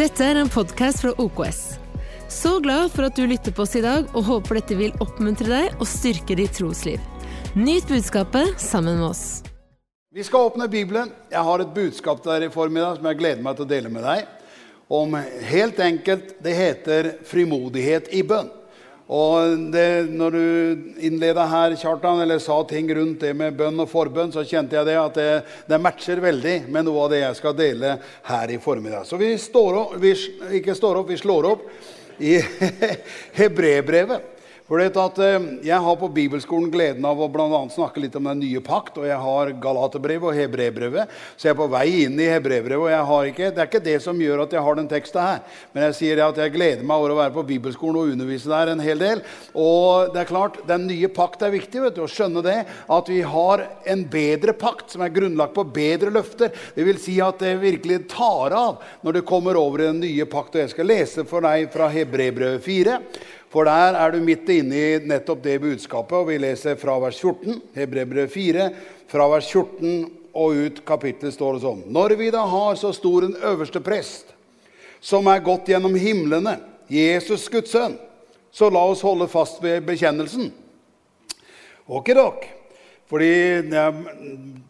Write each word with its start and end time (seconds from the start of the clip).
Dette 0.00 0.24
er 0.24 0.38
en 0.40 0.48
podkast 0.48 1.02
fra 1.02 1.10
OKS. 1.20 1.58
Så 2.32 2.54
glad 2.64 2.86
for 2.94 3.04
at 3.04 3.18
du 3.18 3.26
lytter 3.28 3.52
på 3.52 3.66
oss 3.66 3.74
i 3.76 3.82
dag, 3.84 4.06
og 4.16 4.24
håper 4.24 4.56
dette 4.56 4.78
vil 4.78 4.94
oppmuntre 5.04 5.50
deg 5.50 5.74
og 5.76 5.84
styrke 5.90 6.38
ditt 6.38 6.54
trosliv. 6.56 7.02
Nyt 7.52 7.84
budskapet 7.90 8.54
sammen 8.62 8.96
med 8.96 9.10
oss. 9.10 9.42
Vi 10.08 10.24
skal 10.24 10.48
åpne 10.48 10.70
Bibelen. 10.72 11.12
Jeg 11.28 11.44
har 11.44 11.60
et 11.60 11.74
budskap 11.76 12.22
der 12.24 12.46
i 12.46 12.48
formiddag 12.54 12.96
som 12.96 13.10
jeg 13.10 13.18
gleder 13.20 13.44
meg 13.44 13.58
til 13.58 13.66
å 13.66 13.70
dele 13.74 13.92
med 13.92 14.08
deg. 14.08 14.24
Om 14.88 15.18
helt 15.50 15.84
enkelt 15.84 16.32
Det 16.40 16.56
heter 16.56 17.10
frimodighet 17.28 18.08
i 18.16 18.24
bønn. 18.24 18.48
Og 19.10 19.58
det, 19.74 20.06
når 20.14 20.34
du 20.36 20.44
innleda 21.02 21.42
her, 21.50 21.74
Kjartan, 21.74 22.20
eller 22.22 22.38
sa 22.38 22.60
ting 22.70 22.86
rundt 22.94 23.24
det 23.24 23.32
med 23.34 23.56
bønn 23.58 23.82
og 23.82 23.90
forbønn, 23.90 24.30
så 24.30 24.44
kjente 24.46 24.78
jeg 24.78 24.86
det 24.86 24.98
at 25.00 25.16
det, 25.18 25.30
det 25.66 25.80
matcher 25.82 26.22
veldig 26.22 26.56
med 26.70 26.86
noe 26.86 27.06
av 27.06 27.10
det 27.10 27.24
jeg 27.24 27.38
skal 27.40 27.56
dele 27.58 27.96
her 28.28 28.52
i 28.54 28.60
formiddag. 28.62 29.08
Så 29.08 29.18
vi 29.18 29.32
står 29.34 29.80
opp, 29.80 29.96
vi, 29.98 30.14
ikke 30.60 30.78
står 30.78 31.00
opp, 31.02 31.10
vi 31.10 31.18
slår 31.18 31.50
opp 31.50 31.66
i 32.22 32.36
Hebrebrevet. 33.40 34.39
For 34.70 34.78
det 34.78 34.94
at 35.02 35.16
eh, 35.18 35.46
Jeg 35.66 35.82
har 35.82 35.96
på 35.98 36.08
bibelskolen 36.14 36.70
gleden 36.70 37.06
av 37.08 37.18
å 37.18 37.26
blant 37.32 37.56
annet 37.56 37.74
snakke 37.74 38.04
litt 38.04 38.14
om 38.14 38.28
den 38.30 38.38
nye 38.44 38.60
pakt. 38.62 39.00
og 39.00 39.08
Jeg 39.08 39.18
har 39.18 39.50
Galaterbrevet 39.58 40.30
og 40.30 40.36
Hebrebrevet, 40.38 41.10
så 41.34 41.48
jeg 41.48 41.56
er 41.56 41.58
på 41.58 41.66
vei 41.72 41.86
inn 42.04 42.20
i 42.22 42.28
Hebrebrevet. 42.30 42.78
og 42.78 42.92
jeg 42.92 43.08
har 43.08 43.30
ikke, 43.32 43.48
Det 43.50 43.58
er 43.58 43.66
ikke 43.66 43.88
det 43.88 43.96
som 44.04 44.20
gjør 44.22 44.44
at 44.44 44.54
jeg 44.54 44.62
har 44.62 44.78
den 44.78 44.90
teksten 44.92 45.20
her. 45.20 45.40
Men 45.74 45.88
jeg 45.88 45.96
sier 45.98 46.22
at 46.22 46.38
jeg 46.38 46.54
gleder 46.54 46.86
meg 46.86 47.02
over 47.02 47.10
å 47.10 47.18
være 47.18 47.34
på 47.34 47.46
bibelskolen 47.48 47.98
og 47.98 48.12
undervise 48.14 48.52
der 48.52 48.70
en 48.70 48.84
hel 48.84 49.02
del. 49.02 49.24
Og 49.58 50.14
det 50.14 50.22
er 50.22 50.30
klart, 50.30 50.62
Den 50.70 50.86
nye 50.86 51.08
pakt 51.08 51.42
er 51.42 51.50
viktig 51.50 51.82
vet 51.82 51.96
du, 51.96 52.02
å 52.02 52.06
skjønne 52.06 52.42
det. 52.46 52.64
At 52.88 53.08
vi 53.08 53.22
har 53.26 53.66
en 53.84 54.04
bedre 54.04 54.54
pakt 54.54 54.94
som 54.94 55.02
er 55.02 55.10
grunnlagt 55.10 55.54
på 55.54 55.66
bedre 55.66 56.14
løfter. 56.14 56.54
Det 56.76 56.86
vil 56.86 56.98
si 57.02 57.18
at 57.20 57.42
det 57.42 57.58
virkelig 57.58 58.06
tar 58.06 58.54
av 58.54 58.78
når 59.02 59.18
det 59.18 59.26
kommer 59.26 59.58
over 59.58 59.82
i 59.82 59.90
den 59.90 60.00
nye 60.04 60.30
pakt. 60.30 60.54
Og 60.54 60.62
jeg 60.62 60.70
skal 60.76 60.86
lese 60.86 61.26
for 61.26 61.42
deg 61.42 61.72
fra 61.74 61.90
Hebrebrevet 61.90 62.62
4. 62.62 62.98
For 63.50 63.66
der 63.66 63.96
er 63.98 64.12
du 64.14 64.20
midt 64.22 64.48
inne 64.52 64.78
i 64.78 64.98
nettopp 65.10 65.42
det 65.42 65.56
budskapet, 65.62 66.14
og 66.14 66.28
vi 66.28 66.38
leser 66.38 66.78
fra 66.78 66.94
vers 67.02 67.18
14, 67.18 67.58
Hebrevet 67.74 68.30
4, 68.30 68.68
fra 69.10 69.26
vers 69.32 69.48
14 69.50 70.04
og 70.38 70.54
ut 70.54 70.78
kapittelet 70.86 71.34
står 71.34 71.56
det 71.56 71.64
sånn. 71.64 71.80
Når 71.90 72.14
vi 72.20 72.28
da 72.30 72.44
har 72.46 72.78
så 72.78 72.92
stor 72.94 73.26
en 73.26 73.34
øverste 73.50 73.82
prest, 73.82 74.30
som 75.02 75.26
er 75.32 75.42
gått 75.42 75.72
gjennom 75.72 75.96
himlene, 75.98 76.60
Jesus 76.90 77.48
Guds 77.50 77.74
sønn, 77.74 77.96
så 78.54 78.70
la 78.70 78.82
oss 78.86 79.02
holde 79.06 79.26
fast 79.30 79.58
ved 79.62 79.82
bekjennelsen. 79.86 80.50
Okidok. 81.90 82.46
Fordi 83.10 83.30
ja, 83.74 83.88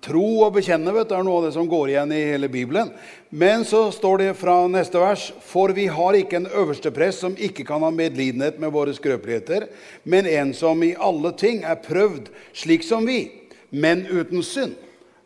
tro 0.00 0.26
og 0.46 0.54
bekjenne 0.56 0.94
vet, 0.96 1.10
er 1.12 1.24
noe 1.26 1.42
av 1.42 1.48
det 1.48 1.54
som 1.58 1.68
går 1.68 1.92
igjen 1.92 2.14
i 2.16 2.20
hele 2.30 2.48
Bibelen. 2.48 2.88
Men 3.28 3.66
så 3.68 3.82
står 3.92 4.22
det 4.22 4.30
fra 4.40 4.54
neste 4.72 4.98
vers 4.98 5.26
For 5.44 5.74
vi 5.76 5.84
har 5.92 6.16
ikke 6.16 6.40
en 6.40 6.48
øverste 6.48 6.92
prest 6.94 7.20
som 7.20 7.36
ikke 7.36 7.66
kan 7.68 7.84
ha 7.84 7.90
medlidenhet 7.92 8.56
med 8.62 8.72
våre 8.72 8.94
skrøpeligheter, 8.96 9.68
men 10.08 10.26
en 10.26 10.54
som 10.56 10.80
i 10.82 10.94
alle 10.96 11.34
ting 11.36 11.60
er 11.68 11.82
prøvd 11.84 12.32
slik 12.56 12.86
som 12.86 13.04
vi, 13.06 13.26
men 13.70 14.06
uten 14.08 14.40
synd. 14.42 14.78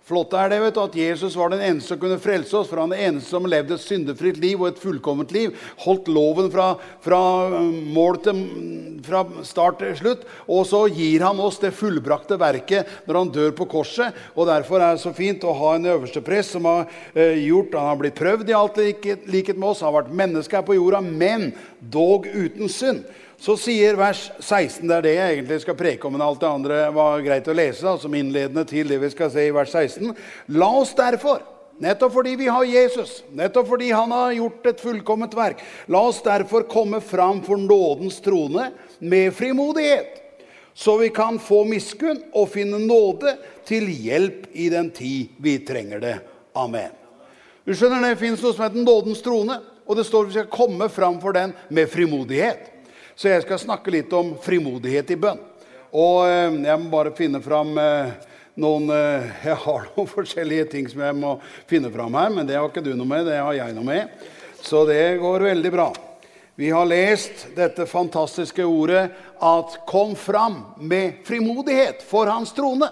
Flott 0.04 0.34
er 0.36 0.50
det 0.52 0.58
vet 0.60 0.76
du, 0.76 0.82
at 0.82 0.96
Jesus 0.98 1.32
var 1.38 1.48
den 1.48 1.62
eneste 1.64 1.94
som 1.94 2.00
kunne 2.02 2.20
frelse 2.20 2.52
oss. 2.58 2.68
For 2.68 2.76
han 2.82 2.92
er 2.92 2.98
den 2.98 3.06
eneste 3.08 3.32
som 3.32 3.46
levde 3.48 3.78
et 3.78 3.84
syndefritt 3.84 4.36
liv 4.42 4.60
og 4.60 4.68
et 4.68 4.82
fullkomment 4.82 5.32
liv. 5.32 5.54
Holdt 5.80 6.10
loven 6.12 6.50
fra, 6.52 6.74
fra, 7.00 7.20
mål 7.94 8.20
til, 8.26 8.42
fra 9.06 9.22
start 9.48 9.80
til 9.80 9.96
slutt. 9.96 10.26
Og 10.44 10.68
så 10.68 10.82
gir 10.92 11.24
han 11.24 11.40
oss 11.40 11.56
det 11.62 11.72
fullbrakte 11.78 12.36
verket 12.40 13.08
når 13.08 13.20
han 13.22 13.32
dør 13.32 13.56
på 13.56 13.68
korset. 13.78 14.12
Og 14.36 14.50
Derfor 14.50 14.82
er 14.82 14.92
det 14.92 15.04
så 15.06 15.14
fint 15.16 15.48
å 15.48 15.56
ha 15.56 15.72
en 15.78 15.88
øverste 15.94 16.20
prest 16.24 16.52
som 16.52 16.68
har 16.68 16.84
eh, 17.14 17.40
gjort 17.46 17.72
Han 17.74 17.88
har 17.88 18.00
blitt 18.02 18.20
prøvd 18.20 18.52
i 18.52 18.58
alt 18.58 18.76
likhet 18.76 19.56
med 19.56 19.70
oss, 19.70 19.80
han 19.80 19.88
har 19.88 20.02
vært 20.02 20.16
menneske 20.20 20.58
her 20.58 20.66
på 20.66 20.76
jorda, 20.76 21.00
men 21.00 21.48
dog 21.80 22.28
uten 22.28 22.68
synd. 22.68 23.06
Så 23.40 23.56
sier 23.58 23.96
vers 23.98 24.28
16, 24.38 24.86
det 24.88 24.94
er 24.96 25.04
det 25.04 25.14
jeg 25.14 25.32
egentlig 25.34 25.58
skal 25.64 25.76
preke 25.78 26.06
om, 26.06 26.14
men 26.14 26.22
alt 26.24 26.40
det 26.42 26.48
andre 26.50 26.78
var 26.94 27.24
greit 27.24 27.48
å 27.50 27.56
lese, 27.56 27.82
da, 27.84 27.96
som 28.00 28.14
innledende 28.14 28.64
til 28.68 28.88
det 28.88 29.00
vi 29.02 29.10
skal 29.12 29.32
se 29.34 29.48
i 29.48 29.54
vers 29.54 29.74
16. 29.74 30.14
La 30.54 30.70
oss 30.78 30.94
derfor, 30.96 31.42
nettopp 31.82 32.14
fordi 32.14 32.36
vi 32.40 32.48
har 32.48 32.66
Jesus, 32.68 33.18
nettopp 33.34 33.68
fordi 33.72 33.90
han 33.90 34.14
har 34.14 34.36
gjort 34.38 34.68
et 34.70 34.82
fullkomment 34.82 35.34
verk, 35.36 35.64
la 35.90 36.04
oss 36.08 36.22
derfor 36.24 36.68
komme 36.70 37.02
fram 37.04 37.42
for 37.44 37.60
nådens 37.60 38.20
trone 38.24 38.70
med 39.02 39.34
frimodighet, 39.34 40.20
så 40.74 40.96
vi 40.98 41.10
kan 41.14 41.38
få 41.38 41.62
miskunn 41.68 42.22
og 42.34 42.48
finne 42.54 42.80
nåde 42.82 43.36
til 43.66 43.86
hjelp 43.86 44.48
i 44.58 44.68
den 44.72 44.90
tid 44.94 45.36
vi 45.42 45.60
trenger 45.66 46.02
det. 46.02 46.16
Amen. 46.54 46.90
Du 47.64 47.72
skjønner, 47.72 48.02
Det 48.02 48.18
fins 48.20 48.42
noe 48.42 48.52
som 48.52 48.66
heter 48.66 48.82
nådens 48.82 49.22
trone, 49.24 49.60
og 49.86 49.96
det 49.96 50.06
står 50.06 50.26
vi 50.26 50.36
skal 50.36 50.50
komme 50.52 50.88
fram 50.92 51.20
for 51.20 51.32
den 51.32 51.54
med 51.70 51.88
frimodighet. 51.88 52.73
Så 53.14 53.30
jeg 53.30 53.44
skal 53.44 53.60
snakke 53.62 53.92
litt 53.94 54.12
om 54.16 54.32
frimodighet 54.42 55.12
i 55.14 55.18
bønn. 55.18 55.42
Og 55.94 56.24
eh, 56.26 56.56
jeg 56.66 56.80
må 56.82 56.90
bare 56.90 57.14
finne 57.14 57.38
fram 57.42 57.76
eh, 57.78 58.14
noen 58.58 58.90
eh, 58.90 59.28
Jeg 59.48 59.60
har 59.62 59.86
noen 59.92 60.10
forskjellige 60.10 60.70
ting 60.72 60.88
som 60.90 61.04
jeg 61.04 61.18
må 61.18 61.36
finne 61.70 61.92
fram 61.94 62.18
her, 62.18 62.32
men 62.34 62.48
det 62.48 62.58
har 62.58 62.66
ikke 62.66 62.82
du 62.82 62.92
noe 62.94 63.08
med. 63.08 63.28
Det 63.28 63.38
har 63.38 63.54
jeg 63.54 63.76
noe 63.76 63.86
med. 63.86 64.26
Så 64.64 64.82
det 64.88 65.20
går 65.22 65.46
veldig 65.50 65.72
bra. 65.74 65.92
Vi 66.58 66.68
har 66.70 66.86
lest 66.86 67.48
dette 67.56 67.86
fantastiske 67.90 68.62
ordet 68.62 69.08
at 69.42 69.78
'kom 69.86 70.14
fram 70.14 70.62
med 70.78 71.24
frimodighet 71.26 72.02
for 72.02 72.26
hans 72.26 72.52
trone'. 72.54 72.90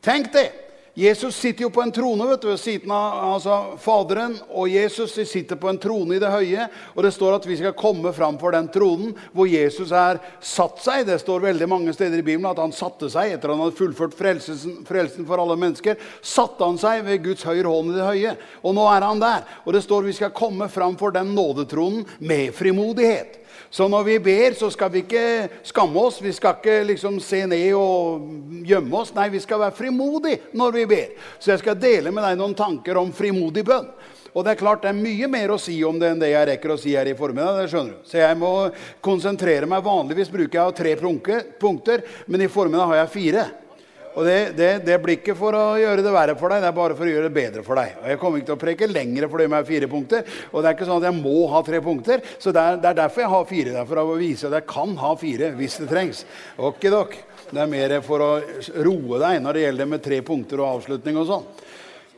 Tenk 0.00 0.32
det! 0.32 0.63
Jesus 0.94 1.36
sitter 1.36 1.64
jo 1.66 1.70
på 1.74 1.82
en 1.82 1.90
trone 1.92 2.26
vet 2.28 2.42
du, 2.42 2.48
ved 2.52 2.60
siden 2.62 2.92
av 2.94 3.16
altså, 3.34 3.54
Faderen. 3.82 4.36
Og 4.54 4.68
Jesus 4.70 5.16
sitter 5.26 5.58
på 5.58 5.68
en 5.72 5.78
trone 5.82 6.14
i 6.14 6.20
det 6.22 6.30
høye. 6.30 6.68
Og 6.94 7.02
det 7.02 7.10
står 7.16 7.34
at 7.40 7.48
vi 7.50 7.56
skal 7.58 7.74
komme 7.74 8.12
fram 8.14 8.38
for 8.38 8.54
den 8.54 8.68
tronen 8.70 9.10
hvor 9.34 9.50
Jesus 9.50 9.90
er 9.90 10.22
satt 10.38 10.78
seg. 10.84 11.02
Det 11.08 11.18
står 11.18 11.42
veldig 11.48 11.68
mange 11.70 11.94
steder 11.96 12.22
i 12.22 12.26
Bibelen 12.26 12.46
at 12.52 12.62
han 12.62 12.74
satte 12.74 13.10
seg 13.10 13.34
etter 13.34 13.50
han 13.50 13.64
hadde 13.64 13.78
fullført 13.78 14.14
frelsen, 14.14 14.84
frelsen 14.86 15.26
for 15.26 15.42
alle 15.42 15.58
mennesker. 15.58 15.98
Satte 16.22 16.62
han 16.62 16.78
seg 16.78 17.02
ved 17.08 17.24
Guds 17.26 17.42
høyre 17.48 17.74
hånd 17.74 17.90
i 17.90 17.98
det 17.98 18.10
høye. 18.12 18.36
Og 18.62 18.78
nå 18.78 18.86
er 18.94 19.08
han 19.08 19.22
der. 19.22 19.42
Og 19.66 19.74
det 19.74 19.82
står 19.82 20.06
vi 20.06 20.14
skal 20.14 20.34
komme 20.36 20.70
fram 20.70 20.94
for 21.00 21.14
den 21.14 21.34
nådetronen 21.34 22.06
med 22.22 22.54
frimodighet. 22.54 23.40
Så 23.74 23.88
når 23.90 24.04
vi 24.06 24.18
ber, 24.22 24.54
så 24.54 24.68
skal 24.70 24.90
vi 24.94 25.00
ikke 25.02 25.48
skamme 25.66 25.98
oss. 25.98 26.20
Vi 26.22 26.30
skal 26.32 26.60
ikke 26.60 26.76
liksom 26.92 27.16
se 27.18 27.40
ned 27.50 27.72
og 27.74 28.28
gjemme 28.62 29.00
oss. 29.00 29.10
Nei, 29.16 29.26
vi 29.32 29.40
skal 29.42 29.64
være 29.64 29.74
frimodige 29.74 30.52
når 30.54 30.76
vi 30.76 30.84
ber. 30.92 31.16
Så 31.42 31.50
jeg 31.50 31.64
skal 31.64 31.80
dele 31.82 32.12
med 32.14 32.22
deg 32.22 32.38
noen 32.38 32.54
tanker 32.54 33.00
om 33.00 33.10
frimodig 33.14 33.64
bønn. 33.66 33.88
Og 34.30 34.46
det 34.46 34.54
er 34.54 34.60
klart 34.60 34.86
det 34.86 34.92
er 34.92 34.98
mye 34.98 35.26
mer 35.30 35.54
å 35.54 35.58
si 35.62 35.74
om 35.86 35.98
det 35.98 36.12
enn 36.12 36.22
det 36.22 36.30
jeg 36.30 36.48
rekker 36.52 36.74
å 36.74 36.78
si 36.78 36.94
her 36.94 37.10
i 37.10 37.16
formiddag. 37.18 37.58
det 37.64 37.72
skjønner 37.72 37.98
du. 37.98 38.06
Så 38.06 38.22
jeg 38.22 38.38
må 38.38 38.52
konsentrere 39.02 39.66
meg. 39.66 39.82
Vanligvis 39.82 40.30
bruker 40.30 40.60
jeg 40.60 40.78
tre 40.78 40.94
punkter, 41.58 42.06
men 42.26 42.46
i 42.46 42.50
formiddag 42.50 42.92
har 42.92 43.02
jeg 43.02 43.14
fire. 43.18 43.46
Og 44.14 44.26
det, 44.26 44.38
det, 44.54 44.68
det, 44.86 44.96
blir 45.02 45.18
ikke 45.18 45.34
for 45.38 45.56
å 45.58 45.62
gjøre 45.80 46.04
det 46.04 46.14
verre 46.14 46.36
for 46.38 46.52
deg, 46.52 46.62
det 46.62 46.68
er 46.70 46.76
bare 46.76 46.94
for 46.94 47.08
å 47.08 47.10
gjøre 47.10 47.26
det 47.26 47.34
bedre 47.34 47.64
for 47.66 47.80
deg. 47.80 47.96
Og 47.98 48.08
Jeg 48.12 48.20
kommer 48.22 48.40
ikke 48.40 48.48
til 48.52 48.56
å 48.56 48.62
preke 48.62 48.88
lengre 48.90 49.28
for 49.30 49.42
det 49.42 49.48
med 49.50 49.66
fire 49.66 49.88
punkter. 49.90 50.34
Og 50.52 50.60
det 50.60 50.70
er 50.70 50.76
ikke 50.76 50.88
sånn 50.88 51.00
at 51.02 51.08
jeg 51.08 51.18
må 51.18 51.44
ha 51.50 51.62
tre 51.66 51.80
punkter. 51.82 52.22
Så 52.38 52.54
det 52.54 52.62
er, 52.62 52.78
det 52.82 52.90
er 52.92 53.00
derfor 53.00 53.24
jeg 53.24 53.32
har 53.34 53.48
fire. 53.50 53.74
Det 53.74 53.82
er 53.82 53.90
for 53.90 54.02
å 54.04 54.18
vise 54.20 54.46
at 54.46 54.58
jeg 54.60 54.68
kan 54.70 54.94
ha 55.02 55.12
fire 55.18 55.50
hvis 55.58 55.78
det 55.82 55.88
trengs. 55.90 56.24
Okidok. 56.70 57.16
Det 57.50 57.60
er 57.60 57.70
mer 57.70 57.96
for 58.06 58.22
å 58.22 58.32
roe 58.86 59.20
deg 59.22 59.40
når 59.42 59.56
det 59.56 59.64
gjelder 59.66 59.90
med 59.90 60.04
tre 60.04 60.20
punkter 60.26 60.62
og 60.62 60.78
avslutning 60.78 61.18
og 61.20 61.30
sånn. 61.30 61.48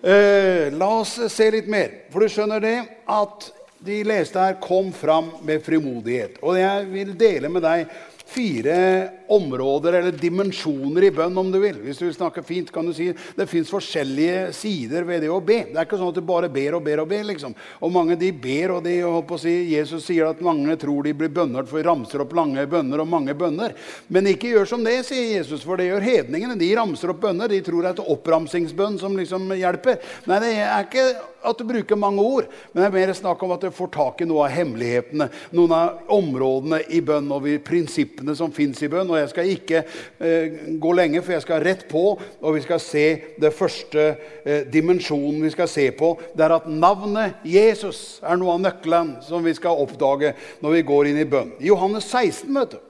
Eh, 0.06 0.68
la 0.76 0.90
oss 1.00 1.16
se 1.32 1.48
litt 1.50 1.70
mer. 1.72 2.02
For 2.12 2.22
du 2.22 2.30
skjønner 2.30 2.60
det 2.62 2.76
at 3.08 3.48
de 3.86 4.02
leste 4.06 4.40
her 4.40 4.60
kom 4.62 4.92
fram 4.94 5.32
med 5.46 5.64
frimodighet. 5.64 6.38
Og 6.44 6.58
jeg 6.60 6.86
vil 6.92 7.16
dele 7.18 7.50
med 7.52 7.64
deg 7.64 7.88
fire 8.26 9.08
områder 9.28 9.92
eller 9.92 10.14
dimensjoner 10.18 11.06
i 11.06 11.10
bønn, 11.14 11.36
om 11.38 11.50
du 11.52 11.58
vil. 11.62 11.78
Hvis 11.82 12.00
du 12.00 12.06
vil 12.06 12.14
snakke 12.14 12.42
fint, 12.46 12.70
kan 12.74 12.86
du 12.86 12.92
si 12.94 13.08
det 13.10 13.46
fins 13.50 13.70
forskjellige 13.70 14.50
sider 14.56 15.06
ved 15.06 15.22
det 15.22 15.30
å 15.30 15.38
be. 15.40 15.60
Det 15.70 15.78
er 15.78 15.86
ikke 15.86 15.98
sånn 16.00 16.10
at 16.10 16.18
du 16.18 16.26
bare 16.26 16.50
ber 16.52 16.78
og 16.78 16.84
ber 16.86 17.02
og 17.04 17.10
ber. 17.10 17.22
liksom. 17.30 17.54
Og 17.80 17.92
mange 17.94 18.18
de 18.18 18.32
ber, 18.32 18.76
og 18.76 18.82
de, 18.86 18.96
å 19.06 19.38
si, 19.40 19.54
Jesus 19.72 20.06
sier 20.08 20.30
at 20.30 20.42
mange 20.44 20.74
tror 20.80 21.06
de 21.06 21.14
blir 21.16 21.32
bønnhørt, 21.34 21.70
for 21.70 21.80
de 21.80 21.86
ramser 21.86 22.24
opp 22.24 22.34
lange 22.36 22.66
bønner 22.70 23.02
og 23.02 23.10
mange 23.10 23.34
bønner. 23.38 23.76
Men 24.08 24.30
ikke 24.32 24.50
gjør 24.52 24.70
som 24.74 24.84
det, 24.86 24.98
sier 25.06 25.38
Jesus, 25.38 25.62
for 25.66 25.78
det 25.78 25.88
gjør 25.90 26.06
hedningene. 26.06 26.58
De 26.58 26.72
ramser 26.78 27.14
opp 27.14 27.22
bønner. 27.22 27.50
De 27.52 27.62
tror 27.64 27.82
det 27.82 27.92
er 27.92 27.98
et 28.00 28.12
oppramsingsbønn 28.16 28.98
som 29.02 29.16
liksom 29.18 29.54
hjelper. 29.54 30.02
Nei, 30.26 30.42
det 30.42 30.52
er 30.66 30.86
ikke 30.86 31.08
at 31.46 31.58
du 31.58 31.66
bruker 31.68 31.98
mange 31.98 32.22
ord, 32.22 32.48
men 32.72 32.80
det 32.82 32.86
er 32.88 32.94
mer 32.96 33.12
snakk 33.16 33.42
om 33.44 33.54
at 33.54 33.64
du 33.64 33.74
får 33.74 33.90
tak 33.94 34.22
i 34.22 34.28
noe 34.28 34.46
av 34.46 34.54
hemmelighetene, 34.54 35.28
noen 35.56 35.74
av 35.76 36.12
områdene 36.16 36.80
i 36.94 37.00
bønn 37.04 37.30
og 37.34 37.46
prinsippene 37.66 38.34
som 38.38 38.54
fins 38.54 38.82
i 38.82 38.90
bønn. 38.92 39.10
Og 39.10 39.20
jeg 39.20 39.32
skal 39.32 39.52
ikke 39.52 39.82
eh, 39.82 40.58
gå 40.82 40.94
lenge, 40.96 41.22
for 41.22 41.36
jeg 41.36 41.46
skal 41.46 41.64
rett 41.66 41.86
på, 41.90 42.04
og 42.16 42.56
vi 42.56 42.64
skal 42.64 42.82
se 42.82 43.06
det 43.40 43.52
første 43.56 44.08
eh, 44.44 44.66
dimensjonen 44.72 45.42
vi 45.44 45.52
skal 45.54 45.70
se 45.70 45.88
på. 45.96 46.14
Det 46.36 46.46
er 46.46 46.56
at 46.58 46.68
navnet 46.70 47.46
Jesus 47.46 48.20
er 48.26 48.38
noe 48.40 48.56
av 48.56 48.64
nøkkelen 48.66 49.16
som 49.26 49.44
vi 49.46 49.54
skal 49.56 49.82
oppdage 49.82 50.34
når 50.62 50.78
vi 50.78 50.84
går 50.90 51.12
inn 51.12 51.22
i 51.22 51.28
bønn. 51.28 51.54
Johannes 51.62 52.08
16 52.10 52.50
vet 52.56 52.76
du, 52.76 52.82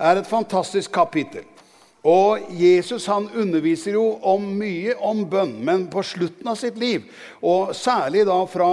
er 0.00 0.16
et 0.16 0.28
fantastisk 0.28 0.92
kapittel. 0.94 1.44
Og 2.08 2.46
Jesus 2.56 3.04
han 3.12 3.26
underviser 3.36 3.92
jo 3.98 4.06
om 4.24 4.44
mye 4.56 4.94
om 5.04 5.20
bønn, 5.28 5.52
men 5.64 5.82
på 5.92 6.00
slutten 6.06 6.48
av 6.48 6.56
sitt 6.56 6.78
liv, 6.80 7.04
og 7.44 7.74
særlig 7.76 8.22
da 8.24 8.38
fra 8.48 8.68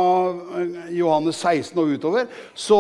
eh, 0.62 0.94
Johannes 0.96 1.42
16 1.42 1.76
og 1.82 1.92
utover, 1.98 2.30
så 2.56 2.80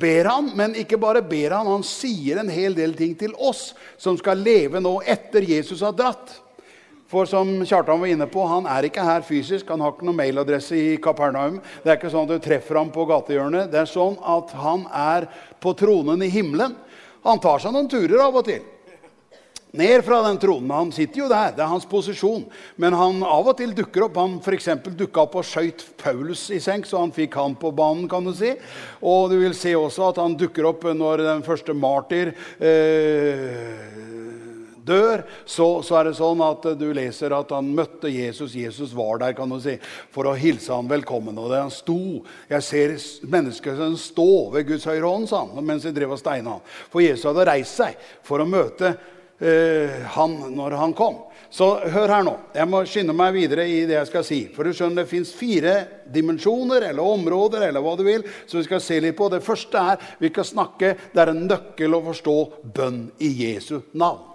ber 0.00 0.32
han, 0.32 0.50
men 0.58 0.74
ikke 0.82 0.98
bare 0.98 1.22
ber 1.22 1.54
han, 1.54 1.70
han 1.70 1.86
sier 1.86 2.42
en 2.42 2.50
hel 2.50 2.74
del 2.74 2.96
ting 2.98 3.14
til 3.18 3.36
oss 3.38 3.70
som 4.00 4.18
skal 4.18 4.42
leve 4.42 4.82
nå 4.82 4.96
etter 5.06 5.46
Jesus 5.46 5.84
har 5.86 5.94
dratt. 5.94 6.40
For 7.08 7.24
som 7.24 7.54
Kjartan 7.64 8.02
var 8.02 8.10
inne 8.10 8.26
på, 8.28 8.42
han 8.44 8.66
er 8.68 8.84
ikke 8.84 9.04
her 9.06 9.22
fysisk. 9.24 9.70
Han 9.72 9.80
har 9.80 9.94
ikke 9.94 10.04
noen 10.04 10.18
mailadresse 10.18 10.76
i 10.76 10.88
Kapernaum. 11.00 11.56
Det 11.80 11.88
er 11.88 11.96
ikke 11.96 12.10
sånn 12.12 12.26
at 12.28 12.34
du 12.34 12.44
treffer 12.44 12.76
ham 12.76 12.90
på 12.92 13.06
gatehjørnet. 13.08 13.70
Det 13.72 13.78
er 13.80 13.88
sånn 13.88 14.18
at 14.20 14.52
han 14.60 14.84
er 14.92 15.24
på 15.56 15.72
tronen 15.78 16.20
i 16.26 16.28
himmelen. 16.28 16.74
Han 17.24 17.40
tar 17.40 17.64
seg 17.64 17.72
noen 17.72 17.88
turer 17.88 18.20
av 18.26 18.36
og 18.36 18.44
til. 18.50 18.60
Ned 19.70 20.04
fra 20.04 20.22
den 20.24 20.38
tronen. 20.40 20.70
Han 20.70 20.92
sitter 20.92 21.20
jo 21.20 21.28
der, 21.28 21.52
det 21.52 21.60
er 21.60 21.68
hans 21.68 21.84
posisjon. 21.88 22.46
Men 22.80 22.96
han 22.96 23.20
av 23.26 23.50
og 23.50 23.56
til 23.58 23.74
dukker 23.76 24.06
opp. 24.06 24.16
Han 24.16 24.38
f.eks. 24.40 24.70
dukka 24.88 25.26
opp 25.26 25.36
og 25.42 25.44
skøyt 25.44 25.84
Paulus 26.00 26.46
i 26.54 26.60
senk, 26.62 26.88
så 26.88 27.02
han 27.02 27.12
fikk 27.12 27.36
han 27.36 27.56
på 27.60 27.72
banen. 27.76 28.08
kan 28.08 28.24
du 28.24 28.32
si. 28.32 28.54
Og 29.04 29.28
du 29.28 29.36
vil 29.42 29.56
se 29.56 29.74
også 29.76 30.08
at 30.08 30.22
han 30.22 30.38
dukker 30.40 30.70
opp 30.70 30.88
når 30.96 31.24
den 31.26 31.44
første 31.44 31.76
martyr 31.76 32.32
eh, 32.56 34.08
dør, 34.88 35.24
så, 35.44 35.66
så, 35.84 35.98
er 35.98 36.08
det 36.08 36.14
sånn 36.16 36.40
at 36.46 36.64
du 36.80 36.86
leser 36.96 37.34
at 37.36 37.52
han 37.52 37.68
møtte 37.76 38.08
Jesus. 38.08 38.56
Jesus 38.56 38.94
var 38.96 39.20
der 39.20 39.36
kan 39.36 39.52
du 39.52 39.58
si, 39.60 39.76
for 40.14 40.30
å 40.30 40.36
hilse 40.38 40.72
ham 40.72 40.88
velkommen. 40.88 41.36
Og 41.36 41.52
det 41.52 41.60
han 41.60 41.74
sto 41.74 41.98
Jeg 42.48 42.64
ser 42.64 42.96
mennesker 43.28 43.76
som 43.76 44.00
stå 44.00 44.30
ved 44.54 44.66
Guds 44.72 44.88
høyre 44.88 45.04
hånd, 45.04 45.28
sa 45.28 45.44
han, 45.44 45.60
mens 45.60 45.84
de 45.84 45.92
drev 45.92 46.16
og 46.16 46.22
steina 46.22 46.56
ham. 46.56 46.66
For 46.88 47.04
Jesus 47.04 47.28
hadde 47.28 47.48
reist 47.50 47.76
seg 47.82 48.00
for 48.24 48.40
å 48.40 48.48
møte 48.48 48.96
eh, 49.40 50.04
han 50.14 50.36
når 50.54 50.76
han 50.80 50.94
kom. 50.98 51.24
Så 51.50 51.68
hør 51.88 52.12
her 52.12 52.24
nå. 52.26 52.34
Jeg 52.52 52.68
må 52.68 52.82
skynde 52.84 53.16
meg 53.16 53.32
videre 53.38 53.64
i 53.64 53.80
det 53.88 53.96
jeg 53.96 54.10
skal 54.10 54.24
si. 54.26 54.40
For 54.52 54.68
du 54.68 54.76
skjønner, 54.76 55.04
Det 55.04 55.10
fins 55.10 55.32
fire 55.32 55.74
dimensjoner 56.04 56.90
eller 56.90 57.02
områder 57.02 57.68
eller 57.68 57.84
hva 57.84 57.96
du 57.96 58.04
vil, 58.04 58.26
som 58.46 58.60
vi 58.60 58.68
skal 58.68 58.84
se 58.84 59.00
litt 59.00 59.16
på. 59.16 59.30
Det 59.32 59.44
første 59.44 59.84
er 59.94 60.08
vi 60.20 60.32
skal 60.32 60.44
snakke, 60.44 60.96
det 61.14 61.22
er 61.22 61.32
en 61.32 61.46
nøkkel 61.48 61.96
å 61.96 62.04
forstå 62.10 62.36
bønn 62.76 63.06
i 63.24 63.32
Jesu 63.46 63.80
navn. 63.92 64.27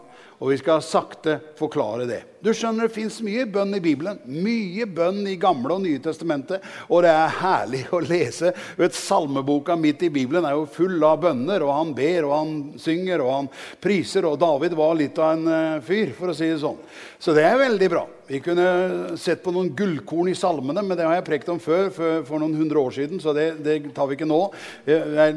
Og 0.44 0.50
vi 0.52 0.58
skal 0.60 0.82
sakte 0.84 1.38
forklare 1.56 2.04
det. 2.04 2.20
Du 2.44 2.50
skjønner, 2.52 2.90
Det 2.90 2.96
fins 2.98 3.22
mye 3.24 3.46
bønn 3.48 3.72
i 3.78 3.80
Bibelen. 3.80 4.18
Mye 4.28 4.84
bønn 4.92 5.22
i 5.32 5.38
Gamle 5.40 5.78
og 5.78 5.86
Nye 5.86 6.02
testamentet. 6.04 6.60
Og 6.90 7.06
det 7.06 7.14
er 7.16 7.38
herlig 7.40 7.86
å 7.96 8.02
lese. 8.04 8.52
Vet, 8.76 8.98
salmeboka 8.98 9.78
midt 9.80 10.04
i 10.04 10.12
Bibelen 10.12 10.44
er 10.44 10.58
jo 10.58 10.66
full 10.68 11.00
av 11.08 11.22
bønner. 11.24 11.64
Og 11.64 11.72
han 11.72 11.94
ber, 11.96 12.28
og 12.28 12.36
han 12.36 12.52
synger, 12.76 13.24
og 13.24 13.32
han 13.38 13.50
priser. 13.80 14.28
Og 14.28 14.36
David 14.42 14.76
var 14.76 15.00
litt 15.00 15.22
av 15.24 15.38
en 15.38 15.48
uh, 15.48 15.80
fyr, 15.88 16.12
for 16.18 16.34
å 16.34 16.36
si 16.36 16.52
det 16.52 16.60
sånn. 16.60 16.82
Så 17.24 17.32
det 17.38 17.48
er 17.48 17.64
veldig 17.64 17.90
bra. 17.96 18.04
Vi 18.34 18.40
kunne 18.42 19.18
sett 19.22 19.44
på 19.46 19.52
noen 19.54 19.68
gullkorn 19.78 20.32
i 20.32 20.34
salmene, 20.34 20.82
men 20.82 20.98
det 20.98 21.06
har 21.06 21.20
jeg 21.20 21.26
prekt 21.28 21.50
om 21.54 21.60
før, 21.62 21.92
for, 21.94 22.24
for 22.26 22.42
noen 22.42 22.56
hundre 22.58 22.82
år 22.82 22.96
siden. 22.96 23.20
så 23.22 23.30
det, 23.38 23.60
det, 23.62 23.76
tar 23.94 24.08
vi 24.10 24.16
ikke 24.18 24.26
nå. 24.26 24.40
Det 24.88 24.96
er 25.22 25.36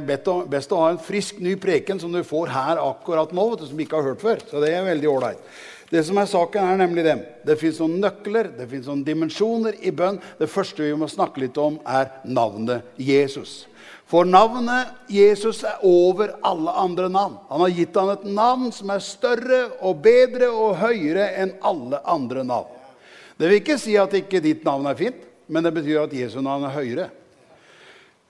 best 0.48 0.72
å 0.72 0.78
ha 0.80 0.86
en 0.94 1.02
frisk, 1.04 1.42
ny 1.44 1.58
preken 1.60 2.00
som 2.00 2.14
du 2.14 2.22
får 2.24 2.54
her 2.54 2.80
akkurat 2.80 3.34
nå, 3.36 3.44
som 3.60 3.76
vi 3.76 3.84
ikke 3.84 3.98
har 4.00 4.14
hørt 4.14 4.24
før. 4.24 4.40
Så 4.48 4.62
det 4.64 4.70
er 4.72 4.86
veldig 4.86 5.10
ålreit. 5.12 5.42
Det 5.90 6.00
som 6.08 6.16
er 6.16 6.30
saken, 6.30 6.64
er 6.64 6.80
nemlig 6.80 7.04
det. 7.04 7.18
Det 7.44 7.58
fins 7.60 7.82
noen 7.82 7.98
nøkler, 8.00 8.48
det 8.56 8.68
fins 8.70 8.88
noen 8.88 9.04
dimensjoner 9.04 9.76
i 9.84 9.92
bønn. 9.92 10.16
Det 10.40 10.48
første 10.48 10.86
vi 10.86 10.96
må 10.96 11.10
snakke 11.12 11.44
litt 11.44 11.60
om, 11.60 11.76
er 11.84 12.08
navnet 12.24 12.96
Jesus. 12.96 13.66
For 14.08 14.24
navnet 14.24 15.10
Jesus 15.12 15.60
er 15.68 15.84
over 15.84 16.32
alle 16.46 16.72
andre 16.80 17.12
navn. 17.12 17.36
Han 17.52 17.66
har 17.66 17.76
gitt 17.76 18.00
han 18.00 18.14
et 18.14 18.24
navn 18.40 18.72
som 18.72 18.94
er 18.96 19.04
større 19.04 19.60
og 19.84 20.00
bedre 20.00 20.48
og 20.48 20.78
høyere 20.80 21.28
enn 21.42 21.54
alle 21.60 22.00
andre 22.08 22.46
navn. 22.46 22.72
Det 23.36 23.48
vil 23.48 23.60
ikke 23.60 23.76
si 23.80 23.94
at 24.00 24.14
ikke 24.16 24.40
ditt 24.40 24.64
navn 24.64 24.88
er 24.88 24.98
fint, 24.98 25.22
men 25.46 25.64
det 25.64 25.74
betyr 25.76 26.06
at 26.06 26.14
Jesu 26.16 26.40
navn 26.40 26.64
er 26.64 26.74
høyere. 26.74 27.08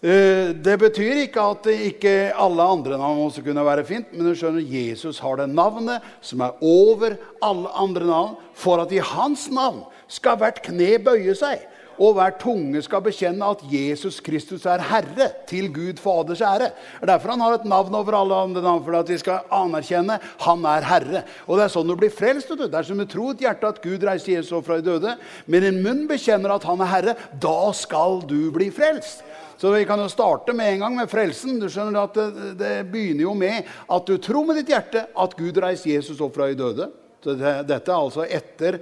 Eh, 0.05 0.51
det 0.53 0.75
betyr 0.83 1.23
ikke 1.23 1.45
at 1.55 1.69
ikke 1.73 2.15
alle 2.37 2.63
andre 2.63 2.99
navn 3.01 3.23
også 3.25 3.45
kunne 3.47 3.65
være 3.65 3.87
fint, 3.89 4.11
men 4.13 4.27
du 4.29 4.35
skjønner, 4.37 4.61
Jesus 4.61 5.23
har 5.25 5.39
det 5.41 5.49
navnet 5.55 6.05
som 6.21 6.43
er 6.45 6.59
over 6.61 7.17
alle 7.41 7.73
andre 7.73 8.09
navn, 8.11 8.35
for 8.53 8.83
at 8.83 8.93
i 8.93 9.01
hans 9.01 9.47
navn 9.49 9.87
skal 10.11 10.37
hvert 10.43 10.61
kne 10.67 10.99
bøye 11.03 11.35
seg, 11.39 11.65
og 11.97 12.17
hver 12.17 12.35
tunge 12.41 12.83
skal 12.85 13.05
bekjenne 13.05 13.49
at 13.55 13.63
Jesus 13.73 14.19
Kristus 14.25 14.67
er 14.69 14.85
Herre, 14.85 15.31
til 15.49 15.69
Gud 15.75 16.01
Faders 16.03 16.43
ære. 16.45 16.71
Det 16.71 17.07
er 17.07 17.13
derfor 17.13 17.35
han 17.35 17.45
har 17.45 17.57
et 17.59 17.69
navn 17.69 17.95
over 17.95 18.19
alle 18.19 18.41
andre 18.49 18.63
navn, 18.65 18.85
for 18.85 18.99
at 18.99 19.11
vi 19.11 19.19
skal 19.21 19.47
anerkjenne 19.55 20.19
han 20.45 20.69
er 20.69 20.89
Herre. 20.91 21.25
Og 21.47 21.57
Det 21.57 21.67
er 21.67 21.75
sånn 21.77 21.89
du 21.89 21.97
blir 21.99 22.13
frelst. 22.13 22.53
Det 22.53 22.69
er 22.69 22.87
som 22.87 23.01
du 23.01 23.07
tror 23.09 23.35
et 23.35 23.47
hjerte 23.47 23.71
at 23.71 23.81
Gud 23.85 24.05
reiser 24.07 24.37
Jesus 24.37 24.55
opp 24.57 24.69
fra 24.69 24.81
de 24.81 24.87
døde, 24.91 25.17
men 25.47 25.67
en 25.67 25.81
munn 25.85 26.05
bekjenner 26.11 26.55
at 26.55 26.67
han 26.69 26.85
er 26.85 26.93
Herre. 26.93 27.17
Da 27.43 27.73
skal 27.77 28.23
du 28.29 28.51
bli 28.55 28.71
frelst. 28.75 29.25
Så 29.57 29.71
vi 29.73 29.87
kan 29.89 30.01
jo 30.01 30.09
starte 30.13 30.53
med 30.53 30.75
en 30.75 30.85
gang 30.85 30.97
med 30.99 31.09
frelsen. 31.09 31.57
Du 31.61 31.69
skjønner 31.73 32.03
at 32.03 32.17
det, 32.19 32.53
det 32.61 32.75
begynner 32.93 33.25
jo 33.25 33.33
med 33.39 33.65
at 33.65 34.09
du 34.09 34.19
tror 34.21 34.45
med 34.45 34.61
ditt 34.61 34.75
hjerte 34.75 35.07
at 35.17 35.37
Gud 35.39 35.57
reiste 35.65 35.95
Jesus 35.95 36.21
opp 36.21 36.37
fra 36.37 36.51
de 36.51 36.59
døde. 36.61 36.91
Så 37.25 37.35
det, 37.35 37.55
dette 37.71 37.91
er 37.91 37.97
altså 37.97 38.27
etter 38.29 38.77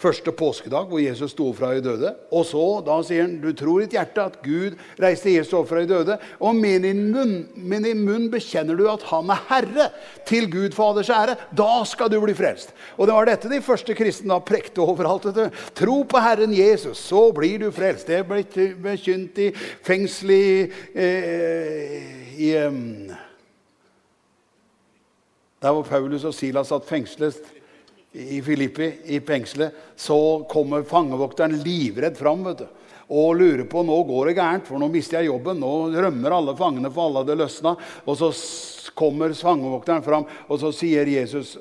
første 0.00 0.32
påskedag, 0.32 0.88
hvor 0.88 1.00
Jesus 1.02 1.34
sto 1.34 1.50
fra 1.56 1.74
de 1.74 1.82
døde. 1.84 2.14
Og 2.32 2.44
så 2.48 2.64
da 2.86 2.96
sier 3.04 3.26
han 3.26 3.36
du 3.42 3.50
tror 3.56 3.82
i 3.82 3.86
ditt 3.86 3.98
hjerte 3.98 4.24
at 4.30 4.38
Gud 4.44 4.78
reiste 5.00 5.32
Jesus 5.32 5.52
opp 5.58 5.68
fra 5.70 5.82
de 5.82 5.90
døde. 5.90 6.16
Og 6.40 6.56
med 6.56 6.86
din, 6.86 7.02
munn, 7.12 7.34
med 7.54 7.84
din 7.84 8.00
munn 8.06 8.30
bekjenner 8.32 8.78
du 8.78 8.86
at 8.90 9.04
han 9.10 9.30
er 9.32 9.44
Herre, 9.50 9.90
til 10.28 10.48
Gud 10.52 10.76
Faders 10.76 11.12
ære. 11.12 11.36
Da 11.56 11.84
skal 11.88 12.12
du 12.12 12.18
bli 12.22 12.34
frelst. 12.36 12.72
Og 12.96 13.08
det 13.08 13.16
var 13.16 13.28
dette 13.28 13.52
de 13.52 13.60
første 13.64 13.96
kristne 13.98 14.32
da 14.32 14.40
prekte 14.44 14.84
overalt. 14.84 15.28
Tro 15.76 16.00
på 16.08 16.24
Herren 16.24 16.54
Jesus, 16.56 17.00
så 17.10 17.28
blir 17.36 17.60
du 17.60 17.70
frelst. 17.74 18.08
Det 18.08 18.22
ble 18.28 18.44
bekynt 18.80 19.40
i 19.42 19.50
fengsel 19.84 20.32
i, 20.34 20.44
eh, 20.94 21.96
i 22.40 22.52
eh, 22.56 22.80
Der 25.60 25.72
hvor 25.76 25.82
Paulus 25.84 26.24
og 26.24 26.32
Silas 26.32 26.70
satt 26.72 26.86
fengslet 26.88 27.59
i 28.12 28.40
Filippi, 28.42 28.92
i 29.04 29.20
fengselet, 29.20 29.74
så 29.96 30.44
kommer 30.50 30.82
fangevokteren 30.82 31.60
livredd 31.62 32.18
fram 32.18 32.42
vet 32.48 32.64
du, 32.64 32.66
og 33.10 33.36
lurer 33.38 33.66
på 33.70 33.82
nå 33.86 33.96
går 34.06 34.30
det 34.30 34.36
gærent, 34.38 34.66
for 34.66 34.78
nå 34.82 34.86
mister 34.90 35.18
jeg 35.18 35.30
jobben. 35.30 35.58
Nå 35.58 35.90
rømmer 35.90 36.36
alle 36.36 36.54
fangene, 36.58 36.90
for 36.94 37.08
alle 37.08 37.24
hadde 37.24 37.38
løsna. 37.40 37.72
Og 38.06 38.18
så 38.18 38.28
kommer 39.00 39.32
svangevokteren 39.36 40.04
fram, 40.04 40.26
og 40.48 40.60
så 40.60 40.70
sier, 40.74 41.08
Jesus, 41.08 41.56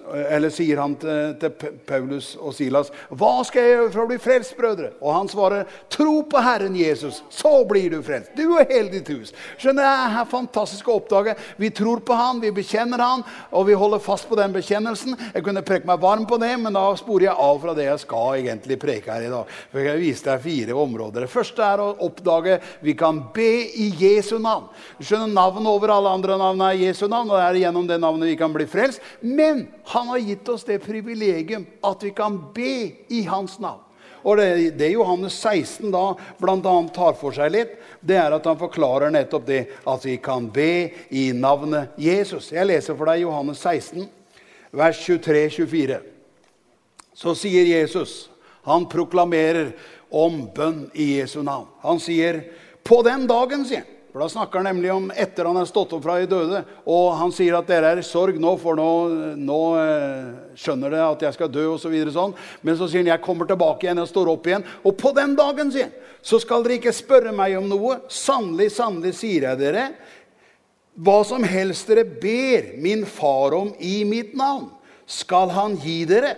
sier 0.54 0.82
han 0.82 0.96
til, 1.00 1.36
til, 1.40 1.76
Paulus 1.88 2.34
og 2.36 2.54
Silas, 2.54 2.92
'Hva 3.10 3.44
skal 3.48 3.64
jeg 3.64 3.76
gjøre 3.78 3.92
for 3.94 4.04
å 4.04 4.10
bli 4.10 4.20
frelst, 4.22 4.56
brødre?' 4.58 4.92
Og 5.00 5.14
han 5.16 5.32
svarer, 5.32 5.66
'Tro 5.90 6.22
på 6.30 6.42
Herren 6.44 6.76
Jesus, 6.76 7.24
så 7.30 7.64
blir 7.68 7.90
du 7.90 8.02
frelst.' 8.04 8.36
Du 8.36 8.46
og 8.58 8.68
hele 8.70 8.92
ditt 8.92 9.08
hus. 9.08 9.34
Skjønner 9.58 9.80
Det 9.80 10.20
er 10.20 10.26
fantastisk 10.30 10.88
å 10.90 10.98
oppdage. 11.00 11.36
Vi 11.58 11.70
tror 11.70 12.02
på 12.04 12.14
Han, 12.14 12.42
vi 12.42 12.52
bekjenner 12.52 13.00
Han, 13.00 13.24
og 13.52 13.66
vi 13.68 13.78
holder 13.78 14.02
fast 14.04 14.28
på 14.30 14.36
den 14.36 14.54
bekjennelsen. 14.54 15.16
Jeg 15.34 15.44
kunne 15.46 15.64
preke 15.66 15.88
meg 15.88 16.02
varm 16.02 16.26
på 16.28 16.38
det, 16.42 16.52
men 16.60 16.76
da 16.76 16.84
sporer 17.00 17.30
jeg 17.30 17.36
av 17.40 17.62
fra 17.62 17.76
det 17.78 17.86
jeg 17.88 18.04
skal 18.04 18.42
egentlig 18.42 18.80
preke 18.82 19.12
her 19.14 19.26
i 19.26 19.32
dag. 19.32 19.48
For 19.72 19.80
Jeg 19.80 20.02
viste 20.02 20.30
deg 20.30 20.44
fire 20.44 20.76
områder. 20.76 21.26
Det 21.26 21.32
første 21.32 21.64
er 21.64 21.84
å 21.84 21.96
oppdage 22.06 22.60
vi 22.84 22.94
kan 22.94 23.22
be 23.34 23.50
i 23.70 23.90
Jesu 23.98 24.38
navn. 24.40 24.68
Du 25.00 25.06
Skjønner 25.08 25.32
Navnet 25.32 25.72
over 25.72 25.94
alle 25.94 26.12
andre 26.20 26.38
navn 26.38 26.62
er 26.66 26.78
Jesu 26.80 27.08
navn 27.08 27.29
og 27.30 27.38
det 27.38 27.46
er 27.46 27.60
gjennom 27.64 27.88
det 27.88 28.00
navnet 28.02 28.32
vi 28.32 28.38
kan 28.40 28.54
bli 28.54 28.66
frelst. 28.70 29.04
Men 29.22 29.68
han 29.94 30.10
har 30.12 30.24
gitt 30.26 30.50
oss 30.50 30.66
det 30.68 30.82
privilegium 30.84 31.68
at 31.86 32.04
vi 32.04 32.12
kan 32.16 32.40
be 32.56 32.74
i 33.08 33.24
hans 33.30 33.60
navn. 33.62 33.86
Og 34.28 34.36
det, 34.36 34.48
det 34.76 34.90
Johannes 34.92 35.38
16 35.40 35.92
da 35.94 36.12
bl.a. 36.42 36.74
tar 36.96 37.14
for 37.20 37.36
seg 37.36 37.54
litt, 37.54 37.78
det 38.04 38.18
er 38.20 38.36
at 38.36 38.48
han 38.50 38.60
forklarer 38.60 39.14
nettopp 39.14 39.46
det 39.48 39.62
at 39.88 40.08
vi 40.08 40.18
kan 40.24 40.50
be 40.52 40.90
i 41.16 41.30
navnet 41.36 41.96
Jesus. 42.00 42.52
Jeg 42.52 42.68
leser 42.68 42.98
for 43.00 43.08
deg 43.08 43.24
Johannes 43.24 43.62
16, 43.64 44.10
vers 44.76 45.00
23-24. 45.06 46.02
Så 47.16 47.36
sier 47.40 47.72
Jesus, 47.72 48.28
han 48.68 48.90
proklamerer 48.92 49.72
om 50.12 50.42
bønn 50.56 50.90
i 50.94 51.14
Jesu 51.20 51.40
navn. 51.44 51.68
Han 51.86 52.00
sier, 52.00 52.44
'På 52.84 53.04
den 53.04 53.28
dagen', 53.28 53.66
sier 53.68 53.86
han 53.86 53.99
for 54.20 54.26
Da 54.26 54.30
snakker 54.30 54.60
han 54.60 54.76
nemlig 54.76 54.92
om 54.92 55.12
etter 55.16 55.48
han 55.48 55.58
er 55.58 55.68
stått 55.70 55.94
opp 55.96 56.04
fra 56.04 56.18
de 56.20 56.28
døde. 56.28 56.60
Og 56.92 57.14
han 57.16 57.32
sier 57.32 57.56
at 57.56 57.68
dere 57.70 57.94
er 57.94 58.02
i 58.02 58.04
sorg 58.04 58.36
nå, 58.42 58.52
for 58.60 58.76
nå, 58.76 58.88
nå 59.40 59.60
eh, 59.80 60.32
skjønner 60.60 60.92
dere 60.92 61.06
at 61.14 61.22
jeg 61.24 61.38
skal 61.38 61.52
dø. 61.54 61.64
Og 61.72 61.80
så 61.80 61.92
videre, 61.92 62.12
sånn. 62.12 62.34
Men 62.62 62.76
så 62.76 62.90
sier 62.90 63.06
han 63.06 63.14
jeg 63.14 63.24
kommer 63.24 63.48
tilbake 63.48 63.88
igjen, 63.88 64.02
jeg 64.04 64.12
står 64.12 64.32
opp 64.34 64.50
igjen. 64.50 64.66
Og 64.84 64.98
på 65.00 65.14
den 65.16 65.38
dagen 65.40 65.72
sier 65.72 65.88
han, 65.88 66.10
så 66.20 66.40
skal 66.44 66.66
dere 66.66 66.82
ikke 66.82 66.96
spørre 66.96 67.32
meg 67.36 67.56
om 67.62 67.70
noe. 67.72 68.02
Sannelig, 68.12 68.74
sannelig 68.76 69.14
sier 69.22 69.48
jeg 69.48 69.62
dere, 69.62 69.86
hva 71.00 71.22
som 71.24 71.46
helst 71.48 71.88
dere 71.88 72.04
ber 72.04 72.74
min 72.84 73.06
far 73.08 73.56
om 73.56 73.72
i 73.80 74.02
mitt 74.04 74.34
navn, 74.36 74.68
skal 75.08 75.54
han 75.56 75.80
gi 75.80 76.02
dere. 76.10 76.34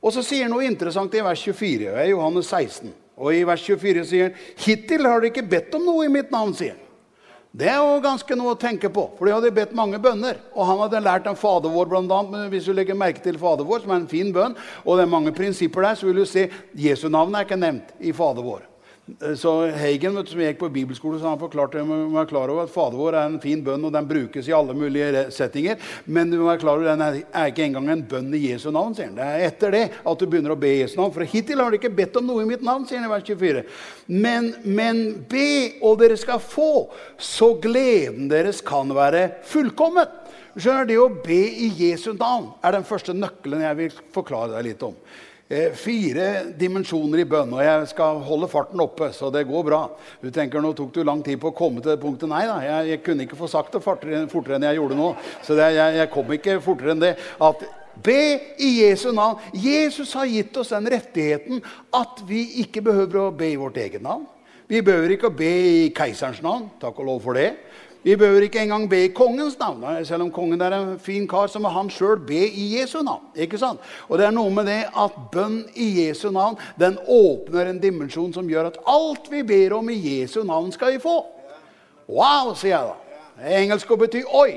Og 0.00 0.14
så 0.14 0.24
sier 0.24 0.46
han 0.46 0.56
noe 0.56 0.64
interessant 0.64 1.12
i 1.12 1.26
vers 1.26 1.44
24, 1.44 1.92
i 2.00 2.14
Johannes 2.14 2.48
16. 2.48 2.96
Og 3.18 3.34
i 3.34 3.44
vers 3.46 3.62
24 3.66 4.04
sier 4.06 4.28
han, 4.28 4.36
'Hittil 4.56 5.06
har 5.06 5.20
dere 5.20 5.32
ikke 5.32 5.50
bedt 5.50 5.74
om 5.74 5.84
noe 5.84 6.06
i 6.06 6.12
mitt 6.12 6.30
navn', 6.30 6.54
sier 6.54 6.76
han. 6.76 6.84
Det 7.58 7.66
er 7.66 7.78
jo 7.80 8.00
ganske 8.04 8.36
noe 8.36 8.52
å 8.52 8.60
tenke 8.60 8.90
på, 8.92 9.02
for 9.16 9.26
de 9.26 9.32
hadde 9.32 9.50
bedt 9.56 9.74
mange 9.74 9.98
bønner. 9.98 10.36
Og 10.54 10.66
han 10.68 10.78
hadde 10.84 11.00
lært 11.00 11.26
en 11.26 11.38
Fader 11.38 11.72
vår, 11.72 11.88
blant 11.90 12.12
annet, 12.12 12.50
hvis 12.52 12.68
du 12.68 12.74
legger 12.76 12.94
merke 12.94 13.22
til 13.24 13.38
Fader 13.40 13.66
vår, 13.66 13.82
som 13.82 13.94
er 13.94 14.02
en 14.02 14.10
fin 14.10 14.32
bønn, 14.32 14.54
og 14.84 14.98
det 14.98 15.06
er 15.06 15.10
mange 15.10 15.32
prinsipper 15.34 15.82
der, 15.82 15.96
så 15.96 16.06
vil 16.06 16.20
du 16.20 16.26
se 16.28 16.50
Jesu 16.76 17.08
navn 17.08 17.34
er 17.34 17.48
ikke 17.48 17.58
nevnt 17.58 17.94
i 17.98 18.12
Fader 18.12 18.44
vår. 18.44 18.66
Så 19.40 19.52
Hagen, 19.72 20.16
som 20.26 20.40
gikk 20.42 20.58
på 20.60 20.68
bibelskole, 20.72 21.16
så 21.20 21.30
han 21.30 21.40
forklarte 21.40 21.80
må 21.86 21.96
være 22.12 22.28
klar 22.28 22.50
over 22.52 22.66
at 22.66 22.72
Fader 22.72 22.98
vår 23.00 23.16
er 23.16 23.30
en 23.30 23.38
fin 23.40 23.62
bønn, 23.64 23.86
og 23.88 23.94
den 23.94 24.08
brukes 24.08 24.48
i 24.50 24.54
alle 24.54 24.76
mulige 24.76 25.24
settinger. 25.34 25.80
Men 26.04 26.28
du 26.28 26.36
må 26.36 26.50
være 26.50 26.60
klar 26.62 26.76
over 26.76 26.90
den 26.90 27.04
er 27.06 27.48
ikke 27.48 27.64
engang 27.64 27.88
en 27.94 28.04
bønn 28.10 28.28
i 28.36 28.42
Jesu 28.50 28.68
navn. 28.74 28.94
sier 28.96 29.08
han. 29.08 29.16
Det 29.16 29.24
er 29.24 29.46
etter 29.46 29.74
det 29.74 29.84
at 29.96 30.20
du 30.20 30.26
begynner 30.26 30.52
å 30.52 30.60
be 30.60 30.74
Jesu 30.74 30.98
navn. 31.00 31.14
For 31.14 31.24
hittil 31.24 31.62
har 31.62 31.72
du 31.72 31.78
ikke 31.80 31.94
bedt 32.00 32.18
om 32.20 32.28
noe 32.28 32.44
i 32.44 32.50
mitt 32.50 32.64
navn, 32.66 32.84
sier 32.88 33.00
han 33.00 33.08
i 33.08 33.12
vers 33.14 33.24
24. 33.24 33.64
Men, 34.12 34.52
men 34.64 35.02
be, 35.30 35.48
og 35.80 36.00
dere 36.02 36.18
skal 36.20 36.42
få, 36.44 36.88
så 37.16 37.54
gleden 37.62 38.28
deres 38.28 38.60
kan 38.60 38.92
være 38.92 39.28
fullkommet. 39.48 40.12
Skjønner, 40.58 40.88
Det 40.88 40.98
å 40.98 41.08
be 41.22 41.40
i 41.64 41.70
Jesu 41.78 42.12
navn 42.12 42.50
er 42.66 42.74
den 42.74 42.86
første 42.86 43.14
nøkkelen 43.14 43.62
jeg 43.62 43.78
vil 43.78 43.98
forklare 44.14 44.56
deg 44.56 44.72
litt 44.72 44.84
om. 44.84 44.96
Eh, 45.48 45.70
fire 45.72 46.26
dimensjoner 46.60 47.22
i 47.22 47.24
bønn, 47.24 47.54
og 47.56 47.62
jeg 47.64 47.86
skal 47.94 48.18
holde 48.20 48.50
farten 48.52 48.82
oppe, 48.84 49.06
så 49.16 49.30
det 49.32 49.46
går 49.48 49.62
bra. 49.64 49.78
Du 50.20 50.28
tenker, 50.28 50.60
nå 50.60 50.74
tok 50.76 50.90
du 50.92 51.00
lang 51.08 51.22
tid 51.24 51.40
på 51.40 51.48
å 51.48 51.56
komme 51.56 51.80
til 51.80 51.94
det 51.94 52.02
punktet. 52.02 52.28
Nei 52.28 52.42
da, 52.44 52.58
jeg, 52.60 52.90
jeg 52.92 53.02
kunne 53.06 53.24
ikke 53.24 53.38
få 53.38 53.48
sagt 53.48 53.72
det 53.72 53.80
fortere, 53.80 54.26
fortere 54.28 54.58
enn 54.58 54.66
jeg 54.68 54.76
gjorde 54.76 54.98
nå. 54.98 55.06
Så 55.46 55.56
det, 55.56 55.70
jeg, 55.78 55.96
jeg 56.02 56.10
kom 56.12 56.34
ikke 56.36 56.58
fortere 56.64 56.92
enn 56.92 57.04
det. 57.06 57.14
At 57.40 57.64
Be 58.04 58.18
i 58.62 58.68
Jesu 58.84 59.08
navn. 59.10 59.40
Jesus 59.58 60.12
har 60.14 60.28
gitt 60.30 60.54
oss 60.60 60.68
den 60.70 60.86
rettigheten 60.92 61.64
at 61.96 62.20
vi 62.28 62.44
ikke 62.62 62.84
behøver 62.86 63.24
å 63.24 63.32
be 63.34 63.48
i 63.50 63.58
vårt 63.58 63.80
eget 63.80 64.04
navn. 64.04 64.22
Vi 64.68 64.84
behøver 64.84 65.16
ikke 65.16 65.30
å 65.30 65.34
be 65.34 65.48
i 65.48 65.88
keiserens 65.96 66.42
navn. 66.44 66.68
Takk 66.78 67.00
og 67.00 67.08
lov 67.08 67.24
for 67.24 67.40
det. 67.40 67.54
Vi 68.08 68.14
behøver 68.16 68.46
ikke 68.46 68.62
engang 68.64 68.86
be 68.88 69.02
i 69.04 69.08
kongens 69.12 69.58
navn. 69.60 69.82
Selv 70.08 70.24
om 70.24 70.30
kongen 70.32 70.62
er 70.64 70.72
en 70.72 70.94
fin 70.98 71.26
kar, 71.28 71.50
så 71.52 71.60
må 71.60 71.68
han 71.68 71.90
sjøl 71.92 72.16
be 72.24 72.38
i 72.40 72.78
Jesu 72.78 73.02
navn. 73.04 73.26
ikke 73.36 73.58
sant? 73.60 73.82
Og 74.08 74.16
det 74.16 74.24
er 74.24 74.32
noe 74.32 74.48
med 74.54 74.64
det 74.64 74.78
at 74.96 75.18
bønn 75.32 75.58
i 75.76 75.90
Jesu 75.98 76.30
navn 76.32 76.56
den 76.80 76.96
åpner 77.04 77.68
en 77.68 77.82
dimensjon 77.82 78.32
som 78.32 78.48
gjør 78.48 78.70
at 78.70 78.78
alt 78.88 79.28
vi 79.28 79.42
ber 79.44 79.76
om 79.76 79.92
i 79.92 79.98
Jesu 79.98 80.40
navn, 80.40 80.72
skal 80.72 80.94
vi 80.94 81.02
få. 81.04 81.18
Wow, 82.08 82.54
sier 82.56 82.78
jeg 82.78 82.88
da. 82.88 83.20
Engelsk 83.58 83.92
å 83.92 84.00
bety 84.00 84.24
oi. 84.24 84.56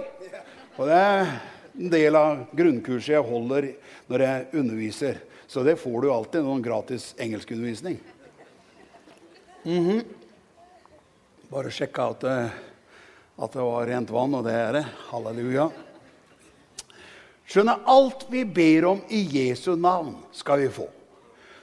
Og 0.78 0.88
det 0.88 1.04
er 1.04 1.36
en 1.76 1.94
del 1.98 2.22
av 2.24 2.48
grunnkurset 2.56 3.18
jeg 3.18 3.28
holder 3.36 3.72
når 4.08 4.28
jeg 4.30 4.50
underviser. 4.64 5.24
Så 5.52 5.68
det 5.68 5.76
får 5.84 6.02
du 6.02 6.14
alltid, 6.14 6.48
noen 6.48 6.64
gratis 6.64 7.12
engelskundervisning. 7.20 8.00
Mm 9.68 9.90
-hmm. 9.90 10.04
Bare 11.52 11.72
sjekke 11.72 12.02
at 12.02 12.24
at 13.38 13.54
det 13.56 13.64
var 13.64 13.88
rent 13.88 14.12
vann, 14.12 14.36
og 14.36 14.46
det 14.46 14.56
er 14.56 14.76
det. 14.80 14.86
Halleluja. 15.12 15.70
Skjønner, 17.52 17.84
alt 17.90 18.26
vi 18.32 18.46
ber 18.48 18.88
om 18.94 19.00
i 19.12 19.22
Jesu 19.28 19.74
navn, 19.76 20.16
skal 20.36 20.62
vi 20.64 20.72
få. 20.72 20.88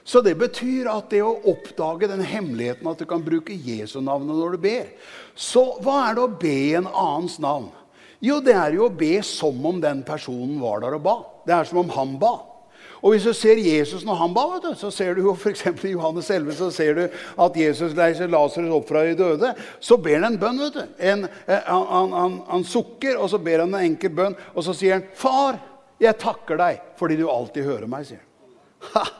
Så 0.09 0.21
det 0.25 0.35
betyr 0.39 0.89
at 0.89 1.11
det 1.13 1.21
å 1.21 1.37
oppdage 1.51 2.09
den 2.09 2.23
hemmeligheten 2.25 2.87
at 2.89 3.01
du 3.01 3.05
kan 3.09 3.21
bruke 3.25 3.53
Jesu 3.53 3.99
navnet 4.01 4.33
når 4.33 4.55
du 4.55 4.63
ber 4.63 4.87
Så 5.37 5.61
hva 5.85 5.99
er 6.07 6.15
det 6.17 6.23
å 6.23 6.37
be 6.41 6.53
i 6.71 6.77
en 6.79 6.87
annens 6.89 7.37
navn? 7.41 7.67
Jo, 8.19 8.39
det 8.43 8.55
er 8.57 8.73
jo 8.75 8.87
å 8.87 8.93
be 8.93 9.19
som 9.23 9.59
om 9.69 9.77
den 9.79 10.01
personen 10.07 10.57
var 10.59 10.81
der 10.83 10.97
og 10.97 11.03
ba. 11.05 11.15
Det 11.45 11.53
er 11.55 11.69
som 11.69 11.83
om 11.83 11.93
han 11.93 12.17
ba. 12.19 12.33
Og 13.01 13.13
hvis 13.13 13.27
du 13.27 13.33
ser 13.35 13.61
Jesus 13.63 14.03
når 14.07 14.19
han 14.19 14.33
ba, 14.35 14.45
du, 14.63 14.69
så 14.77 14.91
ser 14.93 15.15
du 15.15 15.23
jo 15.23 15.35
f.eks. 15.35 15.65
i 15.87 15.93
Johannes 15.93 16.29
11 16.35 16.57
så 16.59 16.69
ser 16.73 16.97
du 16.97 17.03
at 17.45 17.59
Jesus 17.59 17.95
leiser 17.97 18.31
Lasarus 18.31 18.75
opp 18.75 18.89
fra 18.89 19.05
de 19.07 19.15
døde. 19.19 19.53
Så 19.79 19.97
ber 20.01 20.19
han 20.19 20.33
en 20.33 20.39
bønn. 20.41 20.59
vet 20.65 20.75
du. 20.75 20.83
En, 21.11 21.27
han, 21.47 21.85
han, 21.93 22.17
han, 22.17 22.37
han, 22.49 22.67
sukker, 22.67 23.17
og 23.17 23.31
så 23.31 23.39
ber 23.43 23.63
han 23.63 23.73
en 23.73 23.91
enkel 23.93 24.13
bønn. 24.15 24.37
Og 24.53 24.65
så 24.67 24.75
sier 24.77 24.99
han, 24.99 25.07
'Far, 25.15 25.61
jeg 25.99 26.19
takker 26.19 26.59
deg 26.59 26.83
fordi 26.99 27.19
du 27.19 27.27
alltid 27.31 27.67
hører 27.67 27.87
meg', 27.91 28.07
sier 28.11 28.23
han. 28.23 29.15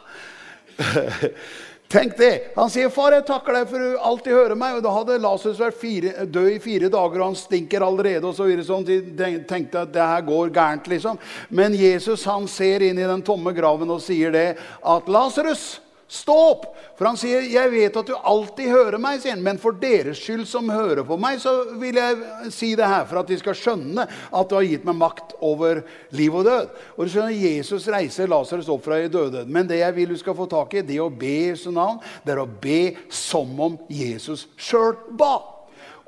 Tenk 1.89 2.17
det! 2.17 2.51
Han 2.55 2.69
sier, 2.69 2.89
'Far, 2.93 3.15
jeg 3.17 3.25
takker 3.25 3.55
deg 3.55 3.69
for 3.71 3.81
du 3.81 3.95
alltid 3.97 4.35
hører 4.35 4.57
meg.' 4.61 4.75
Og 4.77 4.83
Da 4.85 4.91
hadde 4.93 5.15
Lasarus 5.23 5.57
vært 5.57 5.79
fire, 5.81 6.25
død 6.29 6.49
i 6.51 6.59
fire 6.61 6.89
dager, 6.93 7.17
og 7.17 7.31
han 7.31 7.39
stinker 7.39 7.81
allerede. 7.81 8.21
og 8.29 8.35
så 8.37 8.45
videre, 8.45 8.67
sånn, 8.67 8.85
De 8.85 9.29
tenkte 9.49 9.81
at 9.81 9.93
det 9.93 10.05
her 10.05 10.21
går 10.21 10.51
gærent, 10.53 10.85
liksom. 10.87 11.17
Men 11.49 11.73
Jesus 11.73 12.23
han 12.29 12.45
ser 12.47 12.85
inn 12.85 12.99
i 12.99 13.09
den 13.09 13.23
tomme 13.25 13.55
graven 13.57 13.89
og 13.89 14.01
sier 14.05 14.29
det 14.31 14.57
at 14.85 15.05
'Lasarus, 15.09 15.79
Stå 16.09 16.33
opp! 16.33 16.63
For 16.97 17.05
han 17.05 17.17
sier, 17.21 17.43
'Jeg 17.45 17.69
vet 17.69 17.97
at 17.99 18.07
du 18.07 18.15
alltid 18.17 18.71
hører 18.73 18.97
meg', 18.97 19.21
sier 19.21 19.35
han, 19.35 19.43
'men 19.45 19.59
for 19.61 19.77
deres 19.77 20.17
skyld 20.17 20.47
som 20.49 20.69
hører 20.69 21.03
på 21.05 21.17
meg, 21.21 21.37
så 21.39 21.77
vil 21.77 21.95
jeg 21.95 22.51
si 22.51 22.73
det 22.75 22.87
her, 22.87 23.05
for 23.05 23.19
at 23.21 23.27
de 23.29 23.37
skal 23.37 23.53
skjønne 23.53 24.07
at 24.09 24.49
du 24.49 24.55
har 24.55 24.65
gitt 24.65 24.87
meg 24.89 24.97
makt 24.97 25.35
over 25.39 25.83
liv 26.09 26.33
og 26.33 26.45
død'. 26.45 26.73
Og 26.97 27.05
du 27.05 27.09
skjønner, 27.13 27.37
Jesus 27.37 27.87
reiser 27.87 28.27
Lasarus 28.27 28.69
opp 28.73 28.83
fra 28.83 28.97
de 28.97 29.07
døde. 29.07 29.45
Men 29.45 29.67
det 29.67 29.79
jeg 29.83 29.95
vil 29.95 30.09
du 30.09 30.17
skal 30.17 30.33
få 30.33 30.49
tak 30.49 30.73
i, 30.73 30.81
det 30.81 30.97
å 30.99 31.13
be 31.13 31.29
i 31.29 31.47
Jesu 31.51 31.69
navn, 31.71 32.01
det 32.25 32.33
er 32.33 32.41
å 32.41 32.49
be 32.49 32.97
som 33.09 33.53
om 33.59 33.77
Jesus 33.87 34.47
sjøl 34.57 34.97
ba. 35.11 35.59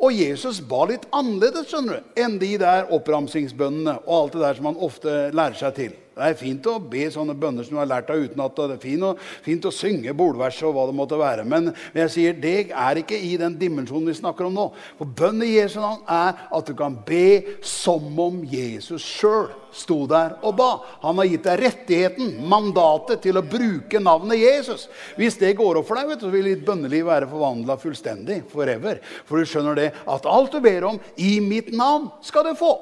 Og 0.02 0.14
Jesus 0.18 0.60
ba 0.66 0.88
litt 0.90 1.06
annerledes 1.14 1.70
skjønner 1.70 2.02
du, 2.02 2.14
enn 2.18 2.40
de 2.42 2.56
der 2.58 2.90
oppramsingsbønnene 2.90 4.00
og 4.08 4.16
alt 4.18 4.34
det 4.34 4.42
der 4.42 4.58
som 4.58 4.66
han 4.66 4.82
ofte 4.82 5.18
lærer 5.30 5.60
seg 5.62 5.76
til. 5.78 5.94
Det 6.22 6.28
er 6.30 6.38
fint 6.38 6.68
å 6.70 6.76
be 6.78 7.08
sånne 7.10 7.34
bønner 7.34 7.66
som 7.66 7.74
du 7.74 7.80
har 7.82 7.90
lært 7.90 8.12
deg 8.12 8.28
utenat. 8.30 8.54
Det 8.54 8.76
er 8.76 8.82
fint, 8.84 9.06
å, 9.08 9.16
fint 9.42 9.64
å 9.66 9.74
synge 9.74 10.14
bolvers 10.18 10.60
og 10.68 10.76
hva 10.76 10.84
det 10.86 10.98
måtte 11.00 11.18
være. 11.18 11.46
Men, 11.50 11.72
men, 11.72 12.02
jeg 12.04 12.14
sier 12.14 12.36
det 12.38 12.70
er 12.70 13.00
ikke 13.02 13.18
i 13.18 13.32
den 13.42 13.56
dimensjonen 13.58 14.12
vi 14.12 14.18
snakker 14.20 14.46
om 14.46 14.60
nå. 14.60 14.68
For 15.00 15.10
bønn 15.18 15.42
i 15.42 15.56
Jesu 15.56 15.80
navn 15.82 16.04
er 16.06 16.46
at 16.46 16.70
du 16.70 16.78
kan 16.78 17.00
be 17.08 17.58
som 17.66 18.06
om 18.22 18.44
Jesus 18.46 19.02
sjøl 19.02 19.50
sto 19.74 20.04
der 20.10 20.36
og 20.46 20.60
ba. 20.60 20.70
Han 21.02 21.18
har 21.24 21.32
gitt 21.32 21.48
deg 21.48 21.64
rettigheten, 21.64 22.36
mandatet, 22.52 23.24
til 23.26 23.40
å 23.40 23.46
bruke 23.46 24.04
navnet 24.04 24.44
Jesus. 24.44 24.86
Hvis 25.18 25.40
det 25.42 25.56
går 25.58 25.82
opp 25.82 25.90
for 25.90 25.98
deg, 25.98 26.12
vet 26.12 26.22
du, 26.22 26.28
så 26.28 26.36
vil 26.36 26.52
ditt 26.52 26.66
bønneliv 26.68 27.10
være 27.10 27.32
forvandla 27.32 27.80
fullstendig. 27.82 28.44
Forever. 28.52 29.02
For 29.26 29.42
du 29.42 29.50
skjønner 29.50 29.80
det 29.80 29.90
at 30.06 30.30
alt 30.30 30.54
du 30.54 30.62
ber 30.62 30.92
om 30.92 31.02
i 31.18 31.40
mitt 31.42 31.74
navn, 31.74 32.12
skal 32.22 32.46
du 32.46 32.54
få. 32.60 32.76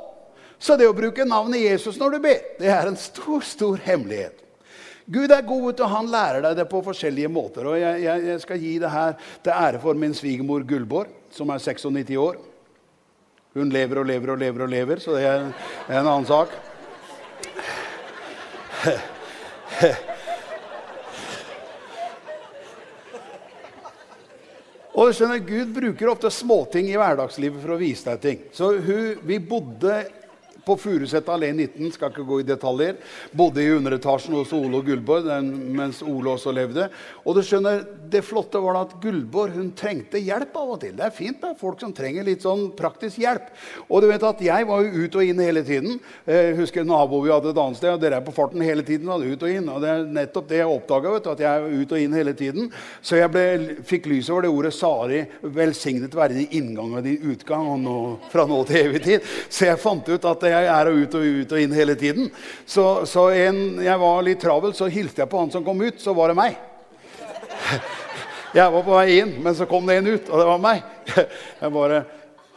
Så 0.60 0.76
det 0.76 0.90
å 0.90 0.96
bruke 0.96 1.26
navnet 1.28 1.64
Jesus 1.64 1.98
når 2.00 2.18
du 2.18 2.20
ber, 2.28 2.40
det 2.60 2.70
er 2.72 2.90
en 2.90 3.00
stor, 3.00 3.42
stor 3.48 3.80
hemmelighet. 3.86 4.46
Gud 5.10 5.32
er 5.34 5.42
god, 5.42 5.80
og 5.80 5.90
han 5.90 6.10
lærer 6.12 6.44
deg 6.46 6.60
det 6.60 6.68
på 6.70 6.84
forskjellige 6.86 7.32
måter. 7.34 7.66
Og 7.66 7.80
jeg, 7.80 8.04
jeg, 8.04 8.26
jeg 8.30 8.42
skal 8.44 8.60
gi 8.62 8.74
det 8.84 8.92
her 8.94 9.16
til 9.42 9.56
ære 9.56 9.80
for 9.82 9.98
min 9.98 10.14
svigermor 10.14 10.66
Gullborg, 10.70 11.16
som 11.34 11.50
er 11.50 11.64
96 11.64 12.14
år. 12.22 12.38
Hun 13.58 13.72
lever 13.74 14.04
og 14.04 14.06
lever 14.06 14.36
og 14.36 14.44
lever 14.44 14.66
og 14.68 14.70
lever, 14.70 15.02
så 15.02 15.16
det 15.18 15.24
er 15.26 15.48
en 15.48 16.04
annen 16.04 16.28
sak. 16.30 16.54
Og 25.00 25.08
du 25.08 25.16
skjønner, 25.16 25.40
Gud 25.48 25.70
bruker 25.74 26.10
ofte 26.12 26.30
småting 26.34 26.90
i 26.92 26.98
hverdagslivet 27.00 27.62
for 27.64 27.72
å 27.74 27.80
vise 27.80 28.04
deg 28.10 28.22
ting. 28.24 28.40
Så 28.54 28.74
hun, 28.84 29.22
Vi 29.24 29.38
bodde 29.40 30.02
på 30.70 30.78
Furuset 30.80 31.30
allé 31.34 31.52
19, 31.56 31.92
skal 31.96 32.14
ikke 32.14 32.28
gå 32.28 32.42
i 32.44 32.48
detaljer. 32.48 33.00
Bodde 33.36 33.64
i 33.64 33.72
underetasjen 33.74 34.38
hos 34.38 34.54
Ole 34.56 34.82
og 34.82 34.90
Gullborg 34.90 35.30
mens 35.50 36.04
Ole 36.06 36.36
også 36.36 36.54
levde. 36.56 36.90
Og 37.26 37.38
du 37.38 37.44
skjønner, 37.46 37.86
Det 38.10 38.24
flotte 38.26 38.58
var 38.58 38.80
at 38.80 38.96
Gullborg 39.02 39.54
hun 39.54 39.70
trengte 39.78 40.18
hjelp 40.18 40.56
av 40.58 40.72
og 40.74 40.80
til. 40.82 40.96
Det 40.98 41.04
er 41.06 41.14
fint 41.14 41.42
med 41.44 41.58
folk 41.60 41.80
som 41.82 41.94
trenger 41.94 42.26
litt 42.26 42.42
sånn 42.42 42.72
praktisk 42.78 43.20
hjelp. 43.22 43.52
Og 43.88 44.02
du 44.02 44.08
vet 44.10 44.24
at 44.26 44.42
jeg 44.42 44.66
var 44.66 44.82
jo 44.82 45.04
ut 45.04 45.18
og 45.20 45.30
inn 45.30 45.42
hele 45.44 45.62
tiden. 45.66 46.00
Jeg 46.26 46.54
eh, 46.54 46.58
husker 46.58 46.88
nabo 46.88 47.22
vi 47.22 47.30
hadde 47.30 47.52
et 47.52 47.62
annet 47.62 47.78
sted, 47.78 47.94
og 47.94 48.02
dere 48.02 48.18
er 48.18 48.26
på 48.26 48.34
farten 48.34 48.64
hele 48.66 48.86
tiden. 48.86 49.10
Og 49.14 49.26
ut 49.26 49.46
og 49.46 49.54
inn, 49.54 49.70
og 49.70 49.82
Det 49.84 49.92
er 49.94 50.08
nettopp 50.20 50.50
det 50.50 50.62
jeg 50.62 50.74
oppdaga, 50.74 51.16
at 51.20 51.44
jeg 51.46 51.50
er 51.50 51.78
ut 51.84 51.94
og 51.94 52.02
inn 52.02 52.18
hele 52.18 52.34
tiden. 52.34 52.72
Så 53.02 53.20
jeg 53.20 53.32
ble, 53.34 53.46
fikk 53.86 54.10
lys 54.10 54.30
over 54.30 54.48
det 54.48 54.54
ordet 54.54 54.74
'Sari'. 54.74 55.26
Velsignet 55.42 56.16
være 56.16 56.34
din 56.34 56.58
inngang 56.60 56.98
og 56.98 57.04
din 57.04 57.30
utgang 57.32 57.68
og 57.70 57.80
nå, 57.80 57.98
fra 58.32 58.46
nå 58.50 58.64
til 58.66 58.90
evig 58.90 59.04
tid. 59.04 59.30
Så 59.50 59.70
jeg 59.70 59.82
fant 59.82 60.10
ut 60.10 60.26
at 60.26 60.44
jeg 60.50 60.59
er 60.68 60.92
ut 60.92 61.16
og 61.16 61.24
ut 61.24 61.56
og 61.56 61.62
inn 61.62 61.76
hele 61.76 61.96
tiden. 61.96 62.30
Så, 62.66 63.06
så 63.10 63.30
en, 63.32 63.80
jeg 63.84 64.02
var 64.02 64.26
litt 64.26 64.42
travel, 64.44 64.76
så 64.76 64.90
hilste 64.92 65.24
jeg 65.24 65.32
på 65.32 65.40
han 65.40 65.52
som 65.54 65.64
kom 65.66 65.82
ut. 65.82 66.02
Så 66.02 66.14
var 66.18 66.34
det 66.34 66.40
meg. 66.40 66.60
Jeg 68.50 68.74
var 68.74 68.82
på 68.82 68.96
vei 68.96 69.20
inn, 69.20 69.36
men 69.46 69.54
så 69.54 69.68
kom 69.70 69.86
det 69.86 70.00
en 70.00 70.08
ut, 70.10 70.30
og 70.32 70.40
det 70.42 70.46
var 70.48 70.62
meg. 70.64 70.80
Jeg 71.62 71.70
bare 71.76 72.00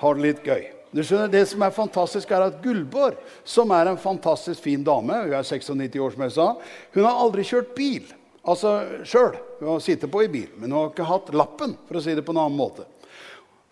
har 0.00 0.16
det 0.16 0.24
litt 0.24 0.46
gøy. 0.46 0.62
Du 0.92 1.00
skjønner, 1.00 1.28
Det 1.28 1.42
som 1.48 1.62
er 1.64 1.72
fantastisk, 1.72 2.30
er 2.32 2.46
at 2.46 2.58
Gullborg, 2.64 3.18
som 3.44 3.70
er 3.72 3.88
en 3.90 4.00
fantastisk 4.00 4.60
fin 4.60 4.82
dame 4.84 5.22
Hun 5.24 5.36
er 5.36 5.44
96 5.44 6.00
år, 6.00 6.14
som 6.14 6.24
jeg 6.26 6.34
sa. 6.36 6.48
Hun 6.96 7.04
har 7.04 7.20
aldri 7.20 7.44
kjørt 7.48 7.74
bil. 7.76 8.08
Altså 8.42 8.74
sjøl. 9.08 9.36
Hun 9.60 9.70
har 9.74 9.84
sittet 9.84 10.12
på 10.12 10.24
i 10.24 10.32
bil, 10.32 10.50
men 10.56 10.72
hun 10.72 10.78
har 10.80 10.90
ikke 10.90 11.08
hatt 11.08 11.30
lappen, 11.36 11.76
for 11.88 12.00
å 12.00 12.04
si 12.04 12.16
det 12.16 12.24
på 12.26 12.34
en 12.34 12.42
annen 12.42 12.58
måte. 12.58 12.84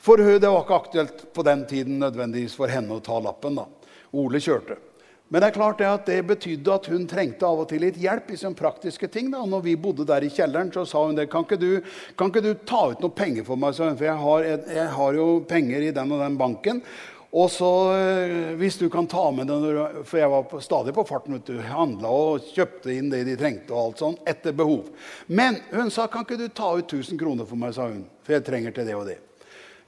For 0.00 0.16
hun, 0.16 0.40
Det 0.40 0.48
var 0.48 0.64
ikke 0.64 0.80
aktuelt 0.80 1.26
på 1.34 1.44
den 1.44 1.66
tiden 1.66 1.98
nødvendigvis 2.00 2.56
for 2.56 2.72
henne 2.72 2.96
å 2.96 3.04
ta 3.04 3.20
lappen. 3.20 3.54
da. 3.60 3.66
Ole 4.12 4.40
kjørte. 4.42 4.78
Men 5.30 5.44
det 5.44 5.50
er 5.52 5.54
klart 5.54 5.78
det 5.78 5.86
at 5.86 6.08
det 6.10 6.24
betydde 6.26 6.72
at 6.74 6.88
hun 6.90 7.04
trengte 7.06 7.46
av 7.46 7.60
og 7.62 7.68
til 7.70 7.84
litt 7.84 7.98
hjelp 8.02 8.32
i 8.34 8.38
sånne 8.38 8.58
praktiske 8.58 9.06
ting. 9.14 9.28
da. 9.30 9.44
Når 9.46 9.62
vi 9.62 9.76
bodde 9.78 10.06
der 10.08 10.26
i 10.26 10.30
kjelleren, 10.32 10.72
så 10.74 10.82
sa 10.82 11.04
hun 11.06 11.14
det. 11.14 11.28
Kan 11.30 11.46
ikke 11.46 11.60
du, 11.60 11.78
kan 12.18 12.32
ikke 12.32 12.42
du 12.42 12.50
ta 12.66 12.88
ut 12.90 13.04
noe 13.04 13.14
penger 13.14 13.46
for 13.46 13.60
meg? 13.60 13.78
For 13.78 14.08
jeg 14.08 14.18
har, 14.24 14.48
jeg, 14.48 14.64
jeg 14.74 14.88
har, 14.96 15.20
jo 15.20 15.28
penger 15.46 15.86
i 15.86 15.94
den 15.94 16.16
og 16.16 16.24
den 16.24 16.40
banken. 16.40 16.82
Og 17.30 17.46
så, 17.54 17.70
eh, 17.94 18.50
hvis 18.58 18.80
du 18.80 18.88
kan 18.90 19.06
ta 19.06 19.28
med 19.30 19.46
den, 19.46 20.02
For 20.02 20.18
jeg 20.18 20.34
var 20.34 20.50
på, 20.50 20.58
stadig 20.58 20.96
på 20.98 21.06
farten. 21.06 21.38
du, 21.46 21.60
Handla 21.62 22.10
og 22.10 22.50
kjøpte 22.50 22.90
inn 22.90 23.14
det 23.14 23.22
de 23.30 23.38
trengte, 23.38 23.70
og 23.70 23.84
alt 23.84 24.02
sånn, 24.02 24.18
etter 24.26 24.50
behov. 24.50 24.90
Men 25.28 25.62
hun 25.70 25.94
sa 25.94 26.08
kan 26.10 26.26
ikke 26.26 26.42
du 26.42 26.48
ta 26.48 26.74
ut 26.74 26.90
1000 26.90 27.14
kroner 27.18 27.46
for 27.46 27.54
meg, 27.54 27.74
sa 27.78 27.86
hun. 27.86 28.08
For 28.26 28.34
jeg 28.34 28.50
trenger 28.50 28.74
til 28.74 28.90
det 28.90 28.98
og 28.98 29.06
det. 29.06 29.20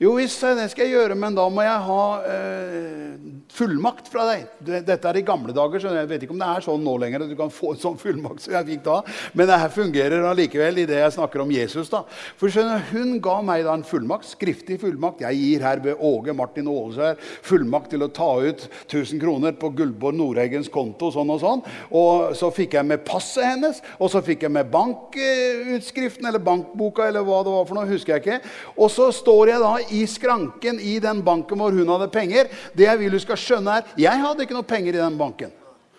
Jo 0.02 0.16
visst, 0.16 0.40
det 0.42 0.64
skal 0.72 0.88
jeg 0.88 0.96
gjøre, 0.96 1.14
men 1.14 1.36
da 1.36 1.44
må 1.46 1.62
jeg 1.62 1.82
ha 1.86 2.04
eh, 2.26 3.12
fullmakt 3.52 4.08
fra 4.10 4.24
deg. 4.26 4.48
Dette 4.82 4.96
er 5.06 5.18
i 5.20 5.24
gamle 5.26 5.52
dager, 5.54 5.78
så 5.78 5.92
jeg 5.94 6.08
vet 6.10 6.24
ikke 6.24 6.34
om 6.34 6.40
det 6.40 6.48
er 6.48 6.64
sånn 6.64 6.82
nå 6.82 6.94
lenger. 6.98 7.22
at 7.22 7.30
du 7.30 7.36
kan 7.38 7.52
få 7.52 7.74
en 7.74 7.82
sånn 7.82 7.98
fullmakt 8.00 8.42
som 8.42 8.56
jeg 8.56 8.66
fikk 8.72 8.82
da. 8.86 8.96
Men 9.38 9.46
det 9.46 9.58
her 9.62 9.70
fungerer 9.70 10.26
allikevel 10.26 10.80
i 10.82 10.86
det 10.90 10.98
jeg 10.98 11.14
snakker 11.14 11.44
om 11.44 11.52
Jesus. 11.54 11.90
da. 11.92 12.00
For 12.40 12.50
skjønner, 12.50 12.82
Hun 12.90 13.20
ga 13.22 13.36
meg 13.46 13.62
da 13.64 13.76
en 13.76 13.84
fullmakt, 13.86 14.26
skriftlig 14.26 14.80
fullmakt. 14.82 15.22
Jeg 15.22 15.38
gir 15.38 15.66
her 15.68 15.82
ved 15.84 16.00
Åge 16.00 16.34
Martin 16.34 16.66
Aaleskjær 16.72 17.22
fullmakt 17.46 17.92
til 17.94 18.02
å 18.02 18.10
ta 18.10 18.30
ut 18.42 18.66
1000 18.88 19.22
kroner 19.22 19.54
på 19.54 19.70
Gullborg 19.76 20.18
Nordeggens 20.18 20.72
konto. 20.72 21.12
sånn 21.12 21.30
Og 21.30 21.40
sånn. 21.44 21.62
Og 21.92 22.34
så 22.34 22.50
fikk 22.50 22.74
jeg 22.74 22.86
med 22.86 23.04
passet 23.06 23.44
hennes, 23.44 23.82
og 24.00 24.10
så 24.10 24.24
fikk 24.24 24.48
jeg 24.48 24.50
med 24.50 24.72
bankutskriften 24.72 26.26
eller 26.26 26.42
bankboka, 26.42 27.06
eller 27.06 27.22
hva 27.22 27.44
det 27.44 27.54
var 27.54 27.70
for 27.70 27.78
noe, 27.78 27.86
husker 27.86 28.16
jeg 28.16 28.24
ikke. 28.24 28.40
Og 28.76 28.90
så 28.90 29.12
står 29.14 29.54
jeg 29.54 29.62
da 29.62 29.91
i 29.92 30.02
skranken 30.10 30.80
i 30.80 30.98
den 31.02 31.22
banken 31.24 31.60
hvor 31.60 31.74
hun 31.74 31.92
hadde 31.94 32.10
penger. 32.12 32.50
Det 32.76 32.88
jeg 32.88 33.00
vil 33.00 33.16
du 33.16 33.20
skal 33.22 33.40
skjønne 33.40 33.78
er, 33.78 33.92
Jeg 33.98 34.24
hadde 34.24 34.46
ikke 34.46 34.56
noe 34.56 34.66
penger 34.66 34.96
i 34.96 35.02
den 35.02 35.18
banken. 35.20 35.52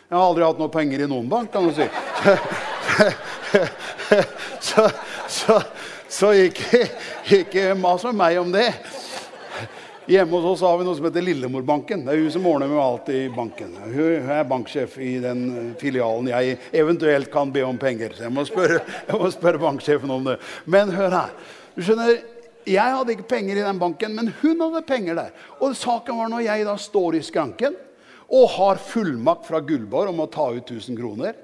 Jeg 0.09 0.19
har 0.19 0.29
aldri 0.29 0.45
hatt 0.45 0.59
noe 0.61 0.69
penger 0.69 1.05
i 1.05 1.09
noen 1.09 1.29
bank, 1.29 1.51
kan 1.53 1.65
du 1.65 1.73
si. 1.73 1.87
så, 4.67 4.89
så, 5.27 5.61
så 6.09 6.33
ikke, 6.37 6.83
ikke 7.39 7.71
mas 7.79 8.05
med 8.09 8.19
meg 8.19 8.41
om 8.43 8.53
det. 8.53 8.69
Hjemme 10.05 10.35
hos 10.35 10.45
oss 10.51 10.61
har 10.67 10.77
vi 10.77 10.83
noe 10.83 10.97
som 10.97 11.05
heter 11.07 11.23
Lillemorbanken. 11.23 12.01
Det 12.03 12.11
er 12.11 12.19
hun 12.19 12.31
som 12.33 12.47
ordner 12.49 12.67
med 12.67 12.81
alt 12.83 13.09
i 13.13 13.21
banken. 13.31 13.71
Hun 13.87 14.31
er 14.35 14.49
banksjef 14.49 14.97
i 14.99 15.13
den 15.23 15.45
filialen 15.79 16.27
jeg 16.27 16.57
eventuelt 16.75 17.31
kan 17.31 17.53
be 17.55 17.63
om 17.63 17.79
penger. 17.79 18.11
Så 18.17 18.27
jeg 18.27 18.35
må 18.35 18.43
spørre, 18.45 18.81
jeg 19.07 19.21
må 19.21 19.31
spørre 19.31 19.63
banksjefen 19.63 20.11
om 20.11 20.27
det. 20.27 20.35
Men 20.67 20.91
hør 20.91 21.15
her. 21.21 21.31
Du 21.73 21.81
skjønner, 21.87 22.19
jeg 22.69 22.95
hadde 22.95 23.15
ikke 23.15 23.29
penger 23.35 23.59
i 23.59 23.65
den 23.65 23.79
banken, 23.81 24.15
men 24.17 24.31
hun 24.41 24.61
hadde 24.61 24.85
penger 24.87 25.17
der. 25.19 25.33
Og 25.59 25.75
saken 25.77 26.19
var 26.19 26.31
når 26.31 26.45
jeg 26.45 26.67
da 26.67 26.75
står 26.79 27.17
i 27.17 27.25
skranken 27.25 27.75
og 28.33 28.49
har 28.55 28.81
fullmakt 28.81 29.45
fra 29.49 29.61
Gullborg 29.61 30.13
om 30.13 30.23
å 30.23 30.29
ta 30.31 30.47
ut 30.55 30.71
1000 30.71 30.97
kroner. 30.97 31.35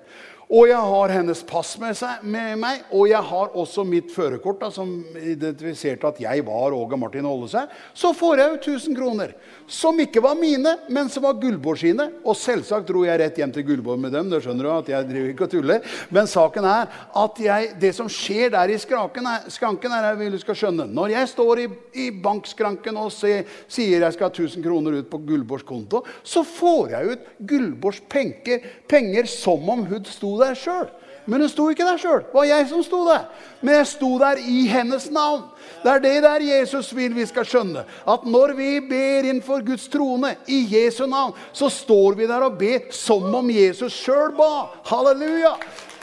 Og 0.49 0.65
jeg 0.65 0.81
har 0.81 1.11
hennes 1.13 1.41
pass 1.45 1.75
med, 1.77 1.93
seg, 1.93 2.23
med 2.25 2.55
meg, 2.57 2.79
og 2.89 3.03
jeg 3.05 3.21
har 3.21 3.51
også 3.53 3.83
mitt 3.85 4.09
førerkort 4.09 4.63
som 4.73 4.95
identifiserte 5.13 6.09
at 6.09 6.21
jeg 6.23 6.41
var 6.47 6.73
Åge 6.73 6.97
Martin 6.97 7.27
Ollesæd. 7.29 7.69
Så 7.93 8.09
får 8.17 8.41
jeg 8.41 8.49
jo 8.49 8.57
1000 8.57 8.97
kroner, 8.97 9.35
som 9.69 9.99
ikke 10.01 10.23
var 10.25 10.33
mine, 10.39 10.71
men 10.89 11.11
som 11.13 11.27
var 11.27 11.37
Gullborg 11.37 11.77
sine. 11.77 12.07
Og 12.25 12.33
selvsagt 12.33 12.89
dro 12.89 13.03
jeg 13.05 13.21
rett 13.21 13.37
hjem 13.37 13.53
til 13.53 13.67
Gullborg 13.67 14.01
med 14.01 14.15
dem. 14.17 14.31
det 14.31 14.39
skjønner 14.41 14.65
du 14.65 14.71
at 14.73 14.89
jeg 14.89 15.07
driver 15.11 15.35
ikke 15.35 15.45
og 15.45 15.51
tuller. 15.53 15.93
Men 16.09 16.31
saken 16.33 16.65
er 16.71 16.97
at 17.21 17.43
jeg, 17.45 17.69
det 17.85 17.93
som 17.99 18.09
skjer 18.09 18.49
der 18.57 18.73
i 18.73 18.81
skranken, 18.81 19.29
er, 19.29 19.45
skranken 19.53 19.93
er, 19.93 20.09
jeg 20.09 20.21
vil 20.23 20.33
du 20.33 20.41
skal 20.41 20.59
skjønne, 20.63 20.89
Når 20.89 21.13
jeg 21.13 21.29
står 21.35 21.61
i, 21.61 21.67
i 21.93 22.09
bankskranken 22.25 22.97
og 22.97 23.13
se, 23.13 23.43
sier 23.69 24.01
jeg 24.01 24.17
skal 24.17 24.31
ha 24.31 24.33
1000 24.33 24.65
kroner 24.65 24.97
ut 24.97 25.13
på 25.13 25.21
Gullborgs 25.29 25.69
konto, 25.69 26.01
så 26.25 26.41
får 26.41 26.97
jeg 26.97 27.13
ut 27.13 27.31
Gullborgs 27.53 28.01
penger, 28.09 28.65
penger 28.89 29.29
som 29.29 29.69
om 29.69 29.85
hun 29.85 30.09
sto 30.09 30.38
der 30.39 30.55
sjøl. 30.57 30.87
Men 31.29 31.43
hun 31.43 31.49
sto 31.51 31.67
ikke 31.69 31.85
der 31.85 31.99
sjøl. 32.01 32.23
Det 32.25 32.33
var 32.33 32.47
jeg 32.49 32.67
som 32.71 32.83
sto 32.83 33.03
der. 33.05 33.27
Men 33.61 33.75
jeg 33.75 33.87
sto 33.91 34.09
der 34.21 34.39
i 34.41 34.65
hennes 34.67 35.09
navn. 35.13 35.43
Det 35.83 35.91
er 35.91 35.99
det 36.03 36.23
der 36.23 36.45
Jesus 36.47 36.89
vil 36.95 37.15
vi 37.15 37.25
skal 37.29 37.45
skjønne. 37.45 37.83
At 38.07 38.25
når 38.25 38.55
vi 38.57 38.79
ber 38.89 39.29
innenfor 39.29 39.61
Guds 39.65 39.87
trone 39.93 40.35
i 40.47 40.63
Jesu 40.73 41.05
navn, 41.05 41.33
så 41.53 41.69
står 41.69 42.17
vi 42.17 42.27
der 42.27 42.47
og 42.49 42.57
ber 42.57 42.89
som 42.95 43.35
om 43.35 43.49
Jesus 43.53 43.93
sjøl 43.93 44.33
ba. 44.37 44.65
Halleluja! 44.89 45.53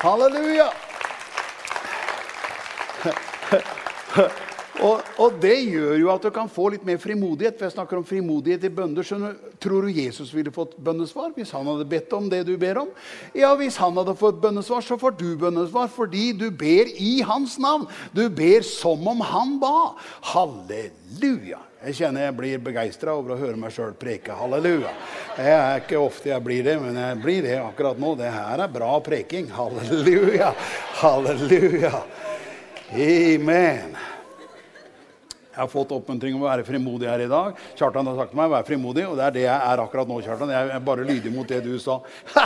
Halleluja! 0.05 0.69
Og, 4.85 5.01
og, 5.17 5.37
det 5.41 5.55
gjør 5.71 5.95
jo 5.97 6.09
at 6.13 6.25
du 6.27 6.31
kan 6.35 6.51
få 6.53 6.69
litt 6.75 6.85
mer 6.85 6.99
frimodighet. 7.01 7.57
for 7.57 7.67
jeg 7.67 7.75
snakker 7.77 7.97
om 7.97 8.05
frimodighet 8.05 8.67
i 8.69 8.73
bønder. 8.73 9.07
Skjønner, 9.07 9.37
tror 9.63 9.87
du 9.87 9.95
Jesus 9.97 10.33
ville 10.35 10.53
fått 10.53 10.77
bønnesvar 10.77 11.33
hvis 11.37 11.53
han 11.57 11.69
hadde 11.71 11.87
bedt 11.89 12.13
om 12.17 12.29
det 12.33 12.43
du 12.49 12.57
ber 12.61 12.83
om? 12.83 12.91
Ja, 13.37 13.55
hvis 13.57 13.79
han 13.81 13.97
hadde 13.97 14.17
fått 14.19 14.41
bønnesvar, 14.43 14.85
så 14.85 14.99
får 15.01 15.17
du 15.17 15.31
bønnesvar 15.41 15.89
fordi 15.93 16.29
du 16.37 16.51
ber 16.51 16.91
i 16.93 17.21
hans 17.25 17.57
navn. 17.63 17.87
Du 18.13 18.27
ber 18.29 18.67
som 18.67 19.07
om 19.09 19.25
han 19.25 19.57
ba. 19.63 19.95
Halleluja! 20.35 21.63
Jeg 21.87 21.95
kjenner 22.01 22.27
jeg 22.27 22.35
blir 22.35 22.63
begeistra 22.65 23.13
over 23.15 23.35
å 23.35 23.39
høre 23.39 23.57
meg 23.61 23.73
sjøl 23.73 23.95
preke. 23.97 24.35
Halleluja. 24.37 24.91
Jeg 25.39 25.55
er 25.55 25.85
ikke 25.85 26.01
ofte 26.03 26.33
jeg 26.33 26.45
blir 26.45 26.67
det, 26.67 26.77
men 26.83 26.99
jeg 26.99 27.21
blir 27.23 27.47
det 27.47 27.57
akkurat 27.63 28.01
nå. 28.01 28.17
Det 28.19 28.33
her 28.33 28.65
er 28.65 28.75
bra 28.75 28.97
preking. 29.05 29.49
Halleluja. 29.55 30.51
Halleluja. 31.01 32.03
Amen. 32.93 33.97
Jeg 35.57 35.63
har 35.63 35.71
fått 35.73 35.93
oppmuntring 35.97 36.35
om 36.37 36.43
å 36.45 36.51
være 36.51 36.67
frimodig 36.69 37.07
her 37.09 37.23
i 37.25 37.31
dag. 37.31 37.57
Kjartan 37.79 38.05
har 38.11 38.19
sagt 38.19 38.35
til 38.35 38.41
meg 38.43 38.51
å 38.51 38.55
være 38.59 38.69
frimodig, 38.69 39.07
og 39.09 39.17
det 39.17 39.25
er 39.25 39.33
det 39.33 39.45
jeg 39.47 39.57
er 39.57 39.81
akkurat 39.81 40.11
nå. 40.11 40.19
Kjartan. 40.27 40.51
Jeg 40.53 40.73
er 40.77 40.83
bare 40.85 41.07
lydig 41.09 41.31
mot 41.33 41.49
det 41.49 41.63
du 41.65 41.79
sa. 41.81 41.97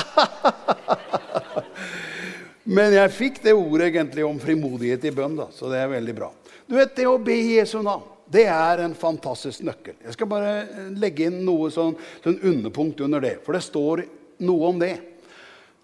Men 2.71 2.95
jeg 2.95 3.17
fikk 3.17 3.41
det 3.43 3.57
ordet 3.59 3.89
egentlig 3.91 4.23
om 4.23 4.39
frimodighet 4.39 5.09
i 5.11 5.13
bønn, 5.17 5.35
da, 5.41 5.49
så 5.51 5.67
det 5.73 5.81
er 5.83 5.91
veldig 5.91 6.15
bra. 6.21 6.31
Du 6.71 6.77
vet, 6.79 6.95
Det 6.95 7.09
å 7.11 7.19
be 7.19 7.35
Jesu 7.35 7.81
navn 7.83 8.07
det 8.31 8.45
er 8.47 8.85
en 8.85 8.95
fantastisk 8.95 9.65
nøkkel. 9.67 9.97
Jeg 10.05 10.15
skal 10.15 10.29
bare 10.31 10.53
legge 10.95 11.27
inn 11.27 11.41
noe 11.43 11.67
sånn, 11.75 11.97
sånn 12.23 12.39
underpunkt 12.47 13.03
under 13.03 13.19
det, 13.25 13.41
for 13.43 13.59
det 13.59 13.65
står 13.67 14.05
noe 14.47 14.71
om 14.71 14.79
det. 14.79 14.93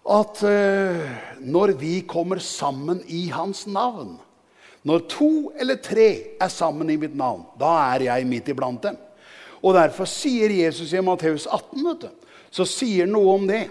At 0.06 0.44
uh, 0.46 1.02
når 1.42 1.74
vi 1.80 1.96
kommer 2.06 2.38
sammen 2.38 3.02
i 3.10 3.24
Hans 3.34 3.64
navn 3.66 4.14
når 4.86 5.06
to 5.10 5.30
eller 5.58 5.80
tre 5.82 6.10
er 6.38 6.52
sammen 6.52 6.90
i 6.92 6.98
mitt 7.00 7.16
navn, 7.18 7.42
da 7.58 7.72
er 7.96 8.06
jeg 8.06 8.28
midt 8.28 8.52
iblant 8.52 8.84
dem. 8.86 8.98
Og 9.64 9.74
Derfor 9.74 10.06
sier 10.06 10.52
Jesus 10.52 10.92
i 10.94 11.02
Matteus 11.02 11.48
18, 11.48 11.82
vet 11.88 12.06
du, 12.06 12.30
så 12.54 12.66
sier 12.68 13.08
noe 13.10 13.34
om 13.34 13.48
det. 13.48 13.64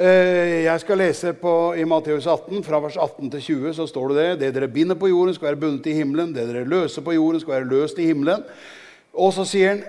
Eh, 0.00 0.64
jeg 0.64 0.80
skal 0.80 1.02
lese 1.02 1.34
på, 1.36 1.74
i 1.76 1.84
Matteus 1.84 2.24
18, 2.24 2.62
fra 2.64 2.80
vers 2.80 2.96
18 2.96 3.28
til 3.34 3.42
20. 3.42 3.74
så 3.76 3.86
står 3.86 4.08
Det 4.08 4.16
det. 4.16 4.40
Det 4.40 4.54
dere 4.54 4.68
binder 4.68 4.96
på 4.96 5.08
jorden, 5.08 5.34
skal 5.34 5.52
være 5.52 5.60
bundet 5.60 5.86
i 5.86 5.98
himmelen. 6.00 6.32
Det 6.32 6.46
dere 6.48 6.64
løser 6.64 7.02
på 7.02 7.12
jorden, 7.12 7.40
skal 7.40 7.54
være 7.54 7.68
løst 7.68 7.98
i 7.98 8.06
himmelen. 8.06 8.42
Og 9.12 9.32
så 9.32 9.44
sier 9.44 9.68
han 9.68 9.84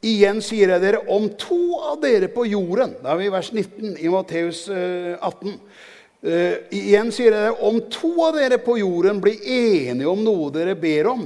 Igjen 0.00 0.38
sier 0.40 0.70
jeg 0.70 0.80
dere, 0.80 1.02
om 1.12 1.26
to 1.36 1.76
av 1.76 1.98
dere 2.00 2.30
på 2.32 2.46
jorden 2.48 2.94
Da 3.02 3.10
er 3.12 3.18
vi 3.18 3.26
i 3.28 3.32
vers 3.34 3.50
19 3.52 3.98
i 4.00 4.08
Matteus 4.08 4.62
18. 4.70 5.58
Uh, 6.20 6.60
igjen 6.76 7.08
sier 7.16 7.32
det, 7.32 7.44
om 7.64 7.78
to 7.88 8.12
av 8.26 8.36
dere 8.36 8.58
på 8.60 8.76
jorden 8.76 9.22
blir 9.24 9.40
enige 9.40 10.08
om 10.10 10.20
noe 10.24 10.50
dere 10.52 10.74
ber 10.76 11.08
om, 11.14 11.22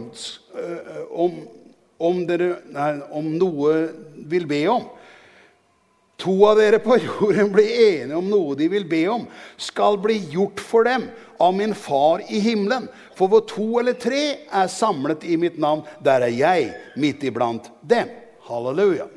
uh, 0.54 1.00
om, 1.10 1.40
om, 1.98 2.20
dere, 2.28 2.52
nei, 2.70 2.92
om 3.10 3.32
noe 3.40 3.72
vil 4.30 4.46
be 4.50 4.62
om 4.70 4.86
To 6.22 6.34
av 6.46 6.58
dere 6.60 6.78
på 6.82 6.96
jorden 7.08 7.50
blir 7.52 7.70
enige 7.74 8.18
om 8.18 8.28
noe 8.30 8.54
de 8.58 8.68
vil 8.72 8.86
be 8.88 9.02
om, 9.10 9.26
skal 9.60 9.98
bli 10.02 10.20
gjort 10.32 10.62
for 10.62 10.86
dem 10.86 11.08
av 11.42 11.54
min 11.56 11.74
far 11.74 12.22
i 12.30 12.40
himmelen. 12.44 12.86
For 13.18 13.30
hvor 13.30 13.44
to 13.50 13.66
eller 13.82 13.98
tre 13.98 14.22
er 14.46 14.70
samlet 14.70 15.26
i 15.26 15.36
mitt 15.40 15.58
navn, 15.60 15.84
der 16.04 16.28
er 16.28 16.34
jeg 16.34 16.70
midt 17.00 17.26
iblant 17.26 17.68
dem. 17.82 18.12
Halleluja. 18.46 19.08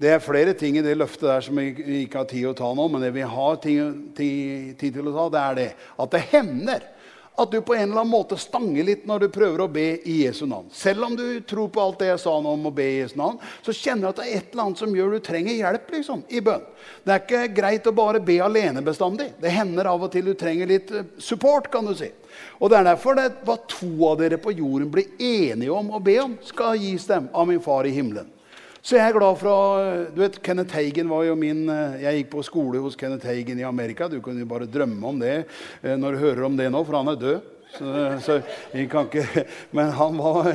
Det 0.00 0.08
er 0.08 0.22
flere 0.24 0.54
ting 0.56 0.78
i 0.80 0.84
det 0.84 0.94
løftet 0.96 1.26
der 1.28 1.42
som 1.44 1.58
vi 1.60 1.74
ikke 2.06 2.22
har 2.22 2.28
tid 2.30 2.46
å 2.48 2.54
ta 2.56 2.70
nå, 2.72 2.86
men 2.88 3.02
det 3.04 3.10
vi 3.12 3.26
har 3.26 3.58
tid, 3.60 3.98
tid, 4.16 4.70
tid 4.80 4.96
til 4.96 5.10
å 5.10 5.12
ta, 5.12 5.26
det 5.34 5.42
er 5.42 5.58
det 5.58 5.68
at 6.00 6.14
det 6.14 6.22
hender 6.30 6.86
at 7.40 7.52
du 7.52 7.60
på 7.64 7.74
en 7.74 7.82
eller 7.82 8.00
annen 8.02 8.12
måte 8.12 8.36
stanger 8.40 8.84
litt 8.84 9.04
når 9.08 9.24
du 9.24 9.26
prøver 9.32 9.62
å 9.64 9.68
be 9.72 9.84
i 10.08 10.16
Jesu 10.24 10.42
navn. 10.48 10.70
Selv 10.72 11.06
om 11.06 11.14
du 11.16 11.24
tror 11.48 11.68
på 11.72 11.82
alt 11.82 12.00
det 12.02 12.10
jeg 12.10 12.22
sa 12.22 12.32
nå 12.40 12.54
om 12.56 12.66
å 12.68 12.72
be 12.74 12.84
i 12.84 12.96
Jesu 12.98 13.16
navn, 13.20 13.38
så 13.64 13.74
kjenner 13.76 14.06
du 14.06 14.10
at 14.10 14.20
det 14.20 14.26
er 14.26 14.40
et 14.40 14.50
eller 14.50 14.64
annet 14.66 14.82
som 14.82 14.96
gjør 14.96 15.14
du 15.14 15.20
trenger 15.24 15.56
hjelp 15.56 15.94
liksom, 15.94 16.24
i 16.28 16.42
bønn. 16.48 16.66
Det 17.04 17.14
er 17.14 17.22
ikke 17.24 17.54
greit 17.60 17.88
å 17.88 17.96
bare 17.96 18.24
be 18.24 18.40
alene 18.44 18.84
bestandig. 18.84 19.30
Det 19.40 19.54
hender 19.54 19.92
av 19.92 20.08
og 20.08 20.12
til 20.12 20.32
du 20.32 20.34
trenger 20.38 20.68
litt 20.68 20.92
eh, 20.96 21.14
support, 21.20 21.70
kan 21.72 21.88
du 21.88 21.94
si. 21.96 22.10
Og 22.58 22.72
det 22.72 22.80
er 22.80 22.90
derfor 22.90 23.20
det 23.20 23.30
hva 23.44 23.56
to 23.68 23.92
av 24.10 24.20
dere 24.20 24.40
på 24.40 24.56
jorden 24.56 24.90
blir 24.92 25.12
enige 25.16 25.72
om 25.76 25.92
å 25.96 26.02
be 26.04 26.18
om, 26.24 26.36
skal 26.44 26.80
gis 26.80 27.08
dem 27.08 27.28
av 27.32 27.48
min 27.52 27.62
far 27.64 27.88
i 27.88 27.94
himmelen. 27.94 28.28
Så 28.80 28.96
jeg 28.96 29.04
er 29.04 29.16
glad 29.16 29.36
for 29.36 29.52
å 29.52 29.60
Du 30.14 30.22
vet, 30.22 30.38
Kenneth 30.44 30.72
Hagen 30.76 31.10
var 31.12 31.26
jo 31.26 31.36
min 31.38 31.66
eh, 31.68 32.00
Jeg 32.06 32.22
gikk 32.22 32.30
på 32.32 32.44
skole 32.46 32.80
hos 32.80 32.96
Kenneth 32.96 33.28
Hagen 33.28 33.60
i 33.60 33.66
Amerika. 33.68 34.08
Du 34.08 34.20
kan 34.24 34.38
jo 34.38 34.48
bare 34.48 34.68
drømme 34.70 35.04
om 35.12 35.20
det 35.20 35.34
eh, 35.36 35.96
når 36.00 36.16
du 36.16 36.22
hører 36.24 36.46
om 36.48 36.56
det 36.56 36.70
nå, 36.72 36.80
for 36.88 36.96
han 36.96 37.12
er 37.12 37.20
død. 37.20 37.50
Så, 37.70 37.86
så 38.24 38.36
jeg 38.74 38.88
kan 38.90 39.06
ikke, 39.06 39.44
men 39.76 39.92
han 39.94 40.16
var 40.18 40.48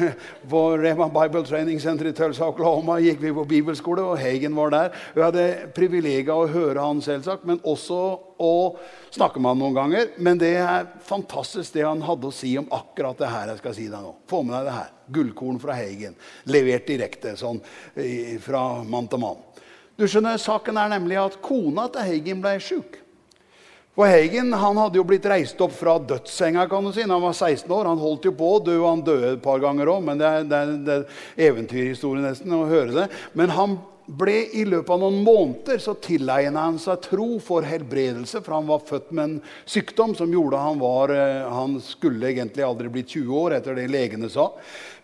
på 0.50 0.62
Rema 0.78 1.08
Bible 1.14 1.46
Training 1.48 1.80
Center 1.82 2.10
i 2.10 2.14
Tulsa, 2.16 2.50
Oklahoma. 2.52 2.98
gikk 3.00 3.22
vi 3.24 3.32
på 3.36 3.46
bibelskole, 3.48 4.04
og 4.04 4.20
Hagen 4.20 4.56
var 4.58 4.74
der. 4.74 4.98
Vi 5.16 5.24
hadde 5.24 5.46
privilegiet 5.76 6.34
å 6.34 6.50
høre 6.52 6.84
han 6.84 7.00
selvsagt, 7.06 7.48
men 7.48 7.62
også 7.64 8.02
å 8.42 8.56
snakke 9.16 9.40
med 9.40 9.54
han 9.54 9.64
noen 9.64 9.78
ganger. 9.78 10.12
Men 10.18 10.42
det 10.42 10.54
er 10.60 10.90
fantastisk 11.08 11.78
det 11.78 11.88
han 11.88 12.04
hadde 12.04 12.30
å 12.30 12.36
si 12.36 12.52
om 12.60 12.68
akkurat 12.76 13.24
det 13.24 13.32
her 13.32 13.54
jeg 13.54 13.64
skal 13.64 13.78
si 13.80 13.88
deg 13.88 14.04
nå. 14.04 14.12
Få 14.30 14.44
med 14.44 14.58
deg 14.60 14.70
det 14.70 14.76
her. 14.82 14.92
Gullkorn 15.16 15.62
fra 15.62 15.78
Hagen. 15.78 16.20
Levert 16.52 16.88
direkte 16.90 17.36
sånn 17.40 17.62
fra 18.44 18.66
mann 18.84 19.08
til 19.08 19.24
mann. 19.24 19.42
Du 19.96 20.04
skjønner, 20.12 20.36
Saken 20.42 20.76
er 20.82 20.92
nemlig 20.92 21.16
at 21.22 21.40
kona 21.46 21.88
til 21.94 22.10
Hagen 22.10 22.44
ble 22.44 22.58
sjuk. 22.60 23.05
For 23.96 24.12
Heigen 24.12 24.52
han 24.54 24.76
hadde 24.76 25.00
jo 25.00 25.06
blitt 25.08 25.26
reist 25.32 25.62
opp 25.64 25.72
fra 25.72 25.96
dødssenga 26.04 26.66
kan 26.68 26.84
du 26.84 26.92
si, 26.92 27.06
da 27.08 27.16
han 27.16 27.24
var 27.24 27.36
16 27.36 27.72
år. 27.72 27.88
Han 27.88 28.02
holdt 28.02 28.28
jo 28.28 28.34
på 28.36 28.50
å 28.58 28.62
dø, 28.64 28.76
og 28.82 28.90
han 28.90 29.04
døde 29.08 29.34
et 29.38 29.44
par 29.44 29.62
ganger 29.64 29.94
òg. 29.94 30.02
Men 30.04 30.20
det 30.20 30.28
er, 30.28 30.48
det, 30.52 30.60
er, 30.60 30.74
det 30.84 30.96
er 30.98 31.46
eventyrhistorie 31.48 32.26
nesten 32.26 32.58
å 32.58 32.66
høre 32.68 32.92
det. 32.92 33.06
Men 33.40 33.56
han 33.56 33.78
ble 34.06 34.36
i 34.54 34.66
løpet 34.68 34.92
av 34.94 35.00
noen 35.02 35.22
måneder 35.26 35.80
så 35.82 35.96
tilegnet 35.98 36.60
han 36.60 36.76
seg 36.82 37.02
tro 37.08 37.40
for 37.42 37.66
helbredelse. 37.66 38.42
For 38.44 38.58
han 38.58 38.68
var 38.68 38.84
født 38.86 39.16
med 39.16 39.24
en 39.24 39.38
sykdom 39.64 40.18
som 40.18 40.34
gjorde 40.34 40.60
han 40.62 40.82
var 40.82 41.16
eh, 41.16 41.48
Han 41.56 41.80
skulle 41.82 42.34
egentlig 42.34 42.68
aldri 42.68 42.92
blitt 42.92 43.16
20 43.16 43.40
år, 43.46 43.58
etter 43.58 43.80
det 43.80 43.88
legene 43.96 44.30
sa. 44.30 44.52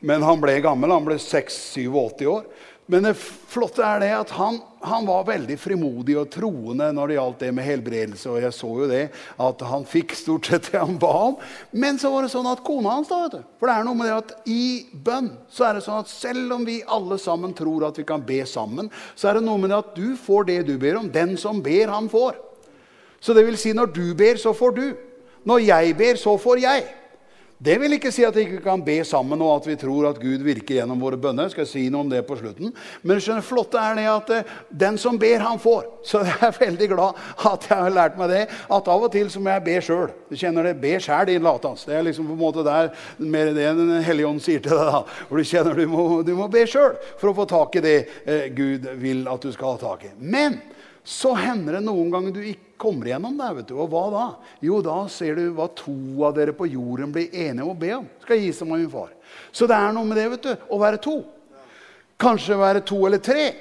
Men 0.03 0.27
han 0.27 0.43
ble 0.43 0.59
gammel. 0.67 0.91
Han 0.93 1.07
ble 1.07 1.15
6-87 1.21 2.27
år. 2.27 2.43
Men 2.91 3.05
det 3.07 3.13
flotte 3.15 3.85
er 3.87 4.01
det 4.03 4.09
at 4.11 4.31
han, 4.35 4.57
han, 4.83 5.05
var 5.07 5.23
veldig 5.29 5.55
frimodig 5.55 6.17
og 6.19 6.27
troende 6.33 6.89
når 6.91 7.07
det 7.07 7.15
gjaldt 7.15 7.43
det 7.45 7.51
med 7.55 7.63
helbredelse. 7.63 8.27
Og 8.27 8.43
jeg 8.43 8.55
så 8.57 8.71
jo 8.81 8.87
det, 8.89 9.05
at 9.45 9.63
han 9.69 9.85
fikk 9.87 10.15
stort 10.19 10.49
sett 10.51 10.67
det 10.73 10.81
han 10.81 10.97
ba 10.99 11.11
om. 11.29 11.37
Men 11.71 12.01
så 12.01 12.11
var 12.11 12.27
det 12.27 12.33
sånn 12.33 12.49
at 12.51 12.63
kona 12.67 12.97
hans 12.97 13.07
da, 13.07 13.21
vet 13.23 13.37
du. 13.37 13.47
For 13.61 13.71
det 13.71 13.77
er 13.77 13.87
noe 13.87 13.95
med 13.95 14.11
det 14.11 14.17
at 14.17 14.33
i 14.51 14.65
bønn 14.91 15.31
så 15.47 15.69
er 15.69 15.79
det 15.79 15.85
sånn 15.87 16.03
at 16.03 16.11
selv 16.11 16.57
om 16.57 16.67
vi 16.67 16.81
alle 16.83 17.15
sammen 17.21 17.55
tror 17.55 17.87
at 17.87 18.01
vi 18.01 18.07
kan 18.11 18.27
be 18.27 18.41
sammen, 18.49 18.91
så 19.15 19.31
er 19.31 19.39
det 19.39 19.47
noe 19.47 19.61
med 19.61 19.71
det 19.71 19.79
at 19.85 19.95
du 19.95 20.19
får 20.19 20.49
det 20.51 20.59
du 20.67 20.75
ber 20.81 20.99
om. 20.99 21.07
Den 21.15 21.37
som 21.39 21.63
ber, 21.63 21.95
han 21.95 22.11
får. 22.11 22.35
Så 23.23 23.37
det 23.37 23.47
vil 23.47 23.59
si, 23.61 23.71
når 23.77 23.95
du 23.95 24.09
ber, 24.19 24.35
så 24.41 24.51
får 24.57 24.75
du. 24.75 24.87
Når 25.47 25.63
jeg 25.63 25.95
ber, 25.95 26.19
så 26.19 26.35
får 26.41 26.65
jeg. 26.67 26.89
Det 27.61 27.75
vil 27.77 27.93
ikke 27.93 28.09
si 28.09 28.23
at 28.25 28.33
vi 28.33 28.47
ikke 28.47 28.63
kan 28.65 28.81
be 28.81 28.95
sammen, 29.05 29.41
og 29.45 29.59
at 29.59 29.67
vi 29.69 29.75
tror 29.77 30.07
at 30.09 30.17
Gud 30.17 30.41
virker 30.41 30.79
gjennom 30.79 31.01
våre 31.03 31.19
bønner. 31.21 31.45
Jeg 31.45 31.53
skal 31.53 31.67
si 31.69 31.83
noe 31.93 32.01
om 32.01 32.09
det 32.09 32.23
på 32.25 32.33
slutten. 32.39 32.71
Men 33.05 33.19
det 33.21 33.43
flotte 33.45 33.77
er 33.77 33.99
det 33.99 34.05
at 34.09 34.31
eh, 34.33 34.55
den 34.81 34.97
som 34.97 35.19
ber, 35.21 35.43
han 35.45 35.61
får. 35.61 35.85
Så 36.09 36.23
jeg 36.25 36.39
er 36.47 36.57
veldig 36.57 36.87
glad 36.95 37.19
at 37.51 37.67
jeg 37.69 37.77
har 37.77 37.93
lært 37.93 38.17
meg 38.17 38.33
det. 38.33 38.41
At 38.65 38.89
av 38.89 39.05
og 39.05 39.13
til 39.13 39.29
så 39.29 39.43
må 39.43 39.53
jeg 39.53 39.65
be 39.67 39.77
sjøl. 39.85 40.09
Du 40.31 40.33
kjenner 40.41 40.71
det? 40.71 40.73
Be 40.81 40.95
sjæl, 40.97 41.27
din 41.29 41.45
latans. 41.45 41.85
Det 41.85 41.99
er 41.99 42.07
liksom 42.09 42.31
på 42.31 42.39
en 42.39 42.41
måte 42.41 42.65
der 42.65 42.89
mer 43.21 43.53
det 43.53 43.69
Den 43.77 43.93
hellige 44.09 44.33
ånd 44.33 44.41
sier 44.41 44.65
til 44.65 44.73
deg. 44.73 44.89
da. 44.95 45.05
Hvor 45.29 45.37
du 45.37 45.53
kjenner 45.53 45.77
du 45.77 45.85
må, 45.91 46.09
du 46.25 46.33
må 46.39 46.49
be 46.49 46.65
sjøl 46.65 46.97
for 47.21 47.29
å 47.29 47.37
få 47.43 47.45
tak 47.51 47.77
i 47.77 47.85
det 47.85 47.97
eh, 48.25 48.47
Gud 48.57 48.89
vil 49.05 49.27
at 49.29 49.45
du 49.45 49.53
skal 49.53 49.75
ha 49.75 49.83
tak 49.85 50.09
i. 50.09 50.15
Men 50.17 50.57
så 51.03 51.33
hender 51.37 51.79
det 51.79 51.85
noen 51.85 52.11
ganger 52.13 52.35
du 52.35 52.43
ikke 52.45 52.71
kommer 52.81 53.09
igjennom 53.09 53.37
det. 53.37 53.49
vet 53.57 53.69
du. 53.69 53.75
Og 53.77 53.89
hva 53.91 54.03
da? 54.13 54.27
Jo, 54.65 54.81
da 54.85 54.97
ser 55.09 55.37
du 55.37 55.43
hva 55.57 55.67
to 55.77 55.95
av 56.25 56.35
dere 56.37 56.53
på 56.57 56.69
jorden 56.69 57.13
blir 57.13 57.33
enige 57.33 57.65
om 57.65 57.73
å 57.73 57.77
be 57.77 57.91
om. 57.99 58.07
Skal 58.23 58.41
gi 58.41 58.53
som 58.57 58.71
min 58.73 58.89
far. 58.89 59.11
Så 59.53 59.69
det 59.69 59.77
er 59.77 59.93
noe 59.95 60.07
med 60.07 60.17
det 60.17 60.29
vet 60.35 60.47
du, 60.47 60.53
å 60.69 60.79
være 60.81 61.01
to. 61.01 61.19
Kanskje 62.21 62.57
være 62.59 62.85
to 62.85 63.01
eller 63.07 63.21
tre. 63.23 63.51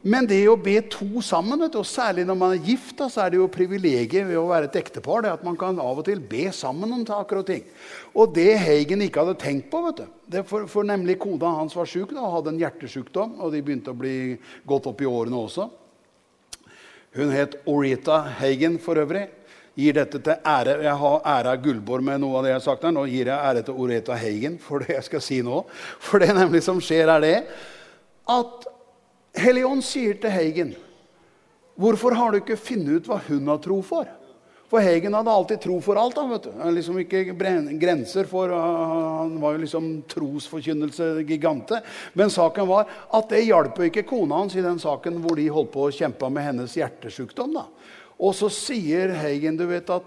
Men 0.00 0.24
det 0.24 0.38
å 0.48 0.56
be 0.56 0.78
to 0.88 1.20
sammen, 1.20 1.60
vet 1.60 1.74
du, 1.74 1.82
og 1.82 1.88
særlig 1.88 2.22
når 2.24 2.36
man 2.40 2.54
er 2.54 2.68
gift, 2.70 2.94
da, 2.96 3.10
så 3.12 3.20
er 3.20 3.34
det 3.34 3.36
jo 3.36 3.50
privilegiet 3.52 4.24
ved 4.30 4.38
å 4.40 4.46
være 4.48 4.70
et 4.70 4.78
ektepar 4.80 5.26
det 5.26 5.32
at 5.34 5.42
man 5.44 5.58
kan 5.60 5.76
av 5.76 6.00
og 6.00 6.06
til 6.06 6.22
be 6.24 6.46
sammen 6.56 6.94
om 6.96 7.02
saker 7.04 7.42
og 7.42 7.50
ting. 7.50 7.66
Og 8.16 8.32
det 8.32 8.54
Heigen 8.62 9.04
ikke 9.04 9.26
hadde 9.26 9.36
tenkt 9.42 9.68
på 9.72 9.82
vet 9.84 10.00
du, 10.00 10.06
det 10.32 10.46
for, 10.48 10.64
for 10.72 10.88
nemlig 10.88 11.18
Kona 11.20 11.52
hans 11.58 11.76
var 11.76 11.90
da, 11.90 12.22
og 12.22 12.32
hadde 12.38 12.54
en 12.54 12.62
hjertesykdom, 12.62 13.36
og 13.44 13.52
de 13.52 13.60
begynte 13.60 13.92
å 13.92 14.00
bli 14.00 14.38
godt 14.64 14.88
opp 14.88 15.04
i 15.04 15.10
årene 15.10 15.36
også. 15.36 15.68
Hun 17.16 17.32
het 17.34 17.56
Orita 17.66 18.20
Hagen 18.38 18.78
for 18.82 19.00
øvrig. 19.02 19.28
Gir 19.78 19.96
dette 19.96 20.20
til 20.22 20.36
ære. 20.46 20.76
Jeg 20.84 20.96
har 21.02 21.22
æra 21.26 21.56
Gullborg 21.58 22.04
med 22.06 22.20
noe 22.22 22.38
av 22.38 22.44
det 22.44 22.52
jeg 22.52 22.58
har 22.58 22.66
sagt 22.66 22.84
her. 22.86 22.94
Nå 22.94 23.06
gir 23.10 23.30
jeg 23.30 23.48
ære 23.50 23.64
til 23.66 23.80
Orita 23.82 24.18
Hagen 24.18 24.58
for 24.62 24.84
det 24.84 24.94
jeg 24.94 25.06
skal 25.08 25.24
si 25.24 25.40
nå. 25.46 25.64
For 25.98 26.22
det 26.22 26.34
nemlig 26.36 26.62
som 26.66 26.78
skjer, 26.82 27.10
er 27.10 27.24
det 27.24 27.34
at 28.30 28.70
Helion 29.40 29.82
sier 29.82 30.16
til 30.18 30.32
Hagen 30.34 30.72
Hvorfor 31.80 32.12
har 32.12 32.32
du 32.32 32.40
ikke 32.40 32.58
funnet 32.60 33.00
ut 33.00 33.06
hva 33.08 33.16
hun 33.24 33.46
har 33.48 33.60
tro 33.64 33.78
for? 33.80 34.08
For 34.70 34.78
Hegen 34.86 35.16
hadde 35.18 35.32
alltid 35.34 35.60
tro 35.60 35.80
for 35.82 35.98
alt. 35.98 36.14
da, 36.14 36.26
vet 36.30 36.44
du. 36.46 36.50
Han 36.60 36.74
liksom 36.74 36.98
ikke 37.02 37.24
grenser 37.80 38.28
for 38.30 38.52
Han 38.54 39.40
var 39.42 39.56
jo 39.56 39.62
liksom 39.64 39.88
trosforkynnelse-gigante. 40.08 41.80
Men 42.14 42.30
saken 42.30 42.68
var 42.68 42.86
at 43.10 43.32
det 43.32 43.42
hjalp 43.48 43.80
ikke 43.88 44.06
kona 44.06 44.44
hans 44.44 44.54
i 44.54 44.62
den 44.62 44.78
saken 44.78 45.18
hvor 45.24 45.36
de 45.36 45.48
holdt 45.50 45.72
på 45.74 45.88
å 45.88 45.94
kjempe 45.94 46.30
med 46.30 46.46
hennes 46.46 46.76
hjertesykdom. 46.78 47.58
da. 47.58 47.66
Og 48.20 48.34
så 48.36 48.50
sier, 48.52 49.14
du 49.56 49.66
vet 49.66 49.90
av, 49.90 50.04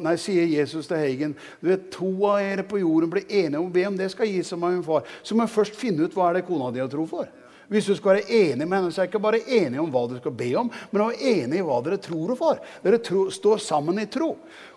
nei, 0.00 0.14
sier 0.16 0.46
Jesus 0.48 0.88
til 0.88 0.96
Hagen 0.96 1.34
du 1.60 1.68
vet, 1.68 1.90
to 1.92 2.08
av 2.24 2.40
dere 2.40 2.64
på 2.64 2.80
jorden 2.80 3.10
blir 3.12 3.28
enige 3.28 3.60
om 3.60 3.68
å 3.68 3.74
be 3.74 3.84
om 3.86 3.98
det 3.98 4.08
skal 4.10 4.26
gis 4.26 4.48
som 4.48 4.64
min 4.64 4.82
far. 4.82 5.04
Så 5.22 5.36
må 5.36 5.44
jeg 5.44 5.54
først 5.54 5.76
finne 5.76 6.08
ut 6.08 6.16
hva 6.16 6.30
er 6.30 6.40
det 6.40 6.46
kona 6.48 6.72
di 6.72 6.80
har 6.80 6.88
tro 6.90 7.04
for. 7.06 7.28
Hvis 7.70 7.86
du 7.86 7.94
skal 7.94 8.16
være 8.16 8.34
enig 8.34 8.66
med 8.66 8.80
henne, 8.80 8.90
så 8.90 9.04
er 9.04 9.10
ikke 9.10 9.22
bare 9.22 9.44
enig 9.46 9.78
om 9.78 9.90
hva 9.94 10.02
du 10.10 10.16
skal 10.18 10.34
be 10.34 10.48
om, 10.58 10.70
men 10.90 11.02
å 11.04 11.10
være 11.12 11.34
enig 11.36 11.60
i 11.60 11.66
hva 11.66 11.76
dere 11.86 12.00
tror 12.02 12.32
for. 12.38 12.58
Dere 12.82 12.98
tro, 13.06 13.28
står 13.30 13.62
sammen 13.62 14.00
i 14.02 14.08
tro. 14.10 14.32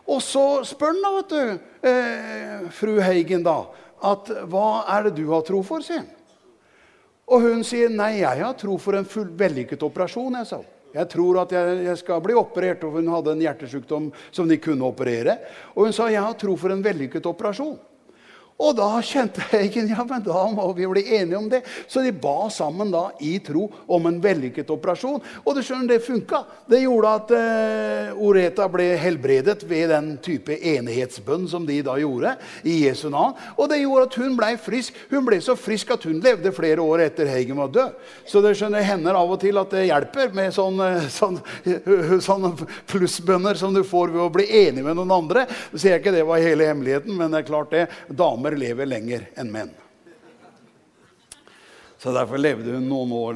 Og 0.06 0.20
så 0.22 0.44
spør 0.68 0.92
han 0.92 1.02
da, 1.02 1.14
vet 1.16 1.34
du, 1.34 1.70
eh, 1.90 2.68
fru 2.78 3.00
Heigen, 3.02 3.46
da, 3.46 3.64
at 4.04 4.30
hva 4.52 4.84
er 4.94 5.08
det 5.08 5.16
du 5.18 5.26
har 5.32 5.42
tro 5.48 5.64
for, 5.66 5.82
sier 5.82 6.04
han. 6.04 6.12
Og 7.34 7.42
hun 7.42 7.64
sier 7.66 7.90
nei, 7.90 8.20
jeg 8.20 8.44
har 8.44 8.54
tro 8.60 8.76
for 8.82 9.00
en 9.00 9.08
full 9.08 9.32
vellykket 9.40 9.86
operasjon. 9.88 10.38
Jeg 10.42 10.50
sa. 10.50 10.60
Jeg 10.94 11.10
tror 11.10 11.40
at 11.42 11.54
jeg, 11.56 11.78
jeg, 11.88 11.98
skal 12.04 12.22
bli 12.22 12.36
operert, 12.38 12.84
og 12.86 13.00
hun 13.00 13.10
hadde 13.10 13.34
en 13.34 13.42
hjertesykdom 13.42 14.12
som 14.30 14.50
de 14.50 14.60
kunne 14.62 14.86
operere. 14.86 15.40
Og 15.74 15.88
hun 15.88 15.96
sa 15.96 16.12
jeg 16.14 16.22
har 16.22 16.36
tro 16.38 16.54
for 16.60 16.76
en 16.76 16.84
vellykket 16.86 17.26
operasjon. 17.32 17.80
Og 18.62 18.76
da 18.78 18.88
kjente 19.02 19.42
Heigen, 19.50 19.90
ja, 19.90 20.04
men 20.06 20.22
da 20.24 20.44
må 20.54 20.68
vi 20.78 20.86
bli 20.88 21.04
enige 21.18 21.40
om 21.40 21.48
det. 21.50 21.64
Så 21.90 22.04
de 22.06 22.12
ba 22.14 22.50
sammen 22.54 22.92
da 22.94 23.08
i 23.24 23.36
tro 23.44 23.66
om 23.90 24.06
en 24.08 24.20
vellykket 24.22 24.70
operasjon. 24.74 25.22
Og 25.42 25.56
du 25.58 25.62
skjønner, 25.64 25.90
det 25.90 26.06
funka. 26.06 26.44
Det 26.70 26.84
gjorde 26.84 27.14
at 27.18 27.34
eh, 27.38 28.22
Oreta 28.24 28.68
ble 28.72 28.92
helbredet 29.02 29.66
ved 29.68 29.90
den 29.92 30.14
type 30.24 30.54
enighetsbønn 30.54 31.48
som 31.50 31.66
de 31.68 31.80
da 31.86 31.98
gjorde 32.00 32.36
i 32.70 32.84
Jesu 32.86 33.08
navn. 33.10 33.34
Og 33.58 33.72
det 33.72 33.82
gjorde 33.82 34.06
at 34.08 34.20
hun 34.22 34.38
ble 34.38 34.52
frisk. 34.62 35.02
Hun 35.10 35.26
ble 35.28 35.42
så 35.44 35.58
frisk 35.60 35.96
at 35.98 36.06
hun 36.08 36.22
levde 36.24 36.54
flere 36.56 36.86
år 36.86 37.08
etter 37.08 37.32
Heigen 37.34 37.60
var 37.60 37.74
død. 37.74 37.98
Så 38.30 38.44
det 38.46 38.54
skjønner, 38.60 38.86
hender 38.86 39.18
av 39.18 39.34
og 39.34 39.42
til 39.42 39.60
at 39.60 39.74
det 39.74 39.88
hjelper 39.90 40.32
med 40.38 40.54
sånne, 40.56 40.92
sånne, 41.12 41.42
sånne 42.30 42.54
plussbønner 42.92 43.58
som 43.60 43.74
du 43.76 43.82
får 43.88 44.14
ved 44.14 44.24
å 44.28 44.32
bli 44.34 44.48
enig 44.64 44.86
med 44.86 45.02
noen 45.02 45.18
andre. 45.18 45.48
Så 45.72 45.82
sier 45.82 45.98
jeg 45.98 46.06
ikke 46.06 46.16
det 46.16 46.26
var 46.30 46.44
hele 46.44 46.70
hemmeligheten, 46.70 47.18
men 47.18 47.34
det 47.34 47.42
er 47.42 47.50
klart 47.50 47.74
det. 47.74 47.86
Damer 48.14 48.43
damer 48.44 48.58
lever 48.60 48.84
lenger 48.86 49.24
enn 49.40 49.52
menn. 49.52 49.70
Så 51.98 52.12
derfor 52.12 52.38
levde 52.38 52.72
hun 52.76 52.90
noen 52.90 53.12
år 53.16 53.36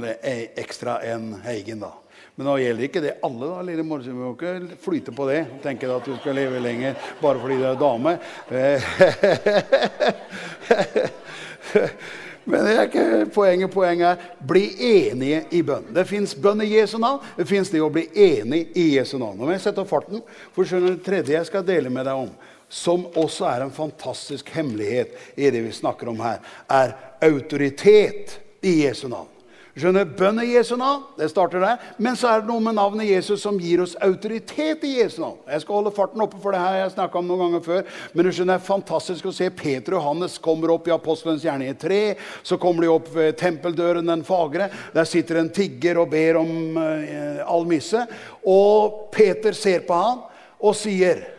ekstra 0.60 1.00
enn 1.08 1.34
Heigen. 1.46 1.80
da. 1.80 1.93
Men 2.36 2.46
nå 2.50 2.58
gjelder 2.60 2.84
ikke 2.84 3.02
det 3.02 3.20
alle. 3.24 3.48
da, 3.48 3.62
lille 3.63 3.84
mor, 3.84 4.00
Vi 4.00 4.12
må 4.12 4.36
ikke 4.36 4.78
flyte 4.84 5.12
på 5.15 5.28
det 5.30 5.46
og 5.46 5.62
tenke 5.63 5.88
at 5.88 6.06
du 6.06 6.15
skal 6.20 6.36
leve 6.36 6.60
lenger 6.60 6.96
bare 7.22 7.39
fordi 7.39 7.56
du 7.56 7.63
er 7.63 7.76
dame. 7.80 8.20
Men 12.48 12.63
det 12.63 12.76
er 12.76 12.82
ikke 12.88 13.26
poenget. 13.32 13.72
Poenget 13.72 14.08
er 14.08 14.15
bli 14.39 14.76
enige 14.76 15.46
i 15.52 15.62
bønn. 15.62 15.93
Det 15.96 16.08
fins 16.08 16.36
bønn 16.36 16.62
i 16.63 16.76
Jesu 16.76 16.98
navn. 17.00 17.20
Det 17.38 17.48
fins 17.48 17.70
det 17.72 17.82
å 17.82 17.89
bli 17.89 18.10
enig 18.12 18.67
i 18.76 18.96
Jesu 18.98 19.17
navn. 19.17 19.38
Nå 19.39 19.46
må 19.48 19.52
jeg 19.56 19.62
sette 19.63 19.82
opp 19.82 19.89
farten, 19.89 20.22
for 20.52 20.63
skjønner 20.67 20.89
det 20.96 21.04
tredje 21.08 21.36
jeg 21.36 21.46
skal 21.48 21.63
dele 21.67 21.89
med 21.91 22.06
deg 22.08 22.15
om, 22.28 22.32
som 22.69 23.06
også 23.15 23.47
er 23.47 23.63
en 23.63 23.73
fantastisk 23.73 24.51
hemmelighet 24.56 25.15
i 25.39 25.49
det 25.53 25.63
vi 25.63 25.71
snakker 25.75 26.12
om 26.12 26.19
her, 26.23 26.43
er 26.67 26.95
autoritet 27.23 28.39
i 28.65 28.82
Jesu 28.84 29.08
navn. 29.08 29.32
Skjønner, 29.77 30.08
Bønn 30.10 30.39
i 30.41 30.56
Jesu 30.56 30.71
navn, 30.73 31.03
det 31.19 31.27
starter 31.30 31.62
der. 31.62 31.82
Men 32.01 32.15
så 32.17 32.32
er 32.32 32.39
det 32.41 32.49
noe 32.49 32.63
med 32.65 32.73
navnet 32.80 33.06
Jesus 33.12 33.43
som 33.43 33.60
gir 33.62 33.84
oss 33.84 33.93
autoritet 34.01 34.82
i 34.88 34.95
Jesu 34.95 35.19
navn. 35.21 35.38
Jeg 35.45 35.62
skal 35.62 35.77
holde 35.77 35.93
farten 35.93 36.23
oppe 36.25 36.39
for 36.41 36.56
det 36.56 36.63
her, 36.63 36.80
jeg 36.80 36.95
snakka 36.95 37.19
om 37.21 37.30
noen 37.30 37.43
ganger 37.43 37.63
før. 37.67 37.93
Men 38.15 38.25
du 38.25 38.32
skjønner, 38.32 38.56
det 38.56 38.63
er 38.63 38.71
fantastisk 38.71 39.30
å 39.30 39.36
se 39.38 39.51
Peter 39.53 39.93
og 39.93 40.01
Johannes 40.01 40.39
kommer 40.41 40.73
opp 40.73 40.89
i 40.89 40.95
apostelens 40.95 41.45
gjerning 41.45 41.77
3. 41.77 42.01
Så 42.41 42.58
kommer 42.62 42.88
de 42.88 42.91
opp 42.95 43.13
ved 43.13 43.38
tempeldøren 43.38 44.10
den 44.10 44.25
fagre. 44.25 44.71
Der 44.97 45.06
sitter 45.06 45.43
en 45.43 45.53
tigger 45.53 46.01
og 46.01 46.10
ber 46.15 46.41
om 46.41 46.82
all 46.82 47.45
almisse. 47.60 48.01
Og 48.49 49.12
Peter 49.13 49.53
ser 49.53 49.86
på 49.86 50.01
han 50.01 50.25
og 50.58 50.73
sier 50.73 51.37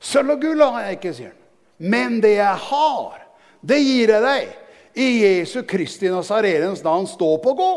Sølv 0.00 0.34
og 0.36 0.42
gull 0.42 0.64
har 0.64 0.86
jeg 0.86 0.98
ikke, 0.98 1.12
sier 1.16 1.32
han. 1.32 1.38
Men 1.80 2.18
det 2.24 2.34
jeg 2.38 2.56
har, 2.66 3.20
det 3.60 3.78
gir 3.84 4.12
jeg 4.14 4.24
deg. 4.24 4.56
I 5.00 5.08
Jesu 5.22 5.60
Kristi 5.68 6.10
Nazarens 6.10 6.82
navn, 6.84 7.06
stå 7.08 7.30
på 7.44 7.54
gå. 7.56 7.70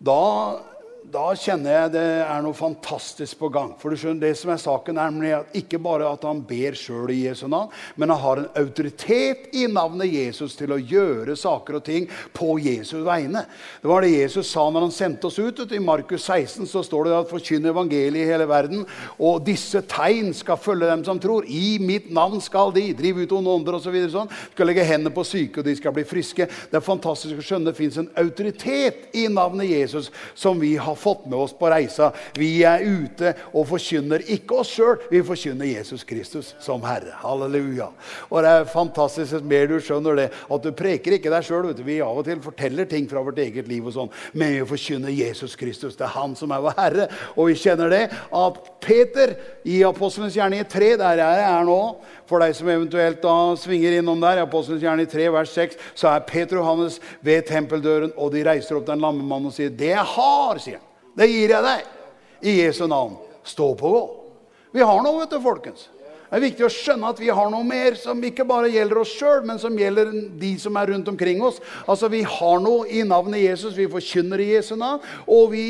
Da 0.00 0.20
da 1.10 1.32
kjenner 1.34 1.74
jeg 1.74 1.90
det 1.96 2.04
er 2.22 2.42
noe 2.44 2.54
fantastisk 2.54 3.40
på 3.40 3.48
gang. 3.50 3.72
For 3.80 3.90
du 3.90 3.98
skjønner, 3.98 4.20
det 4.22 4.38
som 4.38 4.52
er 4.52 4.60
saken 4.62 4.98
er 5.00 5.46
Ikke 5.58 5.80
bare 5.82 6.06
at 6.06 6.22
han 6.26 6.42
ber 6.46 6.76
sjøl 6.78 7.10
i 7.10 7.24
Jesu 7.24 7.46
navn, 7.50 7.70
men 7.96 8.12
han 8.12 8.20
har 8.22 8.40
en 8.40 8.60
autoritet 8.60 9.48
i 9.56 9.66
navnet 9.70 10.12
Jesus 10.12 10.54
til 10.58 10.74
å 10.74 10.78
gjøre 10.78 11.34
saker 11.38 11.80
og 11.80 11.84
ting 11.86 12.06
på 12.36 12.58
Jesus 12.62 13.02
vegne. 13.06 13.42
Det 13.82 13.90
var 13.90 14.04
det 14.04 14.12
Jesus 14.12 14.50
sa 14.52 14.68
når 14.70 14.86
han 14.86 14.94
sendte 14.94 15.26
oss 15.26 15.38
ut. 15.40 15.64
I 15.70 15.82
Markus 15.82 16.28
16 16.28 16.68
så 16.70 16.82
står 16.86 17.08
det 17.08 17.16
at 17.16 17.30
'forkynn 17.30 17.66
evangeliet 17.66 18.22
i 18.22 18.30
hele 18.30 18.46
verden', 18.46 18.86
og 19.18 19.44
disse 19.46 19.82
tegn 19.82 20.32
skal 20.34 20.56
følge 20.56 20.86
dem 20.90 21.04
som 21.04 21.18
tror. 21.18 21.44
I 21.46 21.78
mitt 21.80 22.10
navn 22.10 22.40
skal 22.40 22.72
de 22.72 22.92
drive 22.94 23.22
ut 23.26 23.32
onde 23.32 23.50
ånder 23.50 23.74
osv. 23.74 23.98
Så 24.00 24.12
sånn. 24.14 24.30
Skal 24.54 24.66
legge 24.66 24.84
hendene 24.84 25.14
på 25.14 25.24
syke, 25.26 25.58
og 25.58 25.64
de 25.64 25.76
skal 25.76 25.92
bli 25.92 26.04
friske. 26.04 26.46
Det 26.46 26.78
er 26.78 26.80
fantastisk 26.80 27.36
å 27.36 27.42
skjønne 27.42 27.70
det 27.70 27.76
fins 27.76 27.98
en 27.98 28.10
autoritet 28.16 29.10
i 29.14 29.26
navnet 29.28 29.68
Jesus 29.68 30.10
som 30.34 30.60
vi 30.60 30.76
har 30.76 30.99
fått 31.00 31.26
med 31.26 31.38
oss 31.40 31.54
på 31.56 31.70
reisa. 31.72 32.10
Vi 32.36 32.60
er 32.66 32.84
ute 32.84 33.34
og 33.54 33.68
forkynner 33.70 34.24
ikke 34.36 34.60
oss 34.62 34.74
sjøl, 34.76 34.98
vi 35.10 35.22
forkynner 35.26 35.68
Jesus 35.68 36.04
Kristus 36.06 36.54
som 36.62 36.84
Herre. 36.86 37.14
Halleluja. 37.22 37.90
Og 38.28 38.44
det 38.44 38.52
er 38.52 38.68
fantastisk 38.70 39.40
at 39.40 39.48
mer 39.48 39.68
du 39.70 39.78
skjønner 39.82 40.18
det, 40.18 40.28
at 40.30 40.64
du 40.64 40.70
preker 40.76 41.16
ikke 41.16 41.32
deg 41.32 41.46
sjøl. 41.46 41.70
Vi 41.80 42.00
av 42.04 42.20
og 42.20 42.26
til 42.26 42.40
forteller 42.44 42.88
ting 42.88 43.08
fra 43.10 43.22
vårt 43.24 43.40
eget 43.42 43.68
liv, 43.70 43.86
og 43.86 43.94
sånn, 43.96 44.12
men 44.32 44.54
vi 44.54 44.68
forkynner 44.68 45.14
Jesus 45.14 45.56
Kristus. 45.58 45.96
Det 45.98 46.06
er 46.06 46.14
Han 46.16 46.36
som 46.38 46.52
er 46.54 46.64
vår 46.64 46.76
Herre. 46.78 47.08
Og 47.36 47.50
vi 47.50 47.58
kjenner 47.60 47.92
det 47.92 48.02
at 48.10 48.60
Peter 48.82 49.34
i 49.68 49.80
Apostlenes 49.86 50.36
gjerning 50.36 50.64
3, 50.68 50.94
der 51.00 51.22
jeg 51.22 51.44
er 51.46 51.68
nå 51.68 51.80
For 52.30 52.38
deg 52.38 52.54
som 52.54 52.68
eventuelt 52.70 53.18
da 53.24 53.34
svinger 53.58 53.96
innom 53.98 54.20
der, 54.22 54.38
i 54.38 54.44
Apostelens 54.44 54.84
gjerning 54.84 55.08
3, 55.10 55.24
vers 55.34 55.50
6, 55.56 55.80
så 55.98 56.12
er 56.12 56.28
Peter 56.28 56.60
og 56.60 56.62
Johannes 56.62 57.00
ved 57.26 57.48
tempeldøren, 57.48 58.12
og 58.14 58.30
de 58.34 58.44
reiser 58.46 58.78
opp 58.78 58.86
den 58.86 59.02
lamme 59.02 59.26
mannen 59.26 59.50
og 59.50 59.56
sier, 59.56 59.70
'Det 59.70 59.90
jeg 59.90 60.06
har', 60.14 60.62
sier 60.62 60.78
han. 60.78 60.89
Det 61.16 61.28
gir 61.30 61.54
jeg 61.54 61.66
deg. 61.66 61.88
I 62.40 62.56
Jesu 62.62 62.86
navn. 62.88 63.16
Stå 63.44 63.72
på 63.76 63.90
gå. 63.92 64.02
Vi 64.72 64.84
har 64.86 65.00
noe, 65.02 65.18
vet 65.22 65.32
du, 65.34 65.40
folkens. 65.42 65.88
Det 66.30 66.38
er 66.38 66.44
viktig 66.44 66.62
å 66.62 66.70
skjønne 66.70 67.08
at 67.10 67.18
vi 67.18 67.30
har 67.34 67.48
noe 67.50 67.66
mer 67.66 67.96
som 67.98 68.20
ikke 68.22 68.44
bare 68.46 68.70
gjelder 68.70 69.00
oss 69.00 69.10
sjøl, 69.18 69.40
men 69.48 69.58
som 69.58 69.74
gjelder 69.74 70.12
de 70.38 70.50
som 70.62 70.76
er 70.78 70.92
rundt 70.92 71.08
omkring 71.10 71.40
oss. 71.42 71.58
Altså, 71.90 72.06
Vi 72.08 72.22
har 72.22 72.60
noe 72.62 72.86
i 72.86 73.02
navnet 73.02 73.42
Jesus. 73.42 73.74
Vi 73.74 73.88
forkynner 73.90 74.38
i 74.38 74.52
Jesu 74.52 74.76
navn. 74.76 75.02
Og 75.26 75.50
vi 75.50 75.66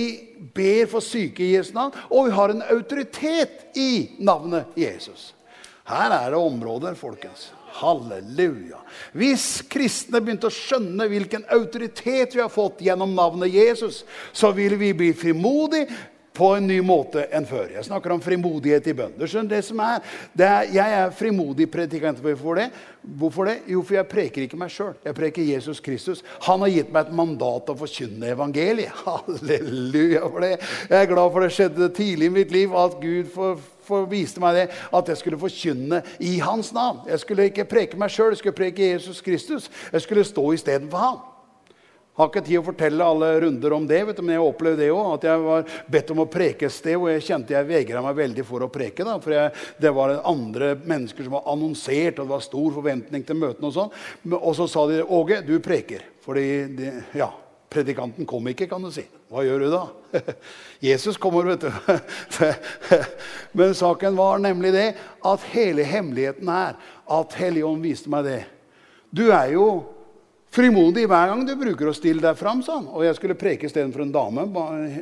ber 0.52 0.84
for 0.92 1.00
syke 1.00 1.46
i 1.46 1.54
Jesu 1.54 1.72
navn. 1.72 1.96
Og 2.10 2.28
vi 2.28 2.36
har 2.36 2.52
en 2.52 2.62
autoritet 2.76 3.72
i 3.80 4.10
navnet 4.20 4.76
Jesus. 4.76 5.32
Her 5.88 6.12
er 6.12 6.30
det 6.34 6.38
områder, 6.38 6.94
folkens. 6.94 7.48
Halleluja. 7.78 8.80
Hvis 9.16 9.60
kristne 9.70 10.20
begynte 10.20 10.50
å 10.50 10.54
skjønne 10.54 11.06
hvilken 11.10 11.44
autoritet 11.54 12.34
vi 12.36 12.42
har 12.42 12.50
fått 12.52 12.82
gjennom 12.84 13.14
navnet 13.16 13.52
Jesus, 13.54 14.02
så 14.32 14.50
vil 14.56 14.74
vi 14.80 14.92
bli 14.96 15.12
frimodige 15.16 15.88
på 16.32 16.52
en 16.54 16.66
ny 16.66 16.78
måte 16.84 17.24
enn 17.34 17.46
før. 17.48 17.72
Jeg 17.74 17.86
snakker 17.88 18.14
om 18.14 18.22
frimodighet 18.22 18.86
i 18.90 18.94
bønn. 18.96 19.16
Det 19.18 19.62
som 19.66 19.80
er, 19.82 20.04
det 20.36 20.46
er 20.46 20.68
Jeg 20.70 20.94
er 21.00 21.14
frimodig 21.16 21.66
predikant. 21.70 22.20
Hvorfor 22.22 22.54
det? 22.54 22.68
Hvorfor 23.02 23.48
det? 23.48 23.56
Jo, 23.66 23.82
for 23.82 23.96
jeg 23.96 24.08
preker 24.08 24.44
ikke 24.44 24.58
meg 24.60 24.70
sjøl. 24.70 24.94
Jeg 25.04 25.16
preker 25.16 25.42
Jesus 25.42 25.80
Kristus. 25.80 26.22
Han 26.46 26.62
har 26.62 26.70
gitt 26.70 26.92
meg 26.92 27.08
et 27.08 27.16
mandat 27.16 27.72
å 27.72 27.76
forkynne 27.78 28.30
evangeliet. 28.30 28.94
Halleluja 29.06 30.22
for 30.28 30.46
det. 30.46 30.54
Jeg 30.90 30.96
er 31.00 31.10
glad 31.10 31.34
for 31.34 31.46
det 31.46 31.52
skjedde 31.56 31.90
tidlig 31.96 32.30
i 32.30 32.36
mitt 32.38 32.54
liv 32.54 32.76
at 32.78 33.00
Gud 33.02 33.32
for, 33.34 33.58
for 33.88 34.06
viste 34.10 34.42
meg 34.42 34.60
det, 34.60 34.68
at 34.70 35.10
jeg 35.10 35.22
skulle 35.22 35.40
forkynne 35.40 36.02
i 36.22 36.36
hans 36.44 36.70
navn. 36.76 37.02
Jeg 37.10 37.24
skulle 37.24 37.50
ikke 37.50 37.68
preke 37.70 37.98
meg 38.00 38.14
sjøl, 38.14 38.34
jeg 38.36 38.44
skulle 38.44 38.60
preke 38.62 38.92
Jesus 38.92 39.20
Kristus. 39.24 39.70
Jeg 39.90 40.06
skulle 40.06 40.28
stå 40.28 40.46
istedenfor 40.54 41.06
ham. 41.08 41.20
Har 42.20 42.28
ikke 42.28 42.42
tid 42.44 42.58
å 42.60 42.64
fortelle 42.66 43.06
alle 43.06 43.30
runder 43.40 43.72
om 43.72 43.86
det, 43.88 44.02
du, 44.12 44.20
men 44.20 44.34
jeg 44.34 44.44
opplevde 44.44 44.82
det 44.82 44.90
òg. 44.92 45.14
At 45.14 45.26
jeg 45.30 45.44
var 45.46 45.76
bedt 45.94 46.10
om 46.12 46.20
å 46.20 46.28
preke 46.28 46.68
et 46.68 46.74
sted, 46.74 46.98
og 46.98 47.08
jeg 47.08 47.24
kjente 47.30 47.54
jeg 47.56 47.68
vegra 47.70 48.02
meg 48.04 48.18
veldig 48.18 48.44
for 48.44 48.66
å 48.66 48.72
preke. 48.72 49.06
Da, 49.08 49.16
for 49.24 49.32
jeg, 49.32 49.54
det 49.80 49.94
var 49.96 50.18
andre 50.28 50.74
mennesker 50.76 51.24
som 51.24 51.38
var 51.38 51.48
annonsert, 51.48 52.18
og 52.18 52.26
det 52.26 52.34
var 52.34 52.44
stor 52.44 52.74
forventning 52.76 53.24
til 53.24 53.40
møtene. 53.40 53.70
Og 53.70 53.76
sånn. 53.78 53.94
Og 54.36 54.52
så 54.58 54.68
sa 54.68 54.84
de 54.90 55.00
'Åge, 55.00 55.40
du 55.46 55.56
preker'. 55.64 56.04
Fordi 56.20 56.44
de, 56.76 56.92
ja, 57.16 57.30
predikanten 57.72 58.26
kom 58.28 58.48
ikke, 58.50 58.68
kan 58.68 58.82
du 58.82 58.90
si. 58.92 59.06
Hva 59.30 59.44
gjør 59.46 59.64
du 59.64 59.68
da? 59.72 59.82
Jesus 60.90 61.16
kommer, 61.16 61.48
vet 61.54 61.64
du. 61.64 61.70
Men 63.58 63.72
saken 63.78 64.18
var 64.18 64.42
nemlig 64.42 64.74
det 64.74 64.88
at 65.24 65.46
hele 65.54 65.86
hemmeligheten 65.86 66.50
er 66.52 66.76
at 67.10 67.38
Helligånd 67.38 67.86
viste 67.86 68.12
meg 68.12 68.26
det. 68.26 68.40
Du 69.10 69.30
er 69.30 69.54
jo 69.54 69.66
frimodig 70.50 71.06
hver 71.08 71.30
gang 71.30 71.44
du 71.46 71.52
bruker 71.58 71.90
å 71.90 71.94
stille 71.94 72.22
deg 72.22 72.38
fram. 72.38 72.62
Sånn. 72.64 72.88
Og 72.90 73.04
jeg 73.06 73.16
skulle 73.18 73.38
preke 73.38 73.68
istedenfor 73.68 74.04
en 74.04 74.14
dame, 74.14 74.46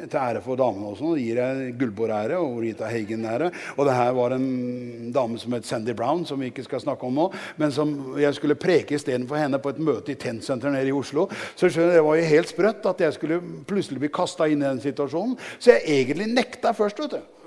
til 0.04 0.18
ære 0.20 0.42
for 0.44 0.60
damene 0.60 0.92
også. 0.92 1.14
Og 1.14 1.22
gir 1.22 1.40
jeg 1.40 1.72
Gullborg-ære 1.80 2.40
og 2.42 2.60
Rita 2.64 2.90
Hagen-ære. 2.90 3.50
Og 3.76 3.88
det 3.88 3.96
her 3.96 4.12
var 4.18 4.36
en 4.36 4.48
dame 5.14 5.40
som 5.40 5.56
het 5.56 5.68
Sandy 5.68 5.96
Brown, 5.96 6.26
som 6.28 6.40
vi 6.40 6.52
ikke 6.52 6.66
skal 6.66 6.84
snakke 6.84 7.08
om 7.08 7.16
nå. 7.18 7.30
Men 7.60 7.74
som 7.74 7.96
jeg 8.20 8.36
skulle 8.36 8.58
preke 8.60 8.98
istedenfor 8.98 9.40
henne 9.40 9.62
på 9.62 9.72
et 9.72 9.80
møte 9.82 10.14
i 10.14 10.20
Tentsenter 10.20 10.74
nede 10.74 10.92
i 10.92 10.96
Oslo. 10.96 11.28
Så 11.54 11.72
skjønner 11.72 11.98
det 11.98 12.04
var 12.06 12.20
jo 12.20 12.30
helt 12.34 12.52
sprøtt 12.52 12.92
at 12.92 13.02
jeg 13.06 13.16
skulle 13.16 13.42
plutselig 13.68 14.04
bli 14.04 14.12
kasta 14.12 14.48
inn 14.48 14.62
i 14.62 14.68
den 14.68 14.84
situasjonen. 14.84 15.38
Så 15.58 15.76
jeg 15.76 16.00
egentlig 16.02 16.30
nekta 16.34 16.76
først. 16.76 17.00
vet 17.04 17.18
du. 17.18 17.37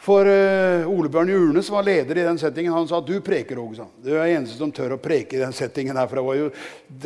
For 0.00 0.28
uh, 0.28 0.90
Ole 0.90 1.08
Bjørn 1.08 1.30
Jurne, 1.32 1.62
som 1.64 1.78
var 1.78 1.86
leder 1.86 2.18
i 2.18 2.24
den 2.26 2.38
settingen, 2.40 2.74
han 2.74 2.88
sa 2.88 2.98
at 3.00 3.06
du 3.08 3.14
preker, 3.24 3.56
òg. 3.62 3.78
Du 4.04 4.10
er 4.12 4.34
eneste 4.34 4.58
som 4.58 4.72
tør 4.74 4.96
å 4.96 5.00
preke 5.00 5.38
i 5.38 5.40
den 5.40 5.54
settingen 5.56 5.96
her. 5.96 6.10
For 6.10 6.20
det 6.20 6.26
var 6.26 6.38
jo 6.40 6.50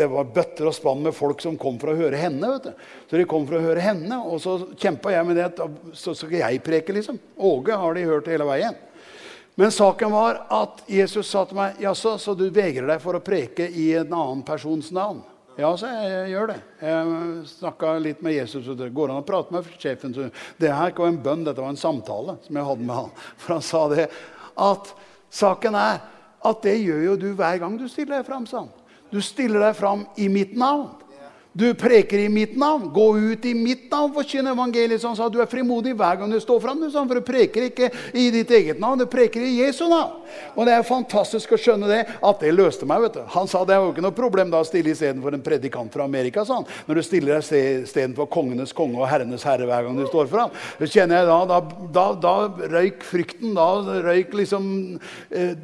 det 0.01 0.09
var 0.11 0.33
bøtter 0.35 0.70
og 0.70 0.74
spann 0.74 1.05
med 1.05 1.14
folk 1.14 1.44
som 1.44 1.59
kom 1.61 1.79
for 1.79 1.92
å 1.92 1.98
høre 2.01 2.18
henne. 2.18 2.51
vet 2.57 2.66
du. 2.66 2.90
Så 3.07 3.20
de 3.20 3.29
kom 3.31 3.46
for 3.46 3.61
å 3.61 3.62
høre 3.62 3.85
henne, 3.85 4.18
og 4.18 4.42
så 4.42 4.57
kjempa 4.74 5.14
jeg 5.14 5.29
med 5.29 5.38
det. 5.38 5.70
Så 5.94 6.16
skal 6.18 6.40
jeg 6.40 6.64
preke, 6.66 6.96
liksom. 6.96 7.20
Åge 7.38 7.79
har 7.79 7.94
de 7.94 8.09
hørt 8.11 8.33
hele 8.33 8.48
veien. 8.48 8.85
Men 9.59 9.72
saken 9.74 10.12
var 10.14 10.44
at 10.55 10.85
Jesus 10.87 11.31
sa 11.31 11.44
til 11.46 11.59
meg 11.59 11.81
jaså, 11.83 12.12
så 12.18 12.35
du 12.38 12.44
vegrer 12.55 12.87
deg 12.87 13.03
for 13.03 13.18
å 13.18 13.22
preke 13.22 13.66
i 13.66 13.90
en 13.98 14.12
annen 14.12 14.44
persons 14.46 14.92
navn? 14.94 15.22
Ja, 15.59 15.73
så 15.75 15.88
jeg, 15.90 16.11
jeg 16.12 16.31
gjør 16.37 16.51
det. 16.53 16.57
Jeg 16.87 17.47
snakka 17.51 17.97
litt 17.99 18.21
med 18.23 18.37
Jesus. 18.37 18.68
Det 18.79 18.92
går 18.94 19.11
an 19.11 19.25
å 19.25 19.27
prate 19.27 19.55
med 19.55 19.66
sjefen. 19.75 20.12
Så 20.14 20.29
det 20.62 20.71
her 20.71 20.92
ikke 20.92 21.03
var 21.03 21.11
en 21.11 21.25
bønn, 21.25 21.42
dette 21.49 21.64
var 21.64 21.73
en 21.75 21.81
samtale 21.81 22.37
som 22.44 22.61
jeg 22.61 22.68
hadde 22.68 22.87
med 22.87 22.94
han. 23.01 23.09
For 23.42 23.57
han 23.57 23.64
sa 23.66 23.81
det 23.90 24.05
at 24.68 24.92
saken 25.35 25.79
er 25.79 25.99
at 26.47 26.62
det 26.62 26.77
gjør 26.79 27.03
jo 27.09 27.16
du 27.18 27.27
hver 27.35 27.59
gang 27.59 27.75
du 27.75 27.88
stiller 27.90 28.21
deg 28.21 28.29
fram. 28.29 28.47
Sånn. 28.47 28.71
Du 29.11 29.18
stiller 29.25 29.66
deg 29.66 29.75
fram 29.75 30.07
i 30.21 30.29
mitt 30.31 30.55
navn. 30.59 30.92
Du 31.59 31.75
preker 31.75 32.18
i 32.18 32.29
mitt 32.29 32.57
navn. 32.57 32.90
Gå 32.94 33.18
ut 33.18 33.44
i 33.44 33.55
mitt 33.55 33.90
navn, 33.90 34.12
forkynn 34.14 34.47
evangeliet. 34.47 35.01
Så 35.03 35.09
han 35.11 35.16
sa 35.18 35.27
du 35.29 35.40
er 35.42 35.51
frimodig 35.51 35.90
hver 35.99 36.21
gang 36.21 36.31
du 36.31 36.38
står 36.38 36.61
fram. 36.62 36.85
For 36.92 37.18
du 37.18 37.25
preker 37.27 37.66
ikke 37.66 37.88
i 38.14 38.29
ditt 38.31 38.53
eget 38.55 38.79
navn, 38.79 39.01
du 39.03 39.09
preker 39.11 39.42
i 39.42 39.57
Jesu 39.57 39.88
navn. 39.90 40.21
Og 40.55 40.68
det 40.68 40.77
er 40.77 40.87
fantastisk 40.87 41.57
å 41.57 41.59
skjønne 41.59 41.88
det, 41.90 42.05
at 42.07 42.44
det 42.44 42.53
løste 42.55 42.87
meg. 42.87 43.03
vet 43.03 43.18
du. 43.18 43.25
Han 43.35 43.51
sa 43.51 43.64
det 43.66 43.75
er 43.75 43.83
jo 43.83 43.90
ikke 43.90 44.05
noe 44.07 44.14
problem 44.14 44.53
da 44.53 44.61
å 44.62 44.68
stille 44.68 44.92
istedenfor 44.94 45.35
en 45.35 45.42
predikant 45.42 45.90
fra 45.90 46.07
Amerika. 46.07 46.44
Sånn. 46.47 46.68
Når 46.87 47.01
du 47.01 47.05
stiller 47.09 47.40
deg 47.40 47.83
istedenfor 47.88 48.31
kongenes 48.31 48.77
konge 48.77 49.03
og 49.03 49.11
herrenes 49.11 49.47
herre 49.49 49.66
hver 49.66 49.88
gang 49.88 49.99
du 49.99 50.07
står 50.07 50.31
fram. 50.31 50.55
Da 50.79 50.87
kjenner 50.87 51.25
jeg 51.25 51.31
da, 51.33 51.40
da, 51.57 51.61
da, 51.99 52.07
da 52.23 52.68
røyk 52.77 53.03
frykten. 53.03 53.59
Da 53.59 53.99
røyk 54.07 54.38
liksom 54.44 54.71
eh, 55.35 55.59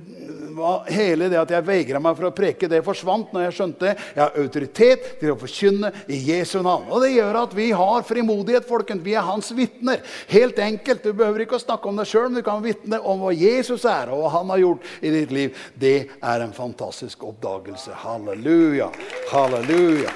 Hele 0.88 1.28
det 1.32 1.38
at 1.40 1.52
jeg 1.54 1.66
vegra 1.66 2.00
meg 2.02 2.16
for 2.18 2.28
å 2.28 2.34
preke, 2.34 2.68
det 2.70 2.82
forsvant 2.86 3.32
når 3.34 3.46
jeg 3.46 3.56
skjønte. 3.58 3.94
Jeg 4.14 4.22
har 4.22 4.38
autoritet 4.40 5.08
til 5.20 5.32
å 5.32 5.38
forkynne 5.40 5.90
i 6.06 6.20
Jesu 6.30 6.60
navn. 6.62 6.86
Og 6.90 7.02
Det 7.04 7.12
gjør 7.14 7.40
at 7.42 7.56
vi 7.56 7.70
har 7.72 8.06
frimodighet. 8.06 8.68
folkens. 8.68 9.04
Vi 9.04 9.14
er 9.14 9.26
hans 9.26 9.50
vitner. 9.52 10.00
Helt 10.28 10.58
enkelt. 10.58 11.02
Du 11.02 11.12
behøver 11.12 11.44
ikke 11.44 11.58
å 11.58 11.64
snakke 11.64 11.88
om 11.88 11.96
deg 11.96 12.06
sjøl, 12.06 12.28
men 12.30 12.40
du 12.40 12.46
kan 12.46 12.62
vitne 12.62 13.00
om 13.00 13.20
hva 13.20 13.32
Jesus 13.34 13.84
er, 13.84 14.10
og 14.10 14.22
hva 14.22 14.30
han 14.38 14.54
har 14.54 14.62
gjort 14.62 14.88
i 15.02 15.10
ditt 15.10 15.34
liv. 15.34 15.66
Det 15.74 16.08
er 16.22 16.40
en 16.40 16.52
fantastisk 16.52 17.24
oppdagelse. 17.24 17.92
Halleluja. 18.04 18.90
Halleluja. 19.32 20.12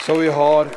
Så 0.00 0.16
vi 0.16 0.28
har 0.28 0.68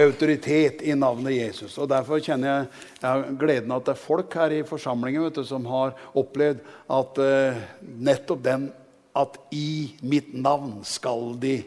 autoritet 0.00 0.82
i 0.82 0.94
navnet 0.98 1.36
Jesus. 1.36 1.76
Og 1.78 1.88
Derfor 1.90 2.22
kjenner 2.22 2.50
jeg, 2.50 2.82
jeg 3.02 3.36
gleden 3.40 3.74
av 3.74 3.82
at 3.82 3.90
det 3.90 3.94
er 3.94 4.02
folk 4.02 4.38
her 4.40 4.54
i 4.56 4.64
forsamlingen 4.66 5.34
du, 5.34 5.42
som 5.46 5.66
har 5.70 5.94
opplevd 6.18 6.64
at 6.98 7.20
uh, 7.22 7.62
nettopp 7.84 8.42
den 8.44 8.68
at 9.14 9.38
i 9.54 9.94
mitt 10.02 10.32
navn 10.34 10.80
skal 10.86 11.36
de 11.38 11.60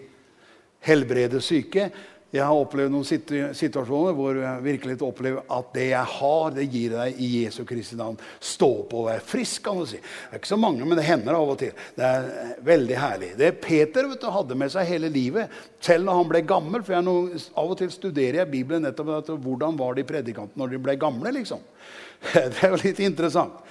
helbrede 0.83 1.39
syke. 1.43 1.87
Jeg 2.27 2.43
har 2.43 2.59
opplevd 2.59 2.91
noen 2.91 3.53
situasjoner 3.55 4.15
hvor 4.17 4.35
jeg 4.35 4.63
virkelig 4.65 4.97
opplever 5.05 5.45
at 5.53 5.69
det 5.71 5.85
jeg 5.93 6.11
har, 6.11 6.49
det 6.51 6.65
gir 6.67 6.95
deg 6.97 7.21
i 7.23 7.27
Jesu 7.45 7.61
Kristi 7.67 7.95
navn. 7.95 8.17
Stå 8.43 8.67
på 8.91 8.99
og 8.99 9.05
vær 9.07 9.21
frisk, 9.23 9.61
kan 9.63 9.77
du 9.79 9.85
si. 9.87 10.01
Det 10.01 10.35
er 10.35 10.41
ikke 10.41 10.49
så 10.49 10.57
mange, 10.59 10.83
men 10.83 10.99
det 10.99 11.05
hender 11.07 11.37
av 11.37 11.53
og 11.53 11.59
til. 11.61 11.71
Det 11.95 12.03
er 12.03 12.57
veldig 12.67 12.97
herlig. 12.99 13.29
Det 13.39 13.53
Peter 13.63 14.09
vet 14.11 14.19
du, 14.19 14.27
hadde 14.33 14.57
med 14.59 14.73
seg 14.73 14.89
hele 14.89 15.07
livet, 15.13 15.53
selv 15.79 16.03
når 16.03 16.17
han 16.19 16.31
ble 16.33 16.41
gammel. 16.49 16.83
For 16.83 17.05
noe, 17.05 17.39
av 17.55 17.71
og 17.71 17.79
til 17.79 17.93
studerer 17.95 18.41
jeg 18.41 18.51
Bibelen 18.51 18.83
nettopp 18.83 19.13
at, 19.21 19.31
hvordan 19.45 19.79
var 19.79 19.95
de 19.95 20.03
predikantene 20.09 20.59
når 20.59 20.73
de 20.75 20.81
ble 20.83 20.95
gamle. 20.99 21.31
liksom. 21.37 21.61
Det 22.33 22.59
er 22.59 22.73
jo 22.73 22.81
litt 22.81 22.99
interessant. 23.07 23.61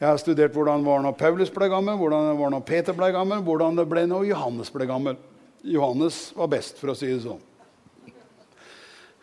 Jeg 0.00 0.08
har 0.08 0.20
studert 0.20 0.56
hvordan 0.56 0.84
var 0.84 1.04
når 1.04 1.18
Paulus 1.20 1.52
ble 1.52 1.68
gammel, 1.72 2.00
hvordan 2.00 2.32
var 2.40 2.56
når 2.56 2.64
Peter 2.68 2.96
ble 2.96 3.10
gammel, 3.12 3.44
hvordan 3.44 3.76
det 3.76 3.86
ble 3.92 4.06
når 4.08 4.24
Johannes 4.30 4.72
ble 4.72 4.88
gammel. 4.88 5.20
Johannes 5.66 6.30
var 6.36 6.48
best, 6.56 6.80
for 6.80 6.92
å 6.92 6.96
si 6.96 7.12
det 7.12 7.20
sånn. 7.24 7.44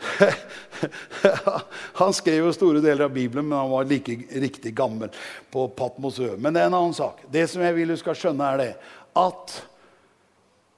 han 2.01 2.15
skrev 2.15 2.45
jo 2.45 2.55
store 2.55 2.81
deler 2.83 3.07
av 3.07 3.13
Bibelen, 3.13 3.47
men 3.47 3.57
han 3.57 3.71
var 3.71 3.89
like 3.89 4.17
riktig 4.43 4.75
gammel 4.75 5.11
på 5.53 5.67
Patmosø. 5.77 6.33
Men 6.37 6.55
det 6.55 6.63
er 6.63 6.71
en 6.71 6.79
annen 6.79 6.97
sak. 6.97 7.23
Det 7.31 7.45
som 7.51 7.63
jeg 7.63 7.77
vil 7.77 7.93
du 7.93 7.99
skal 7.99 8.17
skjønne, 8.17 8.49
er 8.53 8.63
det 8.63 8.71
at 9.19 9.61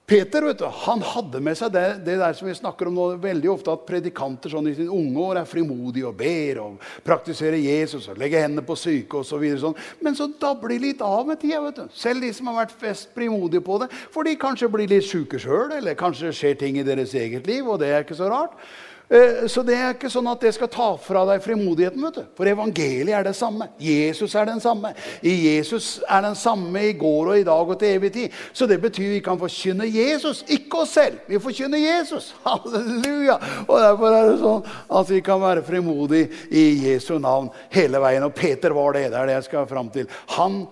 Peter 0.06 0.44
vet 0.46 0.60
du, 0.60 0.66
han 0.70 1.02
hadde 1.02 1.40
med 1.42 1.58
seg 1.58 1.72
det, 1.74 1.86
det, 2.06 2.20
der 2.22 2.36
som 2.38 2.46
vi 2.46 2.54
snakker 2.54 2.92
om 2.92 2.94
nå, 2.94 3.06
veldig 3.24 3.50
ofte, 3.50 3.74
at 3.74 3.88
predikanter 3.88 4.52
sånn 4.54 4.68
i 4.70 4.76
sine 4.78 4.94
unge 4.94 5.24
år 5.24 5.40
er 5.42 5.48
frimodige 5.50 6.06
og 6.06 6.20
ber 6.20 6.60
og 6.62 6.84
praktiserer 7.08 7.58
Jesus 7.58 8.06
og 8.14 8.20
legger 8.22 8.46
hendene 8.46 8.62
på 8.68 8.78
syke 8.78 9.24
osv. 9.24 9.48
Så 9.56 9.64
sånn. 9.64 9.80
Men 10.06 10.18
så 10.18 10.28
dabler 10.30 10.76
de 10.76 10.80
litt 10.84 11.02
av 11.02 11.26
med 11.26 11.42
tida. 11.42 11.64
vet 11.64 11.82
du. 11.82 11.98
Selv 11.98 12.22
de 12.22 12.30
som 12.38 12.52
har 12.52 12.60
vært 12.60 12.78
fest 12.78 13.10
frimodige 13.18 13.66
på 13.66 13.80
det. 13.82 13.90
For 14.14 14.30
de 14.30 14.38
kanskje 14.38 14.70
blir 14.76 14.94
litt 14.94 15.10
sjuke 15.10 15.42
sjøl, 15.42 15.74
eller 15.80 15.98
kanskje 15.98 16.30
det 16.30 16.38
skjer 16.38 16.60
ting 16.62 16.78
i 16.78 16.86
deres 16.86 17.18
eget 17.18 17.50
liv. 17.50 17.66
og 17.66 17.82
det 17.82 17.90
er 17.90 18.06
ikke 18.06 18.20
så 18.22 18.30
rart. 18.30 18.54
Eh, 19.10 19.46
så 19.48 19.62
det 19.66 19.76
er 19.78 19.94
ikke 19.94 20.10
sånn 20.10 20.28
at 20.32 20.42
det 20.42 20.54
skal 20.56 20.70
ta 20.72 20.88
fra 21.02 21.26
deg 21.30 21.44
frimodigheten. 21.44 22.02
vet 22.02 22.18
du. 22.18 22.24
For 22.38 22.50
evangeliet 22.50 23.14
er 23.14 23.28
det 23.28 23.36
samme. 23.38 23.70
Jesus 23.80 24.36
er 24.36 24.46
den 24.50 24.62
samme. 24.64 24.94
I 25.22 25.34
Jesus 25.56 26.00
er 26.10 26.22
den 26.26 26.36
samme 26.36 26.82
i 26.90 26.94
går 26.98 27.34
og 27.34 27.40
i 27.40 27.46
dag 27.46 27.70
og 27.70 27.80
til 27.80 27.98
evig 28.00 28.14
tid. 28.14 28.40
Så 28.54 28.68
det 28.70 28.80
betyr 28.82 29.14
vi 29.16 29.22
kan 29.26 29.40
forkynne 29.40 29.86
Jesus, 29.86 30.44
ikke 30.48 30.82
oss 30.84 30.96
selv. 30.98 31.20
Vi 31.28 31.40
forkynner 31.40 31.82
Jesus. 31.82 32.34
Halleluja! 32.46 33.38
Og 33.68 33.78
derfor 33.82 34.16
er 34.16 34.32
det 34.32 34.40
sånn 34.42 34.66
at 35.00 35.12
vi 35.12 35.22
kan 35.26 35.42
være 35.42 35.66
frimodige 35.66 36.30
i 36.50 36.66
Jesu 36.90 37.18
navn 37.20 37.52
hele 37.74 38.02
veien. 38.02 38.26
Og 38.26 38.34
Peter 38.34 38.74
var 38.76 38.98
det. 38.98 39.10
Det 39.12 39.22
er 39.22 39.30
det 39.30 39.38
jeg 39.40 39.50
skal 39.52 39.70
fram 39.70 39.92
til. 39.94 40.10
Han 40.40 40.66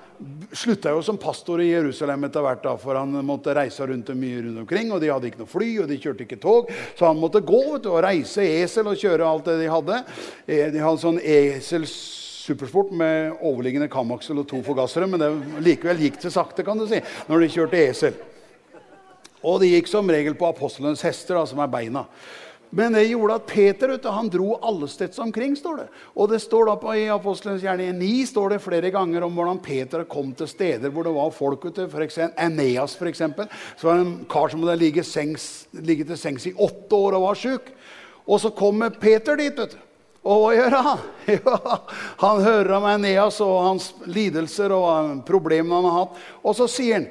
slutta 0.54 0.94
jo 0.94 1.02
som 1.04 1.18
pastor 1.20 1.62
i 1.62 1.70
Jerusalem 1.72 2.28
etter 2.28 2.44
hvert, 2.46 2.64
da, 2.64 2.74
for 2.80 2.98
han 2.98 3.14
måtte 3.26 3.56
reise 3.56 3.86
rundt 3.90 4.12
mye 4.18 4.42
rundt 4.46 4.64
omkring. 4.64 4.92
og 4.94 5.02
De 5.04 5.12
hadde 5.12 5.30
ikke 5.30 5.42
noe 5.44 5.52
fly, 5.52 5.70
og 5.84 5.90
de 5.90 6.00
kjørte 6.02 6.28
ikke 6.28 6.42
tog, 6.44 6.70
så 6.98 7.10
han 7.10 7.22
måtte 7.22 7.44
gå 7.44 7.62
vet 7.72 7.86
du, 7.86 7.92
og 7.94 8.04
reise 8.06 8.46
esel 8.62 8.90
og 8.92 9.00
kjøre 9.00 9.28
alt 9.28 9.50
det 9.50 9.58
de 9.62 9.72
hadde. 9.72 10.04
Eh, 10.48 10.68
de 10.74 10.84
hadde 10.84 11.04
sånn 11.04 11.22
esel 11.22 11.88
supersport 11.88 12.92
med 13.00 13.40
overliggende 13.40 13.90
kamaksel 13.92 14.42
og 14.42 14.48
to 14.52 14.60
forgassere, 14.66 15.08
men 15.10 15.22
det 15.22 15.32
likevel 15.64 16.06
gikk 16.08 16.22
det 16.24 16.34
sakte 16.36 16.66
kan 16.68 16.80
du 16.80 16.88
si, 16.90 17.00
når 17.30 17.44
de 17.44 17.52
kjørte 17.56 17.84
esel. 17.84 18.22
Og 19.44 19.60
de 19.60 19.74
gikk 19.74 19.90
som 19.92 20.08
regel 20.12 20.36
på 20.40 20.48
apostlenes 20.48 21.04
hester, 21.04 21.40
da, 21.40 21.48
som 21.48 21.60
er 21.64 21.72
beina. 21.72 22.06
Men 22.74 22.96
det 22.96 23.04
gjorde 23.06 23.36
at 23.38 23.46
Peter 23.46 23.92
du, 23.94 24.08
han 24.10 24.30
dro 24.34 24.56
allesteds 24.66 25.20
omkring. 25.22 25.54
står 25.56 25.78
det. 25.78 25.88
Og 26.18 26.30
det 26.32 26.40
står 26.42 26.66
da 26.66 26.76
på, 26.82 26.96
I 26.98 27.06
Apostelens 27.14 27.62
gjerning 27.62 28.00
9 28.00 28.26
står 28.32 28.56
det 28.56 28.64
flere 28.64 28.90
ganger 28.90 29.28
om 29.28 29.36
hvordan 29.38 29.60
Peter 29.62 30.08
kom 30.10 30.32
til 30.34 30.50
steder 30.50 30.90
hvor 30.90 31.06
det 31.06 31.14
var 31.14 31.30
folk. 31.36 31.66
ute, 31.66 31.86
for 31.92 32.02
eksempel, 32.02 32.34
Eneas, 32.42 32.96
f.eks. 32.98 33.22
Så 33.78 33.88
var 33.88 34.00
det 34.00 34.06
en 34.08 34.26
kar 34.26 34.50
som 34.50 34.64
hadde 34.66 34.80
ligget, 34.82 35.06
sengs, 35.06 35.68
ligget 35.72 36.10
til 36.10 36.18
sengs 36.18 36.48
i 36.50 36.56
åtte 36.58 36.98
år 36.98 37.20
og 37.20 37.28
var 37.28 37.38
sjuk. 37.38 37.70
Og 38.26 38.42
så 38.42 38.50
kommer 38.50 38.90
Peter 38.90 39.38
dit. 39.38 39.54
vet 39.54 39.78
du. 39.78 39.78
Og 40.24 40.40
hva 40.40 40.56
gjør 40.56 40.78
han? 40.80 41.04
Ja, 41.46 41.78
han 42.24 42.42
hører 42.42 42.74
om 42.80 42.88
Eneas 42.90 43.38
og 43.44 43.54
hans 43.68 43.92
lidelser 44.10 44.74
og 44.74 45.22
problemene 45.28 45.76
han 45.78 45.88
har 45.92 46.00
hatt. 46.00 46.18
Og 46.42 46.58
så 46.58 46.68
sier 46.68 46.98
han, 46.98 47.08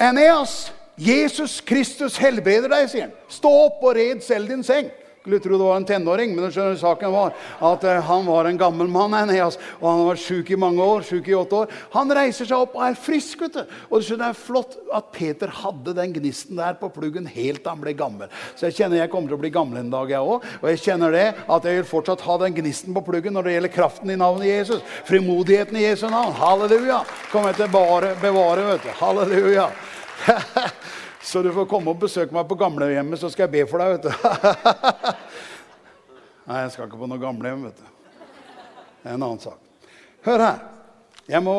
'Eneas, 0.00 0.72
Jesus 0.96 1.60
Kristus 1.60 2.16
helbreder 2.20 2.72
deg, 2.72 2.86
sier 2.88 3.08
han. 3.08 3.18
Stå 3.28 3.50
opp 3.66 3.82
og 3.84 3.98
red 3.98 4.24
selv 4.24 4.48
din 4.48 4.64
seng. 4.64 4.88
Skulle 5.26 5.40
tro 5.42 5.56
det 5.58 5.66
var 5.66 5.80
en 5.80 5.84
tenåring, 5.84 6.36
men 6.36 6.52
skjønner 6.54 6.76
saken 6.78 7.10
var 7.10 7.32
at 7.66 7.82
uh, 7.82 7.96
han 8.06 8.28
var 8.28 8.46
en 8.46 8.58
gammel 8.60 8.86
mann. 8.86 9.10
Eneas, 9.18 9.56
og 9.80 9.88
Han 9.88 10.02
vært 10.06 10.22
sjuk 10.22 10.52
i 10.54 10.58
mange 10.62 10.84
år. 10.84 11.02
Syk 11.02 11.26
i 11.32 11.34
åtte 11.34 11.64
år. 11.64 11.72
Han 11.96 12.14
reiser 12.14 12.46
seg 12.46 12.62
opp 12.62 12.76
og 12.78 12.84
er 12.86 12.94
frisk. 12.94 13.42
vet 13.42 13.56
du. 13.56 13.74
Og 13.90 14.06
Det 14.06 14.22
er 14.22 14.38
flott 14.38 14.76
at 14.94 15.10
Peter 15.10 15.50
hadde 15.50 15.96
den 15.98 16.14
gnisten 16.14 16.60
der 16.60 16.78
på 16.78 16.92
pluggen 16.94 17.26
helt 17.26 17.58
til 17.64 17.72
han 17.72 17.82
ble 17.82 17.96
gammel. 17.98 18.30
Så 18.54 18.68
jeg 18.68 18.78
kjenner 18.78 19.02
jeg 19.02 19.10
kommer 19.10 19.34
til 19.34 19.40
å 19.40 19.42
bli 19.42 19.50
gammel 19.50 19.82
en 19.82 19.90
dag, 19.90 20.14
jeg 20.14 20.22
òg. 20.22 20.46
Og 20.62 20.70
jeg 20.70 20.84
kjenner 20.84 21.18
det 21.18 21.26
at 21.42 21.66
jeg 21.66 21.80
vil 21.80 21.90
fortsatt 21.90 22.22
ha 22.28 22.38
den 22.44 22.54
gnisten 22.60 22.94
på 22.94 23.02
pluggen 23.10 23.34
når 23.34 23.48
det 23.48 23.58
gjelder 23.58 23.76
kraften 23.80 24.14
i 24.14 24.20
navnet 24.22 24.52
Jesus. 24.52 24.86
Frimodigheten 25.10 25.82
i 25.82 25.88
Jesu 25.88 26.06
navn. 26.06 26.38
Halleluja. 26.38 27.02
Kommer 27.34 27.50
jeg 27.50 27.64
til 27.64 27.68
å 27.74 28.00
bevare 28.22 28.70
vet 28.70 28.86
du. 28.86 28.94
Halleluja. 29.02 29.70
så 31.30 31.42
du 31.42 31.50
får 31.52 31.68
komme 31.70 31.92
og 31.92 32.00
besøke 32.02 32.34
meg 32.34 32.48
på 32.48 32.58
gamlehjemmet, 32.60 33.20
så 33.20 33.30
skal 33.32 33.46
jeg 33.46 33.54
be 33.56 33.64
for 33.70 33.82
deg. 33.82 33.96
vet 33.96 34.06
du. 34.06 34.12
Nei, 36.46 36.62
jeg 36.62 36.72
skal 36.74 36.88
ikke 36.88 37.02
på 37.02 37.10
noe 37.10 37.22
gamlehjem. 37.22 37.68
vet 37.68 37.78
du. 37.82 37.86
Det 39.02 39.10
er 39.10 39.14
en 39.14 39.26
annen 39.28 39.42
sak. 39.42 39.60
Hør 40.26 40.42
her. 40.42 40.60
Jeg 41.26 41.42
må 41.42 41.56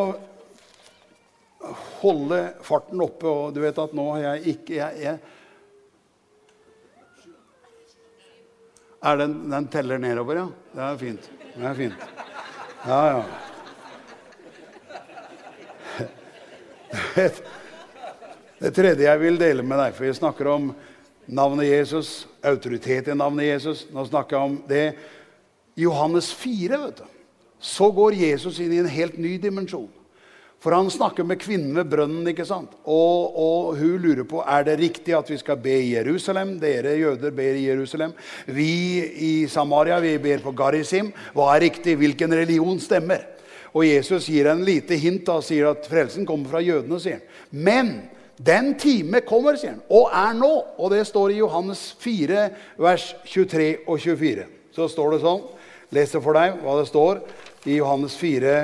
holde 2.01 2.39
farten 2.63 3.01
oppe, 3.03 3.27
og 3.27 3.55
du 3.55 3.59
vet 3.63 3.79
at 3.81 3.95
nå 3.97 4.05
har 4.13 4.21
jeg 4.29 4.55
ikke 4.55 4.77
jeg, 4.77 5.01
jeg, 5.03 5.17
Er 9.07 9.17
den, 9.19 9.33
den 9.51 9.67
teller 9.71 9.97
nedover, 10.01 10.35
ja? 10.39 10.47
Det 10.73 10.81
er 10.83 10.97
fint. 10.97 11.27
Det 11.53 11.65
er 11.69 11.75
fint. 11.77 11.93
Ja, 12.87 13.01
ja. 13.11 13.21
Det 18.57 18.71
tredje 18.73 19.05
jeg 19.05 19.21
vil 19.21 19.35
dele 19.37 19.61
med 19.61 19.77
deg, 19.77 19.93
for 19.93 20.07
vi 20.07 20.15
snakker 20.17 20.47
om 20.49 20.71
navnet 21.29 21.67
Jesus, 21.69 22.25
autoritet 22.41 23.11
i 23.11 23.17
navnet 23.17 23.51
Jesus. 23.51 23.83
Nå 23.93 24.07
snakker 24.07 24.33
jeg 24.33 24.49
om 24.49 24.55
det. 24.65 24.85
Johannes 25.77 26.31
4, 26.33 26.79
vet 26.87 27.03
du. 27.03 27.05
Så 27.61 27.91
går 27.93 28.17
Jesus 28.17 28.57
inn 28.61 28.73
i 28.73 28.81
en 28.81 28.89
helt 28.89 29.19
ny 29.21 29.35
dimensjon. 29.41 29.91
For 30.57 30.73
han 30.73 30.89
snakker 30.89 31.25
med 31.27 31.37
kvinnen 31.37 31.77
ved 31.77 31.85
brønnen, 31.91 32.25
ikke 32.31 32.47
sant? 32.49 32.73
Og, 32.81 33.37
og, 33.37 33.77
hun 33.77 34.01
lurer 34.01 34.25
på 34.25 34.41
er 34.41 34.65
det 34.65 34.79
riktig 34.81 35.13
at 35.13 35.29
vi 35.29 35.37
skal 35.37 35.61
be 35.61 35.75
i 35.83 35.93
Jerusalem. 35.93 36.55
Dere 36.57 36.95
jøder 36.97 37.37
ber 37.37 37.61
i 37.61 37.67
Jerusalem. 37.67 38.17
Vi 38.49 38.73
i 39.21 39.31
Samaria 39.53 40.01
vi 40.01 40.17
ber 40.21 40.41
på 40.41 40.55
Garisim. 40.57 41.13
Hva 41.37 41.51
er 41.53 41.67
riktig? 41.67 41.99
Hvilken 42.01 42.33
religion 42.33 42.81
stemmer? 42.81 43.21
Og 43.69 43.85
Jesus 43.85 44.31
gir 44.33 44.49
en 44.49 44.65
lite 44.65 44.97
hint 44.97 45.27
da, 45.27 45.37
og 45.37 45.45
sier 45.45 45.69
at 45.69 45.85
frelsen 45.85 46.25
kommer 46.25 46.49
fra 46.49 46.65
jødene. 46.65 46.97
sier 46.97 47.21
han. 47.21 47.27
Men 47.53 47.97
den 48.37 48.75
time 48.77 49.21
kommer, 49.25 49.57
sier 49.57 49.73
han, 49.73 49.83
og 49.89 50.11
er 50.13 50.35
nå. 50.37 50.51
Og 50.77 50.91
det 50.93 51.03
står 51.09 51.33
i 51.33 51.39
Johannes 51.41 51.89
4, 52.03 52.47
vers 52.77 53.09
23 53.25 53.69
og 53.87 53.97
24. 54.03 54.45
Så 54.77 54.89
står 54.93 55.15
det 55.15 55.23
sånn. 55.25 55.45
Leser 55.95 56.21
for 56.21 56.37
deg 56.37 56.59
hva 56.61 56.75
det 56.77 56.89
står. 56.89 57.23
I 57.67 57.79
Johannes 57.79 58.13
4, 58.19 58.57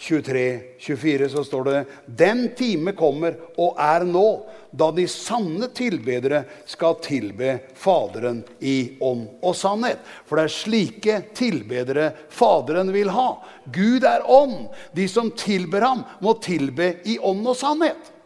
23, 0.00 0.44
24 0.80 1.28
så 1.28 1.44
står 1.44 1.64
det 1.68 1.80
Den 2.06 2.48
time 2.56 2.94
kommer 2.96 3.36
og 3.60 3.78
er 3.78 4.06
nå, 4.08 4.26
da 4.70 4.88
de 4.94 5.04
sanne 5.10 5.68
tilbedere 5.76 6.42
skal 6.68 6.96
tilbe 7.04 7.56
Faderen 7.76 8.40
i 8.64 8.96
ånd 9.04 9.26
og 9.44 9.54
sannhet. 9.58 10.00
For 10.26 10.40
det 10.40 10.46
er 10.46 10.54
slike 10.56 11.18
tilbedere 11.36 12.10
Faderen 12.32 12.90
vil 12.94 13.12
ha. 13.14 13.34
Gud 13.70 14.06
er 14.08 14.24
ånd. 14.26 14.70
De 14.96 15.06
som 15.10 15.30
tilber 15.36 15.84
ham, 15.86 16.06
må 16.18 16.34
tilbe 16.42 16.96
i 17.04 17.18
ånd 17.18 17.46
og 17.46 17.58
sannhet. 17.58 18.16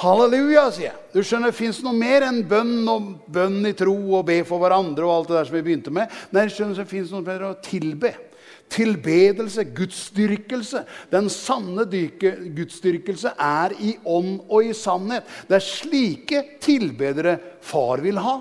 Halleluja, 0.00 0.64
sier 0.72 0.86
jeg. 0.88 0.98
Du 1.12 1.20
skjønner, 1.20 1.52
Det 1.52 1.58
fins 1.58 1.82
noe 1.84 1.92
mer 1.92 2.24
enn 2.24 2.40
bønn 2.48 2.88
og 2.88 3.08
bønn 3.28 3.60
i 3.68 3.74
tro 3.76 3.94
og 4.16 4.26
be 4.26 4.42
for 4.44 4.58
hverandre. 4.58 5.04
og 5.04 5.14
alt 5.14 5.28
det 5.28 5.36
der 5.36 5.44
som 5.44 5.56
vi 5.56 5.62
begynte 5.62 5.92
med. 5.92 6.08
Nei, 6.32 6.46
skjønner, 6.48 6.76
det 6.76 6.88
finnes 6.88 7.10
noe 7.12 7.20
mer 7.20 7.44
å 7.44 7.60
tilbe. 7.60 8.14
Tilbedelse, 8.72 9.64
gudsdyrkelse. 9.76 10.86
Den 11.10 11.28
sanne 11.28 11.84
dyke, 11.84 12.38
gudsdyrkelse 12.56 13.34
er 13.36 13.74
i 13.78 13.98
ånd 14.04 14.40
og 14.48 14.64
i 14.64 14.72
sannhet. 14.72 15.28
Det 15.46 15.56
er 15.56 15.66
slike 15.66 16.42
tilbedere 16.58 17.38
far 17.60 18.00
vil 18.00 18.16
ha. 18.16 18.38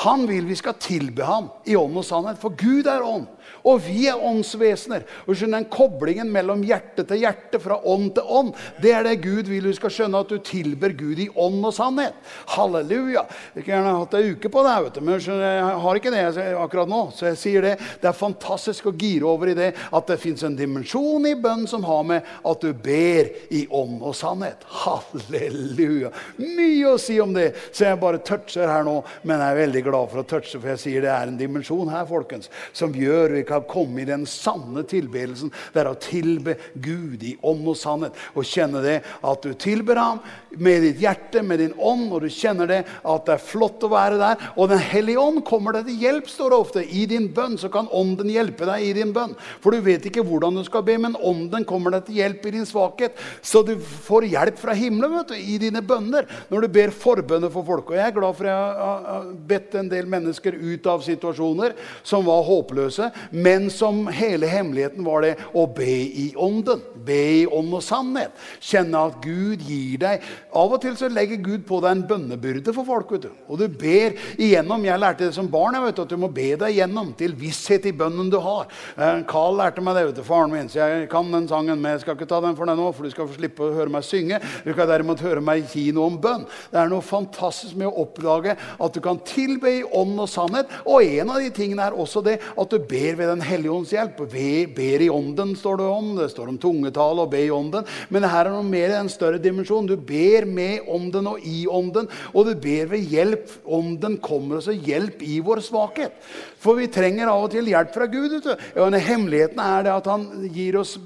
Han 0.00 0.24
vil 0.26 0.46
vi 0.48 0.56
skal 0.56 0.78
tilbe 0.80 1.26
ham 1.28 1.50
i 1.68 1.76
ånd 1.76 1.98
og 2.00 2.06
sannhet, 2.06 2.38
for 2.40 2.56
Gud 2.56 2.86
er 2.88 3.04
ånd. 3.04 3.26
Og 3.66 3.80
vi 3.84 4.06
er 4.10 4.20
åndsvesener. 4.20 5.06
Og 5.26 5.34
skjønner 5.34 5.60
Den 5.60 5.68
koblingen 5.72 6.30
mellom 6.32 6.62
hjerte 6.64 7.04
til 7.04 7.24
hjerte, 7.24 7.58
fra 7.60 7.76
ånd 7.84 8.14
til 8.16 8.28
ånd, 8.30 8.52
det 8.80 8.92
er 8.94 9.04
det 9.04 9.16
Gud 9.24 9.50
vil 9.50 9.66
du 9.66 9.72
skal 9.76 9.92
skjønne, 9.92 10.22
at 10.22 10.30
du 10.30 10.38
tilber 10.44 10.94
Gud 10.96 11.18
i 11.20 11.28
ånd 11.34 11.58
og 11.66 11.74
sannhet. 11.74 12.16
Halleluja. 12.54 13.26
Jeg 13.54 13.64
kunne 13.64 13.74
gjerne 13.74 13.96
hatt 13.98 14.16
ei 14.16 14.30
uke 14.32 14.52
på 14.52 14.62
det, 14.64 14.76
vet 14.86 14.96
du, 14.96 15.02
men 15.04 15.18
jeg 15.20 15.80
har 15.84 16.00
ikke 16.00 16.12
det 16.14 16.22
akkurat 16.54 16.90
nå. 16.90 17.02
Så 17.16 17.28
jeg 17.30 17.40
sier 17.40 17.66
det. 17.66 17.74
Det 18.00 18.10
er 18.10 18.16
fantastisk 18.16 18.88
å 18.90 18.94
gire 18.96 19.28
over 19.28 19.52
i 19.52 19.56
det 19.58 19.72
at 19.76 20.08
det 20.10 20.20
fins 20.22 20.44
en 20.46 20.56
dimensjon 20.56 21.26
i 21.28 21.36
bønn 21.38 21.66
som 21.70 21.84
har 21.88 22.06
med 22.06 22.30
at 22.46 22.64
du 22.64 22.70
ber 22.72 23.30
i 23.52 23.64
ånd 23.66 24.00
og 24.00 24.14
sannhet. 24.16 24.64
Halleluja. 24.84 26.12
Mye 26.40 26.94
å 26.94 26.98
si 27.00 27.18
om 27.22 27.34
det, 27.36 27.50
så 27.72 27.90
jeg 27.90 28.00
bare 28.00 28.22
toucher 28.24 28.70
her 28.70 28.86
nå, 28.86 29.00
men 29.26 29.42
jeg 29.42 29.54
er 29.54 29.60
veldig 29.64 29.84
glad 29.86 30.12
for 30.12 30.22
å 30.22 30.26
touche, 30.28 30.56
for 30.58 30.72
jeg 30.72 30.82
sier 30.84 31.04
det 31.04 31.12
er 31.12 31.30
en 31.30 31.38
dimensjon 31.40 31.90
her, 31.92 32.06
folkens, 32.08 32.50
som 32.76 32.94
gjør 32.96 33.39
vi 33.40 33.46
kan 33.48 33.66
komme 33.68 34.02
i 34.02 34.08
den 34.08 34.26
sanne 34.28 34.84
tilbedelsen. 34.88 35.52
Det 35.72 35.82
er 35.82 35.90
å 35.90 35.98
tilbe 36.00 36.56
Gud 36.74 37.24
i 37.26 37.36
ånd 37.46 37.66
og 37.70 37.78
sannhet. 37.78 38.16
Og 38.36 38.46
kjenne 38.46 38.84
det 38.84 39.00
at 39.04 39.44
du 39.46 39.54
tilber 39.58 40.00
ham 40.00 40.22
med 40.58 40.82
ditt 40.82 41.02
hjerte, 41.02 41.42
med 41.46 41.60
din 41.62 41.74
ånd, 41.78 42.08
og 42.12 42.24
du 42.24 42.30
kjenner 42.32 42.68
det 42.70 42.80
at 42.86 43.26
det 43.26 43.34
er 43.36 43.44
flott 43.44 43.84
å 43.86 43.92
være 43.92 44.18
der. 44.20 44.46
Og 44.56 44.70
Den 44.70 44.82
hellige 44.82 45.22
ånd 45.22 45.42
kommer 45.46 45.76
deg 45.76 45.88
til 45.88 46.04
hjelp, 46.04 46.28
står 46.30 46.52
det 46.52 46.58
ofte. 46.58 46.84
I 46.84 47.04
din 47.10 47.28
bønn 47.34 47.56
så 47.60 47.70
kan 47.72 47.90
ånden 47.94 48.30
hjelpe 48.32 48.66
deg 48.68 48.86
i 48.86 48.92
din 48.96 49.14
bønn. 49.14 49.36
For 49.62 49.74
du 49.74 49.82
vet 49.84 50.06
ikke 50.06 50.24
hvordan 50.26 50.58
du 50.58 50.64
skal 50.66 50.84
be, 50.86 50.96
men 51.00 51.16
ånden 51.16 51.66
kommer 51.68 51.94
deg 51.94 52.08
til 52.08 52.20
hjelp 52.20 52.46
i 52.46 52.54
din 52.56 52.68
svakhet. 52.68 53.18
Så 53.42 53.62
du 53.66 53.76
får 53.80 54.28
hjelp 54.30 54.60
fra 54.60 54.74
himmelen 54.76 55.16
vet 55.18 55.32
du, 55.32 55.36
i 55.38 55.58
dine 55.62 55.82
bønner 55.84 56.28
når 56.50 56.66
du 56.66 56.72
ber 56.74 56.94
forbønner 56.94 57.52
for 57.52 57.66
folk. 57.66 57.92
Og 57.92 57.98
jeg 57.98 58.06
er 58.08 58.16
glad 58.16 58.38
for 58.38 58.50
jeg 58.50 58.74
har 58.80 59.30
bedt 59.50 59.78
en 59.78 59.90
del 59.90 60.10
mennesker 60.10 60.56
ut 60.56 60.90
av 60.90 61.04
situasjoner 61.06 61.76
som 62.06 62.26
var 62.26 62.44
håpløse, 62.46 63.10
men 63.30 63.70
som 63.72 64.06
hele 64.14 64.48
hemmeligheten 64.50 65.06
var 65.06 65.24
det 65.26 65.34
å 65.54 65.66
be 65.70 65.90
i 66.10 66.30
ånden. 66.38 66.82
Be 67.06 67.20
i 67.40 67.46
ånd 67.46 67.72
og 67.76 67.84
sannhet. 67.84 68.34
Kjenne 68.60 69.06
at 69.10 69.20
Gud 69.24 69.62
gir 69.66 70.00
deg 70.00 70.24
Av 70.50 70.72
og 70.74 70.80
til 70.82 70.96
så 70.98 71.08
legger 71.12 71.38
Gud 71.44 71.62
på 71.68 71.78
deg 71.82 71.94
en 71.94 72.04
bønnebyrde 72.08 72.74
for 72.74 72.86
folk. 72.86 73.12
vet 73.14 73.28
du. 73.28 73.30
Og 73.48 73.60
du 73.60 73.66
ber 73.68 74.16
igjennom. 74.36 74.84
Jeg 74.84 75.00
lærte 75.00 75.26
det 75.26 75.34
som 75.36 75.48
barn 75.50 75.78
vet 75.84 75.98
at 76.02 76.10
du 76.10 76.16
må 76.18 76.30
be 76.32 76.54
deg 76.58 76.74
igjennom 76.74 77.12
til 77.18 77.36
visshet 77.38 77.86
i 77.86 77.92
bønnen 77.96 78.30
du 78.32 78.38
har. 78.42 78.66
Eh, 78.96 79.22
Carl 79.30 79.56
lærte 79.60 79.82
meg 79.84 79.96
det, 79.96 80.06
vet 80.08 80.18
du, 80.18 80.24
faren 80.26 80.50
min, 80.52 80.68
så 80.68 80.82
jeg 80.82 81.08
kan 81.12 81.30
den 81.30 81.48
sangen. 81.50 81.80
Men 81.80 81.94
jeg 81.94 82.04
skal 82.04 82.18
ikke 82.18 82.28
ta 82.30 82.40
den 82.42 82.56
for 82.58 82.66
deg 82.66 82.78
nå, 82.80 82.88
for 82.96 83.06
du 83.06 83.14
skal 83.14 83.28
få 83.30 83.38
slippe 83.38 83.66
å 83.66 83.76
høre 83.76 83.92
meg 83.92 84.06
synge. 84.06 84.40
Du 84.64 84.72
skal 84.72 84.90
derimot 84.90 85.22
høre 85.24 85.44
meg 85.44 85.70
gi 85.70 85.90
noe 85.94 86.10
om 86.10 86.18
bønn. 86.20 86.46
Det 86.72 86.80
er 86.82 86.90
noe 86.90 87.04
fantastisk 87.04 87.78
med 87.78 87.90
å 87.90 88.04
oppdage 88.04 88.56
at 88.56 88.96
du 88.96 89.00
kan 89.04 89.22
tilbe 89.26 89.70
i 89.80 89.84
ånd 89.84 90.18
og 90.18 90.30
sannhet. 90.30 90.70
Og 90.84 91.06
en 91.06 91.30
av 91.30 91.42
de 91.42 91.52
tingene 91.54 91.86
er 91.86 91.96
også 91.96 92.24
det 92.26 92.38
at 92.40 92.70
du 92.70 92.78
ber 92.90 93.18
ved 93.18 93.28
Den 93.30 93.44
hellige 93.46 93.72
ånds 93.72 93.94
hjelp. 93.94 94.24
Be, 94.30 94.66
ber 94.74 95.04
i 95.04 95.10
ånden, 95.12 95.54
står 95.58 95.78
det 95.78 95.88
om. 95.90 96.12
Det 96.18 96.30
står 96.32 96.50
om 96.50 96.58
tungetale 96.60 97.22
og 97.22 97.30
be 97.32 97.44
i 97.46 97.52
ånden. 97.54 97.86
Men 98.10 98.26
her 98.26 98.48
er 98.48 98.54
noe 98.54 98.66
mer 98.66 98.96
en 98.98 99.10
større 99.12 99.38
dimensjon. 99.42 99.86
Du 99.86 99.96
ber 99.96 100.39
med 100.48 100.88
ånden 100.88 101.28
og 101.32 101.44
i 101.46 101.64
ånden, 101.70 102.08
og 102.32 102.48
du 102.48 102.54
ber 102.54 102.90
ved 102.94 103.06
hjelp. 103.12 103.52
Ånden 103.64 104.18
kommer 104.22 104.60
oss 104.60 104.70
og 104.72 104.88
hjelp 104.88 105.22
i 105.26 105.40
vår 105.44 105.62
svakhet. 105.66 106.16
For 106.60 106.78
vi 106.78 106.90
trenger 106.92 107.30
av 107.30 107.46
og 107.46 107.54
til 107.54 107.70
hjelp 107.70 107.94
fra 107.94 108.08
Gud. 108.10 108.28
Vet 108.36 108.50
du. 108.50 108.66
Ja, 108.76 108.90
hemmeligheten 108.90 109.62
er 109.64 109.86
det 109.86 109.96
at 109.96 110.10
han 110.10 110.28
gir 110.54 110.80
oss 110.80 110.98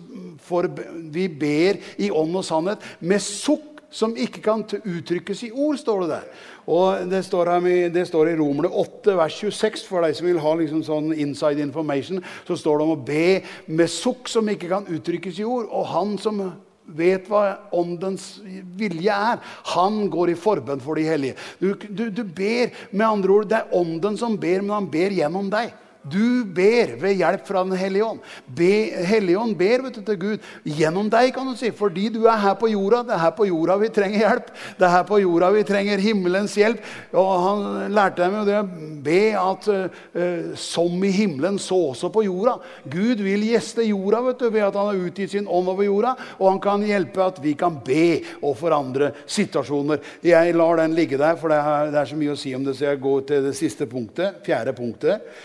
for, 0.44 0.68
Vi 1.14 1.28
ber 1.28 1.78
i 1.96 2.10
ånd 2.12 2.34
og 2.36 2.44
sannhet 2.44 2.82
med 3.00 3.22
sukk 3.22 3.74
som 3.94 4.16
ikke 4.18 4.42
kan 4.42 4.64
uttrykkes 4.66 5.44
i 5.46 5.52
ord, 5.52 5.78
står 5.78 6.02
det 6.02 6.08
der. 6.16 6.26
Og 6.66 7.10
Det 7.10 7.24
står, 7.24 7.50
her, 7.52 7.88
det 7.94 8.06
står 8.08 8.32
i 8.32 8.36
Romerne 8.36 8.68
8, 8.68 9.16
vers 9.16 9.34
26, 9.38 9.86
for 9.86 10.02
de 10.02 10.14
som 10.14 10.26
vil 10.26 10.40
ha 10.42 10.54
liksom 10.58 10.82
sånn 10.82 11.12
inside 11.12 11.62
information. 11.62 12.22
Så 12.46 12.56
står 12.58 12.78
det 12.78 12.86
om 12.86 12.94
å 12.96 13.04
be 13.06 13.42
med 13.66 13.90
sukk 13.92 14.28
som 14.28 14.48
ikke 14.48 14.70
kan 14.72 14.88
uttrykkes 14.88 15.38
i 15.38 15.46
ord. 15.46 15.68
Og 15.70 15.86
han 15.92 16.16
som 16.18 16.40
vet 16.84 17.28
hva 17.30 17.56
åndens 17.74 18.40
vilje 18.76 19.12
er. 19.12 19.40
Han 19.74 20.04
går 20.12 20.34
i 20.34 20.38
forbønn 20.38 20.82
for 20.84 21.00
de 21.00 21.06
hellige. 21.08 21.38
Du, 21.60 21.72
du, 21.88 22.08
du, 22.10 22.24
ber, 22.24 22.74
med 22.90 23.06
andre 23.06 23.38
ord, 23.38 23.48
Det 23.48 23.60
er 23.60 23.74
ånden 23.76 24.18
som 24.20 24.36
ber, 24.40 24.60
men 24.62 24.76
han 24.76 24.90
ber 24.90 25.16
gjennom 25.16 25.50
deg. 25.52 25.72
Du 26.04 26.44
ber 26.44 26.94
ved 27.00 27.16
hjelp 27.16 27.46
fra 27.48 27.62
Den 27.64 27.78
hellige 27.80 28.04
ånd. 28.04 28.20
Be, 28.46 28.72
hellige 29.08 29.40
ånd 29.40 29.56
ber 29.56 29.86
du, 29.86 30.00
til 30.04 30.18
Gud 30.20 30.48
gjennom 30.68 31.08
deg, 31.12 31.30
kan 31.32 31.48
du 31.48 31.56
si. 31.56 31.70
Fordi 31.74 32.10
du 32.12 32.24
er 32.28 32.42
her 32.42 32.58
på 32.60 32.68
jorda. 32.68 33.02
Det 33.08 33.14
er 33.16 33.22
her 33.22 33.32
på 33.38 33.46
jorda 33.48 33.78
vi 33.80 33.90
trenger 33.94 34.24
hjelp. 34.24 34.50
Det 34.78 34.86
er 34.88 34.92
her 34.98 35.06
på 35.08 35.20
jorda 35.22 35.50
vi 35.54 35.62
trenger 35.68 36.02
himmelens 36.04 36.56
hjelp. 36.60 36.84
Og 37.16 37.30
han 37.46 37.94
lærte 37.94 38.20
dem 38.20 38.36
jo 38.40 38.44
det 38.48 38.60
be 39.04 39.22
at 39.38 39.70
uh, 39.72 40.52
som 40.60 41.04
i 41.04 41.12
himmelen, 41.14 41.58
så 41.62 41.78
også 41.94 42.12
på 42.12 42.26
jorda. 42.28 42.58
Gud 42.90 43.24
vil 43.24 43.48
gjeste 43.48 43.88
jorda 43.88 44.20
vet 44.28 44.44
du, 44.44 44.48
ved 44.50 44.68
at 44.68 44.78
han 44.78 44.92
har 44.92 45.02
utgitt 45.08 45.32
sin 45.32 45.48
ånd 45.48 45.72
over 45.72 45.88
jorda. 45.88 46.14
Og 46.38 46.50
han 46.52 46.62
kan 46.68 46.84
hjelpe 46.84 47.24
at 47.24 47.40
vi 47.44 47.56
kan 47.58 47.80
be 47.84 48.20
og 48.42 48.58
forandre 48.60 49.14
situasjoner. 49.24 50.04
Jeg 50.24 50.52
lar 50.56 50.82
den 50.82 50.96
ligge 50.96 51.20
der, 51.20 51.40
for 51.40 51.52
det 51.52 51.62
er, 51.64 51.92
det 51.94 52.00
er 52.02 52.12
så 52.12 52.20
mye 52.20 52.36
å 52.36 52.38
si 52.38 52.54
om 52.56 52.64
det, 52.66 52.76
så 52.76 52.90
jeg 52.90 53.04
går 53.04 53.28
til 53.28 53.44
det 53.48 53.56
siste 53.56 53.88
punktet. 53.88 54.42
Fjerde 54.44 54.76
punktet. 54.76 55.36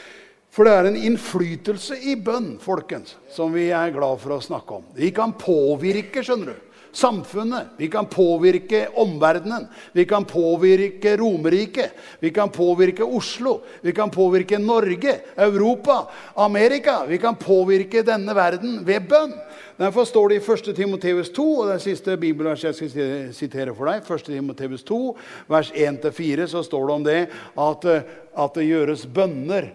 For 0.49 0.65
det 0.65 0.73
er 0.73 0.87
en 0.89 0.97
innflytelse 0.97 1.99
i 2.09 2.15
bønn 2.17 2.55
folkens, 2.61 3.13
som 3.31 3.53
vi 3.53 3.67
er 3.69 3.93
glad 3.93 4.17
for 4.23 4.33
å 4.35 4.41
snakke 4.41 4.79
om. 4.79 4.87
Vi 4.97 5.11
kan 5.13 5.35
påvirke 5.37 6.23
skjønner 6.25 6.55
du, 6.55 6.69
samfunnet. 6.91 7.75
Vi 7.77 7.87
kan 7.93 8.07
påvirke 8.09 8.87
omverdenen. 8.97 9.67
Vi 9.93 10.07
kan 10.09 10.25
påvirke 10.25 11.17
Romerriket. 11.21 11.93
Vi 12.19 12.31
kan 12.33 12.49
påvirke 12.49 13.05
Oslo. 13.05 13.59
Vi 13.81 13.93
kan 13.93 14.09
påvirke 14.09 14.57
Norge, 14.57 15.19
Europa, 15.37 16.07
Amerika. 16.35 17.05
Vi 17.05 17.17
kan 17.17 17.37
påvirke 17.37 18.01
denne 18.03 18.33
verden 18.33 18.81
ved 18.85 19.05
bønn. 19.09 19.35
Derfor 19.79 20.03
står 20.05 20.29
det 20.29 20.39
i 20.41 20.53
1. 20.53 20.73
Timoteus 20.75 21.29
2, 21.31 21.43
og 21.59 21.69
det 21.71 21.77
siste 21.79 22.17
bibelverset 22.19 22.73
jeg 22.73 22.89
skal 22.89 23.29
sitere 23.37 23.75
for 23.77 23.87
deg, 23.87 24.01
1. 24.03 24.25
Timoteus 24.27 24.81
2, 24.83 24.97
vers 25.47 25.69
1-4, 25.71 26.49
så 26.51 26.65
står 26.65 26.89
det 26.89 26.95
om 26.97 27.05
det 27.05 27.21
at, 27.55 27.87
at 28.35 28.57
det 28.59 28.65
gjøres 28.67 29.05
bønner 29.07 29.69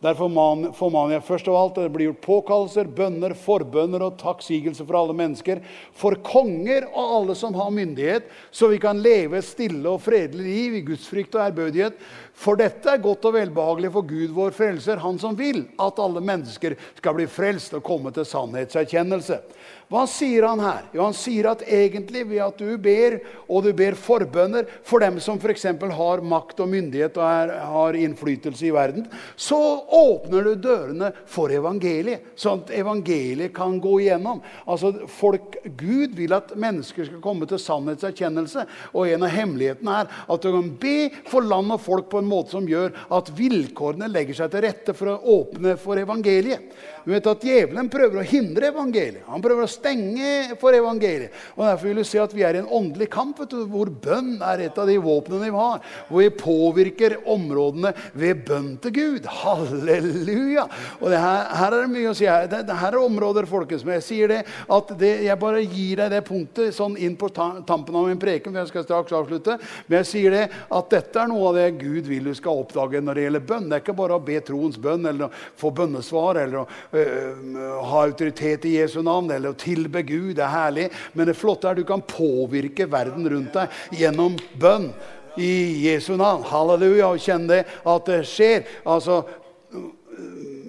Derfor 0.00 0.32
formaner 0.78 1.18
jeg 1.18 1.26
først 1.26 1.48
av 1.52 1.56
alt 1.58 1.76
at 1.76 1.84
det 1.84 1.92
blir 1.92 2.06
gjort 2.08 2.22
påkallelser, 2.24 2.88
bønner, 2.96 3.34
forbønner 3.36 4.00
og 4.06 4.16
takksigelser 4.22 4.86
for 4.88 4.96
alle 4.96 5.16
mennesker, 5.18 5.60
for 5.92 6.16
konger 6.24 6.86
og 6.88 7.16
alle 7.18 7.36
som 7.36 7.52
har 7.58 7.68
myndighet, 7.74 8.30
så 8.48 8.70
vi 8.72 8.80
kan 8.80 9.02
leve 9.04 9.42
stille 9.44 9.84
og 9.92 10.00
fredelig 10.00 10.46
liv 10.46 10.78
i 10.78 10.82
gudsfrykt 10.88 11.36
og 11.36 11.44
ærbødighet. 11.50 12.00
For 12.40 12.56
dette 12.56 12.88
er 12.88 13.02
godt 13.04 13.26
og 13.28 13.34
velbehagelig 13.36 13.90
for 13.92 14.06
Gud 14.08 14.32
vår 14.32 14.54
frelser, 14.56 15.02
han 15.02 15.18
som 15.20 15.34
vil 15.36 15.66
at 15.80 15.98
alle 16.00 16.22
mennesker 16.24 16.76
skal 16.96 17.18
bli 17.18 17.26
frelst 17.28 17.74
og 17.76 17.84
komme 17.84 18.12
til 18.16 18.24
sannhetserkjennelse. 18.24 19.42
Hva 19.90 20.04
sier 20.06 20.44
han 20.46 20.60
her? 20.62 20.84
Jo, 20.94 21.02
Han 21.08 21.16
sier 21.18 21.48
at 21.50 21.64
egentlig 21.66 22.22
ved 22.30 22.40
at 22.44 22.60
du 22.62 22.76
ber, 22.78 23.16
og 23.50 23.64
du 23.66 23.72
ber 23.74 23.96
forbønner 23.98 24.68
for 24.86 25.02
dem 25.02 25.18
som 25.18 25.40
f.eks. 25.42 25.66
har 25.66 26.22
makt 26.22 26.62
og 26.62 26.70
myndighet 26.70 27.18
og 27.18 27.24
er, 27.26 27.52
har 27.72 27.98
innflytelse 27.98 28.68
i 28.68 28.70
verden, 28.74 29.08
så 29.34 29.58
åpner 29.90 30.46
du 30.46 30.52
dørene 30.62 31.10
for 31.26 31.50
evangeliet, 31.50 32.30
sånn 32.38 32.62
at 32.62 32.70
evangeliet 32.78 33.50
kan 33.56 33.80
gå 33.82 33.96
igjennom. 34.04 34.44
Altså, 34.70 34.92
folk, 35.10 35.58
Gud 35.74 36.14
vil 36.14 36.38
at 36.38 36.54
mennesker 36.54 37.10
skal 37.10 37.24
komme 37.24 37.50
til 37.50 37.58
sannhetserkjennelse. 37.58 38.68
Og 38.94 39.10
en 39.10 39.26
av 39.26 39.34
hemmelighetene 39.34 39.98
er 40.04 40.14
at 40.30 40.46
du 40.46 40.52
kan 40.54 40.70
be 40.78 41.10
for 41.26 41.42
land 41.42 41.74
og 41.74 41.82
folk 41.82 42.06
på 42.14 42.22
en 42.22 42.29
måte 42.30 42.54
som 42.54 42.68
gjør 42.68 42.94
at 43.16 43.32
vilkårene 43.36 44.08
legger 44.10 44.38
seg 44.42 44.52
til 44.52 44.64
rette 44.66 44.94
for 44.96 45.12
å 45.12 45.36
åpne 45.40 45.76
for 45.80 46.00
evangeliet. 46.00 46.70
Du 47.04 47.12
vet 47.12 47.26
at 47.30 47.44
Djevelen 47.44 47.88
prøver 47.92 48.20
å 48.20 48.26
hindre 48.26 48.70
evangeliet. 48.70 49.24
Han 49.30 49.42
prøver 49.44 49.66
å 49.66 49.70
stenge 49.70 50.56
for 50.60 50.76
evangeliet. 50.76 51.34
Og 51.56 51.64
Derfor 51.64 51.88
vil 51.88 52.00
du 52.00 52.06
se 52.06 52.20
at 52.22 52.34
vi 52.36 52.44
er 52.46 52.58
i 52.58 52.62
en 52.62 52.70
åndelig 52.80 53.08
kamp 53.12 53.40
du, 53.50 53.62
hvor 53.70 53.88
bønn 53.88 54.36
er 54.44 54.66
et 54.66 54.78
av 54.78 54.88
de 54.88 54.96
våpnene 55.00 55.48
vi 55.48 55.54
har. 55.54 55.80
Hvor 56.08 56.22
vi 56.22 56.30
påvirker 56.34 57.16
områdene 57.30 57.92
ved 58.12 58.42
bønn 58.48 58.74
til 58.84 58.94
Gud. 58.96 59.28
Halleluja! 59.40 60.66
Og 61.00 61.14
her, 61.14 61.46
her, 61.56 61.76
er 61.76 61.84
det 61.84 61.92
mye 61.94 62.10
å 62.12 62.16
si. 62.16 62.28
Det, 62.50 62.62
det 62.68 62.78
her 62.82 62.96
er 62.96 63.00
områder 63.00 63.48
folkens, 63.50 63.84
men 63.86 63.98
jeg 63.98 64.06
sier 64.06 64.34
det, 64.34 64.40
at 64.76 64.92
det, 65.00 65.12
jeg 65.26 65.40
bare 65.40 65.64
gir 65.64 66.02
deg 66.02 66.12
det 66.14 66.22
punktet 66.26 66.76
sånn 66.76 66.98
inn 67.00 67.16
på 67.20 67.30
tampen 67.32 67.96
av 67.96 68.08
min 68.10 68.20
preken. 68.20 68.52
for 68.52 68.60
jeg 68.62 68.72
skal 68.72 68.86
straks 68.86 69.16
avslutte, 69.16 69.58
Men 69.86 70.00
jeg 70.00 70.10
sier 70.10 70.36
det 70.36 70.44
at 70.50 70.92
dette 70.92 71.22
er 71.22 71.30
noe 71.30 71.50
av 71.50 71.58
det 71.58 71.68
Gud 71.80 72.08
vil 72.10 72.30
du 72.30 72.34
skal 72.36 72.62
oppdage 72.64 73.00
når 73.02 73.18
det 73.18 73.26
gjelder 73.26 73.46
bønn. 73.52 73.68
Det 73.70 73.78
er 73.78 73.84
ikke 73.84 73.98
bare 74.02 74.18
å 74.18 74.24
be 74.24 74.40
troens 74.44 74.78
bønn 74.80 75.06
eller 75.06 75.28
å 75.28 75.32
få 75.60 75.72
bønnesvar 75.74 76.42
eller 76.44 76.62
å 76.62 76.68
ha 76.90 78.02
autoritet 78.02 78.64
i 78.66 78.76
Jesu 78.78 78.98
navn 79.06 79.30
eller 79.30 79.52
å 79.52 79.58
tilbe 79.58 80.02
Gud. 80.02 80.34
Det 80.38 80.44
er 80.44 80.54
herlig. 80.54 80.88
Men 81.14 81.30
det 81.30 81.38
flotte 81.38 81.68
er 81.68 81.76
at 81.76 81.82
du 81.82 81.86
kan 81.88 82.02
påvirke 82.02 82.88
verden 82.90 83.28
rundt 83.30 83.56
deg 83.56 84.00
gjennom 84.02 84.38
bønn. 84.60 84.90
I 85.38 85.86
Jesu 85.86 86.16
navn. 86.18 86.42
Halleluja. 86.50 87.12
Og 87.12 87.22
kjenn 87.22 87.46
det 87.50 87.62
at 87.68 88.10
det 88.10 88.24
skjer. 88.28 88.66
Altså 88.82 89.22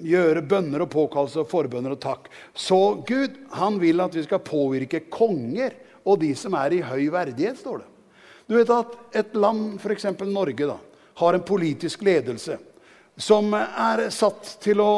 gjøre 0.02 0.44
bønner 0.46 0.86
og 0.86 0.92
påkallelser 0.94 1.44
og 1.44 1.50
forbønner 1.52 1.96
og 1.96 2.02
takk. 2.02 2.30
Så 2.54 3.02
Gud 3.08 3.38
han 3.58 3.80
vil 3.82 4.02
at 4.04 4.16
vi 4.18 4.26
skal 4.26 4.44
påvirke 4.46 5.06
konger 5.12 5.76
og 6.06 6.22
de 6.24 6.32
som 6.38 6.56
er 6.58 6.78
i 6.78 6.86
høy 6.86 7.12
verdighet, 7.14 7.60
står 7.62 7.84
det. 7.84 7.90
Du 8.50 8.58
vet 8.58 8.72
at 8.74 8.96
et 9.22 9.36
land, 9.38 9.78
f.eks. 9.80 10.08
Norge, 10.26 10.66
da, 10.68 10.78
har 11.22 11.38
en 11.38 11.46
politisk 11.46 12.02
ledelse 12.04 12.58
som 13.20 13.52
er 13.54 14.08
satt 14.14 14.56
til 14.64 14.80
å 14.82 14.92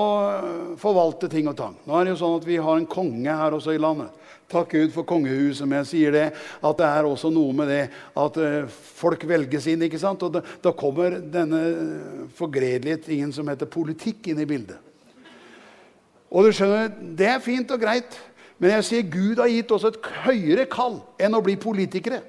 forvalte 0.80 1.30
ting 1.32 1.50
og 1.50 1.58
tang. 1.58 1.78
Nå 1.86 1.96
er 1.98 2.06
det 2.06 2.14
jo 2.14 2.20
sånn 2.22 2.38
at 2.38 2.46
Vi 2.48 2.60
har 2.62 2.78
en 2.78 2.90
konge 2.90 3.38
her 3.40 3.56
også 3.58 3.74
i 3.74 3.82
landet. 3.82 4.12
Takk 4.54 4.74
Gud 4.76 4.92
for 4.94 5.08
kongehuset. 5.08 5.66
Men 5.68 5.82
jeg 5.82 5.90
sier 5.90 6.16
det, 6.16 6.26
at 6.36 6.80
det 6.80 6.88
er 6.88 7.08
også 7.10 7.32
noe 7.34 7.56
med 7.58 7.72
det 7.72 7.84
at 7.90 8.40
uh, 8.40 8.68
folk 8.70 9.26
velges 9.30 9.68
inn. 9.72 9.86
ikke 9.88 10.02
sant? 10.02 10.24
Og 10.24 10.38
da 10.38 10.76
kommer 10.78 11.18
denne 11.20 11.62
forgredelige 12.38 13.02
tingen 13.10 13.34
som 13.34 13.50
heter 13.50 13.72
politikk, 13.72 14.30
inn 14.30 14.44
i 14.44 14.50
bildet. 14.50 14.78
Og 16.34 16.48
du 16.48 16.54
skjønner, 16.54 16.94
Det 17.18 17.28
er 17.30 17.42
fint 17.44 17.72
og 17.72 17.82
greit, 17.82 18.18
men 18.58 18.78
jeg 18.78 18.86
sier 18.88 19.10
Gud 19.10 19.42
har 19.42 19.52
gitt 19.52 19.72
oss 19.76 19.86
et 19.86 20.00
høyere 20.24 20.66
kall 20.70 21.02
enn 21.22 21.36
å 21.36 21.44
bli 21.46 21.58
politikere. 21.62 22.22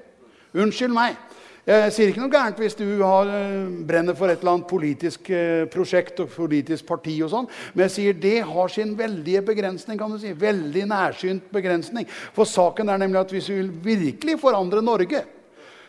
Unnskyld 0.55 0.93
meg. 0.93 1.17
Jeg 1.65 1.93
sier 1.95 2.11
ikke 2.11 2.21
noe 2.21 2.29
gærent 2.29 2.59
hvis 2.61 2.75
du 2.77 2.85
har, 3.01 3.25
eh, 3.25 3.69
brenner 3.89 4.13
for 4.13 4.29
et 4.29 4.37
eller 4.37 4.51
annet 4.51 4.67
politisk 4.69 5.31
eh, 5.33 5.63
prosjekt 5.65 6.19
og 6.21 6.29
politisk 6.29 6.85
parti, 6.85 7.15
og 7.25 7.31
sånn, 7.31 7.47
men 7.73 7.87
jeg 7.87 7.93
sier 7.95 8.19
det 8.21 8.35
har 8.45 8.69
sin 8.69 8.91
veldige 8.93 9.41
begrensning. 9.41 9.97
kan 9.97 10.11
du 10.11 10.19
si, 10.21 10.33
Veldig 10.33 10.85
nærsynt 10.85 11.49
begrensning. 11.51 12.05
For 12.37 12.45
saken 12.45 12.89
er 12.89 13.01
nemlig 13.01 13.19
at 13.19 13.33
hvis 13.33 13.49
vi 13.49 13.55
vil 13.55 13.71
virkelig 13.81 14.37
forandre 14.39 14.83
Norge, 14.85 15.23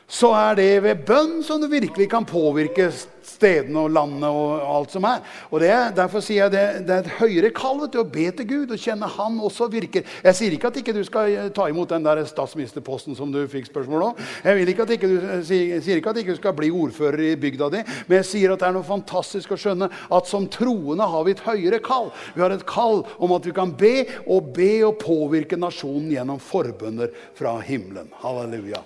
så 0.07 0.31
er 0.39 0.55
det 0.55 0.71
ved 0.85 1.03
bønn 1.07 1.41
som 1.43 1.59
du 1.59 1.67
virkelig 1.67 2.07
kan 2.11 2.27
påvirke 2.27 2.93
stedene 3.27 3.81
og 3.83 3.91
landet 3.91 4.29
og 4.31 4.61
alt 4.63 4.93
som 4.95 5.05
er. 5.09 5.23
Og 5.51 5.59
det, 5.61 5.73
Derfor 5.97 6.23
sier 6.23 6.45
jeg 6.45 6.53
det, 6.55 6.65
det 6.87 6.95
er 6.95 7.01
et 7.03 7.17
høyere 7.19 7.51
kall 7.55 7.81
til 7.91 8.05
å 8.05 8.07
be 8.07 8.29
til 8.39 8.47
Gud 8.47 8.75
og 8.75 8.79
kjenne 8.79 9.09
Han 9.17 9.41
også 9.43 9.67
virker. 9.73 10.05
Jeg 10.23 10.39
sier 10.39 10.55
ikke 10.55 10.71
at 10.71 10.79
ikke 10.79 10.95
du 10.95 11.03
skal 11.07 11.51
ta 11.57 11.67
imot 11.71 11.91
den 11.91 12.07
der 12.07 12.23
statsministerposten 12.29 13.19
som 13.19 13.33
du 13.35 13.41
fikk 13.51 13.67
spørsmål 13.67 14.05
om. 14.11 14.21
Jeg 14.47 14.61
vil 14.61 14.71
ikke 14.71 14.87
at 14.87 14.93
ikke 14.95 15.11
du, 15.11 15.17
sier 15.49 15.99
ikke 15.99 16.13
at 16.13 16.21
ikke 16.23 16.37
du 16.37 16.41
skal 16.41 16.55
bli 16.59 16.71
ordfører 16.71 17.25
i 17.27 17.39
bygda 17.43 17.71
di, 17.75 17.81
men 18.07 18.21
jeg 18.21 18.29
sier 18.31 18.55
at 18.55 18.63
det 18.63 18.69
er 18.69 18.77
noe 18.77 18.87
fantastisk 18.87 19.57
å 19.57 19.59
skjønne 19.61 19.89
at 19.91 20.31
som 20.31 20.47
troende 20.53 21.09
har 21.11 21.27
vi 21.27 21.35
et 21.35 21.43
høyere 21.47 21.81
kall. 21.83 22.13
Vi 22.37 22.45
har 22.45 22.55
et 22.55 22.67
kall 22.69 23.03
om 23.19 23.35
at 23.35 23.49
vi 23.49 23.57
kan 23.57 23.75
be 23.75 23.97
og 24.23 24.53
be 24.55 24.71
og 24.87 25.01
påvirke 25.03 25.59
nasjonen 25.59 26.13
gjennom 26.15 26.39
forbønner 26.43 27.11
fra 27.35 27.59
himmelen. 27.67 28.13
Halleluja. 28.23 28.85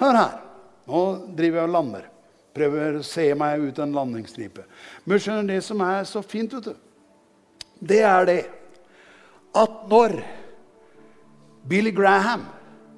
Hør 0.00 0.18
her. 0.18 0.40
Nå 0.92 1.02
driver 1.32 1.62
jeg 1.62 1.70
og 1.70 1.76
lander. 1.76 2.08
Prøver 2.52 2.98
å 2.98 3.06
se 3.06 3.30
meg 3.38 3.62
ut 3.64 3.78
en 3.80 3.94
landingsstripe. 3.96 4.66
Men 5.08 5.22
skjønner 5.22 5.54
det 5.54 5.62
som 5.64 5.80
er 5.86 6.04
så 6.08 6.20
fint, 6.24 6.52
vet 6.52 6.68
du, 6.68 6.74
det 7.82 8.02
er 8.04 8.28
det 8.28 8.40
at 9.58 9.86
når 9.90 10.20
Billy 11.68 11.92
Graham 11.94 12.44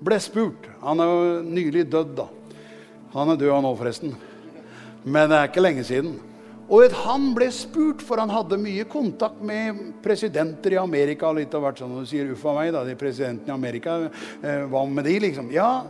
ble 0.04 0.18
spurt 0.20 0.66
Han 0.82 1.00
er 1.00 1.08
jo 1.08 1.40
nylig 1.46 1.86
dødd, 1.90 2.12
da. 2.18 2.26
Han 3.14 3.32
er 3.32 3.40
død 3.40 3.52
han 3.54 3.64
nå, 3.64 3.72
forresten. 3.78 4.14
Men 5.04 5.30
det 5.30 5.38
er 5.38 5.50
ikke 5.50 5.64
lenge 5.64 5.84
siden. 5.86 6.14
Og 6.64 6.86
at 6.86 6.94
han 7.04 7.28
ble 7.36 7.50
spurt, 7.52 8.02
for 8.04 8.20
han 8.20 8.32
hadde 8.32 8.58
mye 8.60 8.86
kontakt 8.88 9.42
med 9.44 9.80
presidenter 10.04 10.74
i 10.74 10.80
Amerika. 10.80 11.32
litt 11.32 11.54
av 11.54 11.62
hvert 11.62 11.78
sånn, 11.78 12.00
Du 12.00 12.06
sier 12.06 12.26
'uffa 12.26 12.54
meg', 12.54 12.72
da, 12.72 12.84
de 12.84 12.94
presidentene 12.94 13.48
i 13.48 13.54
Amerika. 13.54 14.10
Eh, 14.42 14.64
hva 14.66 14.86
med 14.88 15.04
de, 15.04 15.18
liksom? 15.20 15.50
Ja, 15.52 15.84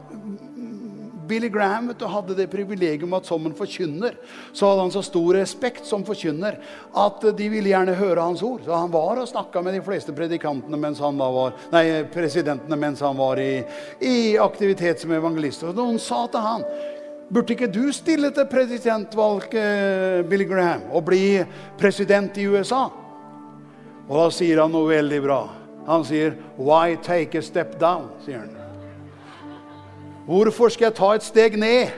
Billy 1.29 1.49
Graham 1.49 1.89
vet 1.89 1.99
du, 1.99 2.07
hadde 2.11 2.37
det 2.39 2.47
privilegium 2.53 3.15
at 3.17 3.29
som 3.29 3.47
en 3.47 3.57
forkynner 3.57 4.17
så 4.53 4.71
hadde 4.71 4.87
han 4.87 4.95
så 4.95 5.03
stor 5.05 5.39
respekt 5.39 5.87
som 5.89 6.05
forkynner 6.07 6.59
at 7.05 7.27
de 7.39 7.49
ville 7.53 7.71
gjerne 7.73 7.97
høre 7.99 8.25
hans 8.25 8.43
ord. 8.45 8.65
Så 8.65 8.75
han 8.75 8.93
var 8.93 9.21
og 9.21 9.31
snakka 9.31 9.63
med 9.65 9.79
de 9.79 9.85
fleste 9.85 10.15
predikantene 10.17 10.81
mens 10.81 11.03
han 11.03 11.21
var, 11.21 11.55
nei, 11.73 12.05
presidentene 12.15 12.79
mens 12.81 13.03
han 13.05 13.17
var 13.19 13.41
i, 13.43 13.63
i 14.05 14.17
aktivitet 14.41 15.03
som 15.03 15.15
evangelist. 15.15 15.65
Og 15.69 15.79
noen 15.79 16.01
sa 16.03 16.27
til 16.29 16.45
han 16.45 16.69
Burde 17.35 17.55
ikke 17.55 17.71
du 17.73 17.89
stille 17.97 18.29
til 18.37 18.45
presidentvalg, 18.47 19.47
eh, 19.57 20.21
Billy 20.29 20.45
Graham, 20.45 20.83
og 20.93 21.07
bli 21.07 21.41
president 21.81 22.37
i 22.39 22.45
USA? 22.47 22.85
Og 24.09 24.19
da 24.19 24.27
sier 24.31 24.61
han 24.61 24.75
noe 24.75 24.91
veldig 24.91 25.23
bra. 25.25 25.41
Han 25.87 26.05
sier 26.05 26.37
'Why 26.59 26.97
take 27.03 27.39
a 27.39 27.43
step 27.43 27.81
down?' 27.81 28.11
sier 28.25 28.39
han. 28.39 28.64
Hvorfor 30.25 30.73
skal 30.73 30.89
jeg 30.89 30.97
ta 30.97 31.11
et 31.15 31.27
steg 31.27 31.59
ned? 31.61 31.93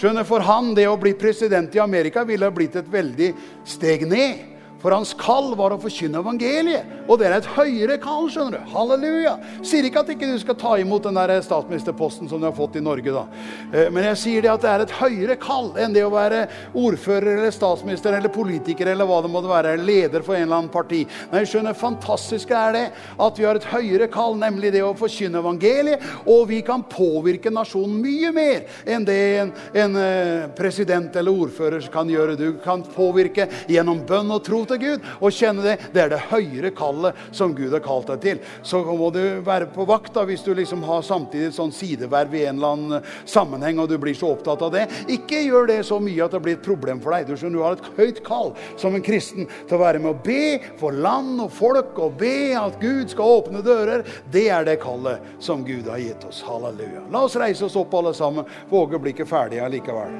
Skjønner, 0.00 0.24
For 0.24 0.40
han, 0.40 0.72
det 0.76 0.86
å 0.88 0.96
bli 1.00 1.12
president 1.18 1.74
i 1.76 1.82
Amerika 1.82 2.24
ville 2.24 2.48
blitt 2.54 2.78
et 2.80 2.88
veldig 2.88 3.34
steg 3.68 4.06
ned. 4.08 4.49
For 4.80 4.94
hans 4.96 5.12
kall 5.18 5.52
var 5.58 5.74
å 5.74 5.80
forkynne 5.80 6.22
evangeliet. 6.22 6.88
Og 7.10 7.18
det 7.20 7.28
er 7.28 7.36
et 7.36 7.48
høyere 7.56 7.98
kall. 8.00 8.28
skjønner 8.32 8.56
du. 8.56 8.70
Halleluja. 8.72 9.34
Sier 9.66 9.84
ikke 9.84 10.04
at 10.04 10.12
ikke 10.14 10.28
du 10.30 10.38
skal 10.40 10.56
ta 10.56 10.76
imot 10.80 11.04
den 11.04 11.18
der 11.18 11.34
statsministerposten 11.44 12.30
som 12.30 12.40
du 12.40 12.46
har 12.48 12.56
fått 12.56 12.78
i 12.80 12.84
Norge. 12.84 13.12
da. 13.12 13.26
Eh, 13.72 13.90
men 13.90 14.04
jeg 14.10 14.20
sier 14.22 14.42
det 14.42 14.52
at 14.52 14.62
det 14.64 14.70
er 14.70 14.84
et 14.86 14.96
høyere 15.00 15.36
kall 15.36 15.72
enn 15.76 15.92
det 15.92 16.04
å 16.06 16.12
være 16.12 16.46
ordfører 16.72 17.36
eller 17.36 17.52
statsminister 17.52 18.16
eller 18.16 18.32
politiker 18.32 18.86
eller 18.86 19.08
hva 19.08 19.20
det 19.22 19.32
måtte 19.32 19.50
være, 19.50 19.76
leder 19.76 20.24
for 20.24 20.34
en 20.34 20.46
eller 20.46 20.56
annen 20.62 20.72
parti. 20.72 21.04
Nei, 21.32 21.44
skjønner, 21.44 21.76
Fantastiske 21.80 22.54
er 22.56 22.72
det 22.72 22.86
at 23.20 23.38
vi 23.38 23.44
har 23.44 23.56
et 23.56 23.68
høyere 23.70 24.08
kall, 24.12 24.36
nemlig 24.40 24.72
det 24.72 24.82
å 24.84 24.94
forkynne 24.96 25.40
evangeliet. 25.40 26.02
Og 26.26 26.48
vi 26.48 26.62
kan 26.64 26.84
påvirke 26.88 27.52
nasjonen 27.52 28.00
mye 28.00 28.32
mer 28.32 28.64
enn 28.88 29.04
det 29.04 29.20
en, 29.40 29.52
en 29.84 30.00
eh, 30.00 30.48
president 30.56 31.14
eller 31.20 31.44
ordfører 31.44 31.84
kan 31.92 32.08
gjøre. 32.08 32.38
Du 32.40 32.48
kan 32.64 32.84
påvirke 32.94 33.48
gjennom 33.68 34.04
bønn 34.08 34.32
og 34.32 34.44
tro 34.46 34.64
til 34.70 34.80
Gud 34.82 35.08
og 35.18 35.34
kjenne 35.34 35.64
det. 35.64 35.76
Det 35.94 36.04
er 36.04 36.12
det 36.12 36.22
høyere 36.30 36.72
kallet 36.76 37.18
som 37.36 37.54
Gud 37.56 37.74
har 37.74 37.84
kalt 37.84 38.10
deg 38.12 38.24
til. 38.24 38.42
Så 38.66 38.82
må 38.86 39.10
du 39.14 39.22
være 39.46 39.68
på 39.74 39.86
vakt 39.88 40.14
da, 40.16 40.24
hvis 40.28 40.44
du 40.46 40.52
liksom 40.56 40.84
har 40.88 41.04
samtidig 41.06 41.52
sånn 41.56 41.74
sideverv 41.74 42.34
i 42.36 42.44
en 42.46 42.60
eller 42.60 42.76
annen 42.76 43.10
sammenheng 43.28 43.80
og 43.82 43.90
du 43.90 43.96
blir 44.00 44.16
så 44.16 44.32
opptatt 44.34 44.64
av 44.66 44.74
det. 44.74 44.86
Ikke 45.12 45.42
gjør 45.44 45.70
det 45.70 45.80
så 45.88 46.00
mye 46.02 46.24
at 46.24 46.36
det 46.36 46.42
blir 46.44 46.58
et 46.58 46.64
problem 46.66 47.02
for 47.02 47.14
deg. 47.14 47.28
Du, 47.28 47.36
skjønner, 47.36 47.58
du 47.58 47.66
har 47.66 47.78
et 47.78 47.90
høyt 47.98 48.22
kall 48.26 48.54
som 48.80 48.96
en 48.96 49.04
kristen 49.04 49.48
til 49.66 49.78
å 49.78 49.82
være 49.82 50.02
med 50.02 50.14
å 50.14 50.22
be 50.24 50.58
for 50.80 50.96
land 50.96 51.40
og 51.44 51.52
folk 51.54 51.98
og 52.00 52.18
be 52.20 52.52
at 52.58 52.80
Gud 52.82 53.12
skal 53.12 53.38
åpne 53.40 53.64
dører. 53.66 54.04
Det 54.32 54.48
er 54.52 54.66
det 54.68 54.80
kallet 54.82 55.22
som 55.42 55.64
Gud 55.66 55.88
har 55.90 56.02
gitt 56.02 56.26
oss. 56.28 56.42
Halleluja. 56.46 57.06
La 57.12 57.24
oss 57.26 57.38
reise 57.40 57.66
oss 57.66 57.78
opp 57.80 57.94
alle 57.98 58.14
sammen. 58.16 58.48
Våge 58.70 59.00
bli 59.00 59.14
ikke 59.14 59.28
ferdige 59.28 59.64
allikevel. 59.66 60.18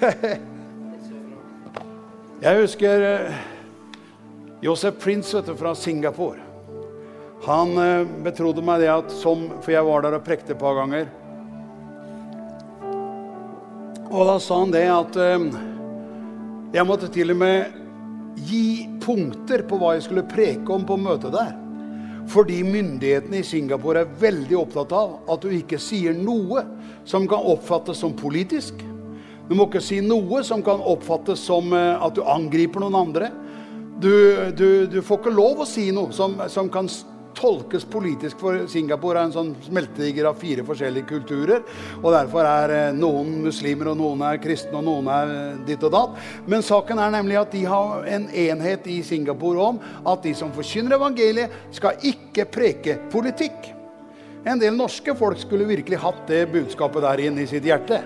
Jeg 2.40 2.56
husker 2.56 3.02
eh, 3.04 3.40
Josef 4.64 4.94
Prince 5.02 5.34
vet 5.36 5.50
du, 5.50 5.52
fra 5.60 5.74
Singapore. 5.76 6.40
Han 7.44 7.74
eh, 7.76 8.06
betrodde 8.24 8.64
meg 8.64 8.80
det 8.80 8.88
at 8.88 9.12
som 9.12 9.42
For 9.60 9.74
jeg 9.74 9.84
var 9.84 10.06
der 10.06 10.16
og 10.16 10.24
prekte 10.24 10.54
et 10.54 10.60
par 10.62 10.78
ganger. 10.78 11.10
Og 14.08 14.24
da 14.24 14.38
sa 14.40 14.62
han 14.62 14.72
det 14.72 14.86
at 14.88 15.20
eh, 15.20 15.44
jeg 16.78 16.88
måtte 16.88 17.12
til 17.12 17.34
og 17.34 17.42
med 17.42 17.76
gi 18.48 18.88
punkter 19.04 19.66
på 19.68 19.76
hva 19.76 19.98
jeg 19.98 20.06
skulle 20.08 20.24
preke 20.30 20.72
om 20.72 20.88
på 20.88 20.96
møtet 20.96 21.36
der. 21.36 21.52
Fordi 22.30 22.62
myndighetene 22.64 23.42
i 23.42 23.50
Singapore 23.50 24.06
er 24.06 24.16
veldig 24.22 24.62
opptatt 24.62 24.96
av 24.96 25.18
at 25.28 25.44
du 25.44 25.52
ikke 25.52 25.82
sier 25.82 26.16
noe 26.16 26.64
som 27.04 27.28
kan 27.28 27.52
oppfattes 27.52 28.00
som 28.00 28.16
politisk 28.16 28.80
du 29.50 29.56
må 29.58 29.66
ikke 29.66 29.82
si 29.82 29.96
noe 29.98 30.44
som 30.46 30.60
kan 30.62 30.78
oppfattes 30.78 31.40
som 31.42 31.72
eh, 31.74 31.96
at 31.98 32.14
du 32.14 32.22
angriper 32.22 32.84
noen 32.84 32.94
andre. 33.00 33.32
Du, 34.00 34.12
du, 34.54 34.86
du 34.86 35.00
får 35.02 35.24
ikke 35.24 35.32
lov 35.34 35.64
å 35.64 35.66
si 35.66 35.88
noe 35.92 36.14
som, 36.14 36.38
som, 36.46 36.70
kan 36.70 36.86
tolkes 37.34 37.82
politisk, 37.90 38.38
for 38.38 38.62
Singapore 38.70 39.18
er 39.18 39.26
en 39.28 39.34
sånn 39.34 39.50
smeltedigger 39.64 40.28
av 40.30 40.38
fire 40.38 40.62
forskjellige 40.66 41.08
kulturer. 41.10 41.66
og 41.98 42.14
Derfor 42.14 42.46
er 42.46 42.76
eh, 42.76 42.94
noen 42.94 43.40
muslimer, 43.48 43.90
og 43.90 43.98
noen 43.98 44.22
er 44.28 44.38
kristne, 44.42 44.76
og 44.78 44.86
noen 44.86 45.10
er 45.16 45.34
eh, 45.34 45.58
ditt 45.66 45.82
og 45.88 45.96
datt. 45.96 46.22
Men 46.46 46.62
saken 46.62 47.02
er 47.02 47.18
nemlig 47.18 47.40
at 47.42 47.50
de 47.58 47.64
har 47.66 48.06
en 48.06 48.30
enhet 48.46 48.86
i 48.86 49.00
Singapore 49.02 49.66
om 49.66 49.82
at 50.14 50.30
de 50.30 50.36
som 50.38 50.54
forkynner 50.54 50.94
evangeliet, 50.94 51.58
skal 51.74 51.98
ikke 52.14 52.46
preke 52.54 53.00
politikk. 53.10 53.79
En 54.40 54.56
del 54.56 54.72
norske 54.72 55.12
folk 55.12 55.36
skulle 55.36 55.66
virkelig 55.68 55.98
hatt 56.00 56.20
det 56.30 56.46
budskapet 56.48 57.04
der 57.04 57.20
inne 57.26 57.42
i 57.42 57.48
sitt 57.48 57.66
hjerte. 57.68 57.98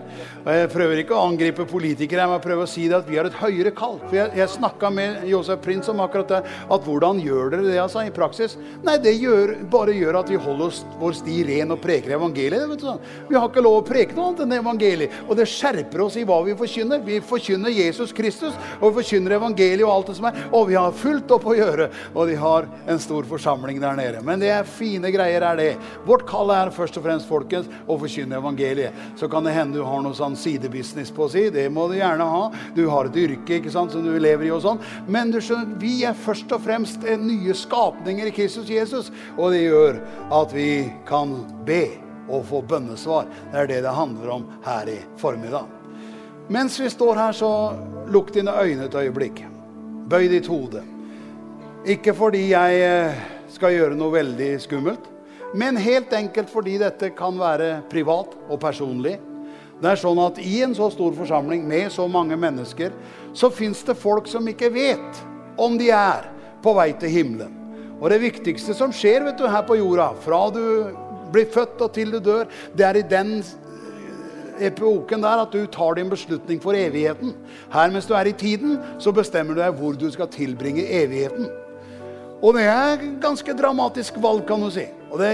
Og 0.42 0.48
jeg 0.50 0.70
prøver 0.72 1.00
ikke 1.04 1.14
å 1.14 1.28
angripe 1.28 1.62
politikere, 1.70 2.24
men 2.26 2.40
jeg 2.40 2.44
prøver 2.48 2.66
å 2.66 2.70
si 2.72 2.88
det 2.90 2.96
at 2.98 3.06
vi 3.06 3.20
har 3.20 3.28
et 3.28 3.36
høyere 3.38 3.70
kall. 3.76 4.00
For 4.02 4.16
Jeg, 4.18 4.32
jeg 4.40 4.50
snakka 4.50 4.90
med 4.90 5.20
Josef 5.30 5.62
Prins 5.62 5.90
om 5.92 6.02
akkurat 6.02 6.32
det. 6.32 6.40
At 6.74 6.88
hvordan 6.88 7.20
gjør 7.22 7.52
dere 7.52 7.68
det 7.68 7.76
altså, 7.78 8.02
i 8.02 8.10
praksis? 8.14 8.56
Nei, 8.82 8.96
det 9.04 9.12
gjør, 9.14 9.52
bare 9.70 9.94
gjør 9.94 10.18
at 10.24 10.32
vi 10.32 10.40
holder 10.42 10.80
vår 10.98 11.14
sti 11.20 11.36
ren 11.52 11.76
og 11.76 11.78
preker 11.84 12.16
evangeliet. 12.18 12.74
Du. 12.82 12.90
Vi 13.30 13.38
har 13.38 13.46
ikke 13.46 13.62
lov 13.62 13.78
å 13.78 13.86
preke 13.86 14.18
noe 14.18 14.32
annet 14.32 14.42
enn 14.42 14.56
evangeliet. 14.58 15.16
Og 15.28 15.38
det 15.38 15.46
skjerper 15.52 16.02
oss 16.08 16.18
i 16.18 16.26
hva 16.26 16.40
vi 16.48 16.58
forkynner. 16.58 17.06
Vi 17.06 17.20
forkynner 17.22 17.78
Jesus 17.78 18.10
Kristus, 18.16 18.58
og 18.80 18.88
vi 18.88 19.04
forkynner 19.04 19.36
evangeliet 19.38 19.86
og 19.86 19.94
alt 19.94 20.10
det 20.10 20.18
som 20.18 20.28
er. 20.32 20.42
Og 20.50 20.66
vi 20.72 20.80
har 20.80 20.98
fullt 20.98 21.38
opp 21.38 21.46
å 21.46 21.54
gjøre. 21.60 21.88
Og 22.10 22.26
de 22.26 22.42
har 22.42 22.66
en 22.90 23.02
stor 23.06 23.30
forsamling 23.30 23.78
der 23.86 24.02
nede. 24.02 24.26
Men 24.26 24.42
det 24.42 24.50
er 24.58 24.66
fine 24.66 25.14
greier, 25.14 25.46
er 25.46 25.62
det. 25.62 25.70
Vårt 26.02 26.23
kall 26.28 26.52
er 26.54 26.72
først 26.74 26.98
og 26.98 27.04
fremst 27.06 27.28
folkens, 27.30 27.68
å 27.86 27.96
forkynne 28.00 28.38
evangeliet. 28.38 28.96
Så 29.20 29.28
kan 29.32 29.46
det 29.46 29.54
hende 29.56 29.78
du 29.78 29.86
har 29.86 30.02
noe 30.04 30.16
sånn 30.16 30.36
sidebusiness 30.38 31.12
på 31.14 31.26
å 31.26 31.32
si. 31.32 31.46
Det 31.54 31.66
må 31.72 31.86
du 31.90 31.96
gjerne 31.98 32.26
ha. 32.28 32.44
Du 32.76 32.84
har 32.92 33.10
et 33.10 33.18
yrke 33.24 33.58
ikke 33.58 33.72
sant, 33.74 33.94
som 33.94 34.04
du 34.04 34.12
lever 34.18 34.48
i 34.48 34.54
og 34.54 34.62
sånn. 34.64 34.82
Men 35.08 35.32
du 35.34 35.40
skjønner, 35.40 35.76
vi 35.80 35.96
er 36.08 36.16
først 36.18 36.52
og 36.54 36.64
fremst 36.64 37.04
nye 37.20 37.56
skapninger 37.56 38.30
i 38.30 38.34
Kristus 38.34 38.70
Jesus. 38.72 39.12
Og 39.36 39.54
det 39.54 39.64
gjør 39.66 40.00
at 40.40 40.54
vi 40.56 40.68
kan 41.08 41.36
be 41.68 41.84
og 42.28 42.44
få 42.48 42.62
bønnesvar. 42.68 43.28
Det 43.52 43.62
er 43.62 43.70
det 43.70 43.80
det 43.84 43.96
handler 43.96 44.36
om 44.38 44.46
her 44.64 44.88
i 44.88 44.98
formiddag. 45.20 45.68
Mens 46.48 46.76
vi 46.80 46.90
står 46.92 47.16
her, 47.16 47.32
så 47.32 47.50
lukk 48.12 48.34
dine 48.34 48.52
øyne 48.52 48.88
et 48.88 48.98
øyeblikk. 49.00 49.44
Bøy 50.08 50.28
ditt 50.28 50.48
hode. 50.52 50.82
Ikke 51.88 52.14
fordi 52.16 52.50
jeg 52.50 52.80
eh, 52.84 53.24
skal 53.52 53.72
gjøre 53.72 53.96
noe 53.96 54.12
veldig 54.12 54.50
skummelt 54.60 55.13
men 55.54 55.78
helt 55.78 56.12
enkelt 56.12 56.50
fordi 56.50 56.78
dette 56.82 57.12
kan 57.14 57.38
være 57.38 57.84
privat 57.90 58.34
og 58.48 58.58
personlig. 58.62 59.16
Det 59.80 59.90
er 59.90 60.00
sånn 60.00 60.20
at 60.22 60.38
I 60.42 60.62
en 60.66 60.74
så 60.76 60.88
stor 60.92 61.14
forsamling 61.16 61.64
med 61.68 61.92
så 61.92 62.06
mange 62.10 62.36
mennesker 62.40 62.94
så 63.36 63.50
fins 63.52 63.82
det 63.86 63.98
folk 63.98 64.28
som 64.30 64.46
ikke 64.50 64.70
vet 64.74 65.24
om 65.60 65.78
de 65.78 65.90
er 65.94 66.28
på 66.64 66.74
vei 66.76 66.90
til 66.98 67.12
himmelen. 67.12 67.60
Og 68.00 68.08
det 68.10 68.22
viktigste 68.22 68.74
som 68.76 68.92
skjer 68.94 69.26
vet 69.26 69.38
du, 69.38 69.46
her 69.48 69.62
på 69.66 69.78
jorda, 69.78 70.10
fra 70.24 70.46
du 70.54 70.62
blir 71.34 71.46
født 71.50 71.82
og 71.84 71.92
til 71.94 72.14
du 72.14 72.20
dør, 72.22 72.48
det 72.74 72.86
er 72.86 72.98
i 72.98 73.06
den 73.06 73.36
epoken 74.62 75.22
der 75.24 75.42
at 75.42 75.54
du 75.54 75.66
tar 75.66 75.98
din 75.98 76.10
beslutning 76.10 76.60
for 76.62 76.78
evigheten. 76.78 77.34
Her 77.72 77.90
mens 77.94 78.06
du 78.06 78.14
er 78.14 78.30
i 78.30 78.36
tiden, 78.38 78.78
så 79.02 79.14
bestemmer 79.14 79.54
du 79.54 79.62
deg 79.62 79.78
hvor 79.78 79.98
du 79.98 80.06
skal 80.14 80.30
tilbringe 80.30 80.86
evigheten. 81.02 81.50
Og 82.44 82.52
det 82.58 82.66
er 82.68 82.98
et 82.98 83.04
ganske 83.22 83.54
dramatisk 83.56 84.18
valg, 84.20 84.42
kan 84.44 84.60
du 84.60 84.68
si. 84.72 84.84
Og 85.08 85.20
det 85.22 85.30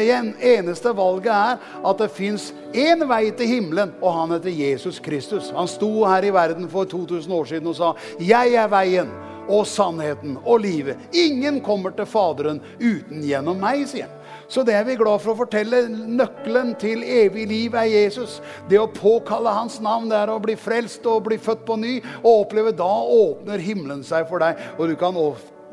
eneste 0.46 0.92
valget 0.94 1.32
er 1.34 1.56
at 1.88 1.98
det 1.98 2.12
fins 2.14 2.50
én 2.70 3.02
vei 3.08 3.32
til 3.34 3.50
himmelen, 3.50 3.96
og 3.98 4.14
han 4.14 4.36
heter 4.36 4.54
Jesus 4.54 5.00
Kristus. 5.02 5.48
Han 5.56 5.66
sto 5.68 6.04
her 6.06 6.28
i 6.28 6.30
verden 6.34 6.68
for 6.70 6.86
2000 6.86 7.34
år 7.34 7.50
siden 7.50 7.66
og 7.66 7.76
sa 7.76 7.94
'Jeg 8.20 8.54
er 8.54 8.68
veien 8.68 9.10
og 9.48 9.66
sannheten 9.66 10.38
og 10.44 10.60
livet'. 10.60 10.98
Ingen 11.12 11.60
kommer 11.60 11.90
til 11.90 12.06
Faderen 12.06 12.60
uten 12.78 13.22
gjennom 13.22 13.58
meg, 13.58 13.88
sier 13.88 14.06
han. 14.06 14.16
Så 14.48 14.62
det 14.62 14.74
er 14.74 14.84
vi 14.84 14.94
glad 14.94 15.20
for 15.20 15.32
å 15.32 15.38
fortelle. 15.44 15.88
Nøkkelen 15.88 16.74
til 16.78 17.02
evig 17.02 17.46
liv 17.48 17.74
er 17.74 17.84
Jesus. 17.86 18.40
Det 18.68 18.78
å 18.78 18.86
påkalle 18.86 19.48
hans 19.48 19.80
navn, 19.80 20.08
det 20.08 20.16
er 20.16 20.28
å 20.28 20.42
bli 20.42 20.56
frelst 20.56 21.06
og 21.06 21.24
bli 21.24 21.38
født 21.38 21.64
på 21.66 21.76
ny. 21.76 22.02
Og 22.24 22.46
oppleve 22.46 22.72
da 22.72 23.02
åpner 23.02 23.58
himmelen 23.58 24.04
seg 24.04 24.28
for 24.28 24.38
deg, 24.38 24.56
og 24.78 24.88
du 24.88 24.96
kan 24.96 25.14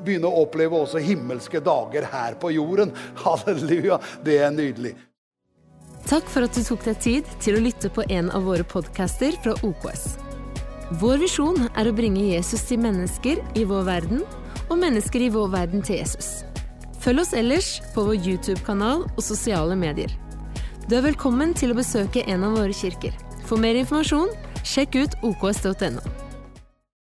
begynne 0.06 0.30
å 0.30 0.44
oppleve 0.44 0.78
også 0.84 1.02
himmelske 1.04 1.62
dager 1.64 2.08
her 2.12 2.38
på 2.42 2.52
jorden. 2.56 2.94
Halleluja. 3.24 4.00
Det 4.26 4.40
er 4.44 4.54
nydelig. 4.56 4.96
Takk 6.08 6.30
for 6.32 6.48
at 6.48 6.56
du 6.56 6.64
tok 6.64 6.86
deg 6.88 7.00
tid 7.04 7.32
til 7.44 7.58
å 7.58 7.64
lytte 7.66 7.90
på 7.92 8.06
en 8.14 8.30
av 8.32 8.46
våre 8.48 8.64
podcaster 8.64 9.36
fra 9.44 9.58
OKS. 9.68 10.06
Vår 11.02 11.18
visjon 11.20 11.66
er 11.76 11.90
å 11.90 11.96
bringe 11.96 12.30
Jesus 12.30 12.64
til 12.70 12.80
mennesker 12.80 13.42
i 13.60 13.66
vår 13.68 13.84
verden, 13.90 14.22
og 14.70 14.80
mennesker 14.80 15.26
i 15.26 15.32
vår 15.32 15.50
verden 15.52 15.84
til 15.84 16.00
Jesus. 16.00 16.46
Følg 17.04 17.26
oss 17.26 17.34
ellers 17.36 17.74
på 17.96 18.06
vår 18.08 18.22
YouTube-kanal 18.24 19.04
og 19.10 19.20
sosiale 19.24 19.76
medier. 19.80 20.12
Du 20.88 20.96
er 20.96 21.04
velkommen 21.04 21.52
til 21.60 21.74
å 21.74 21.78
besøke 21.78 22.24
en 22.32 22.48
av 22.48 22.56
våre 22.56 22.76
kirker. 22.76 23.12
For 23.48 23.60
mer 23.60 23.76
informasjon, 23.80 24.32
sjekk 24.64 24.96
ut 25.04 25.20
oks.no. 25.28 26.27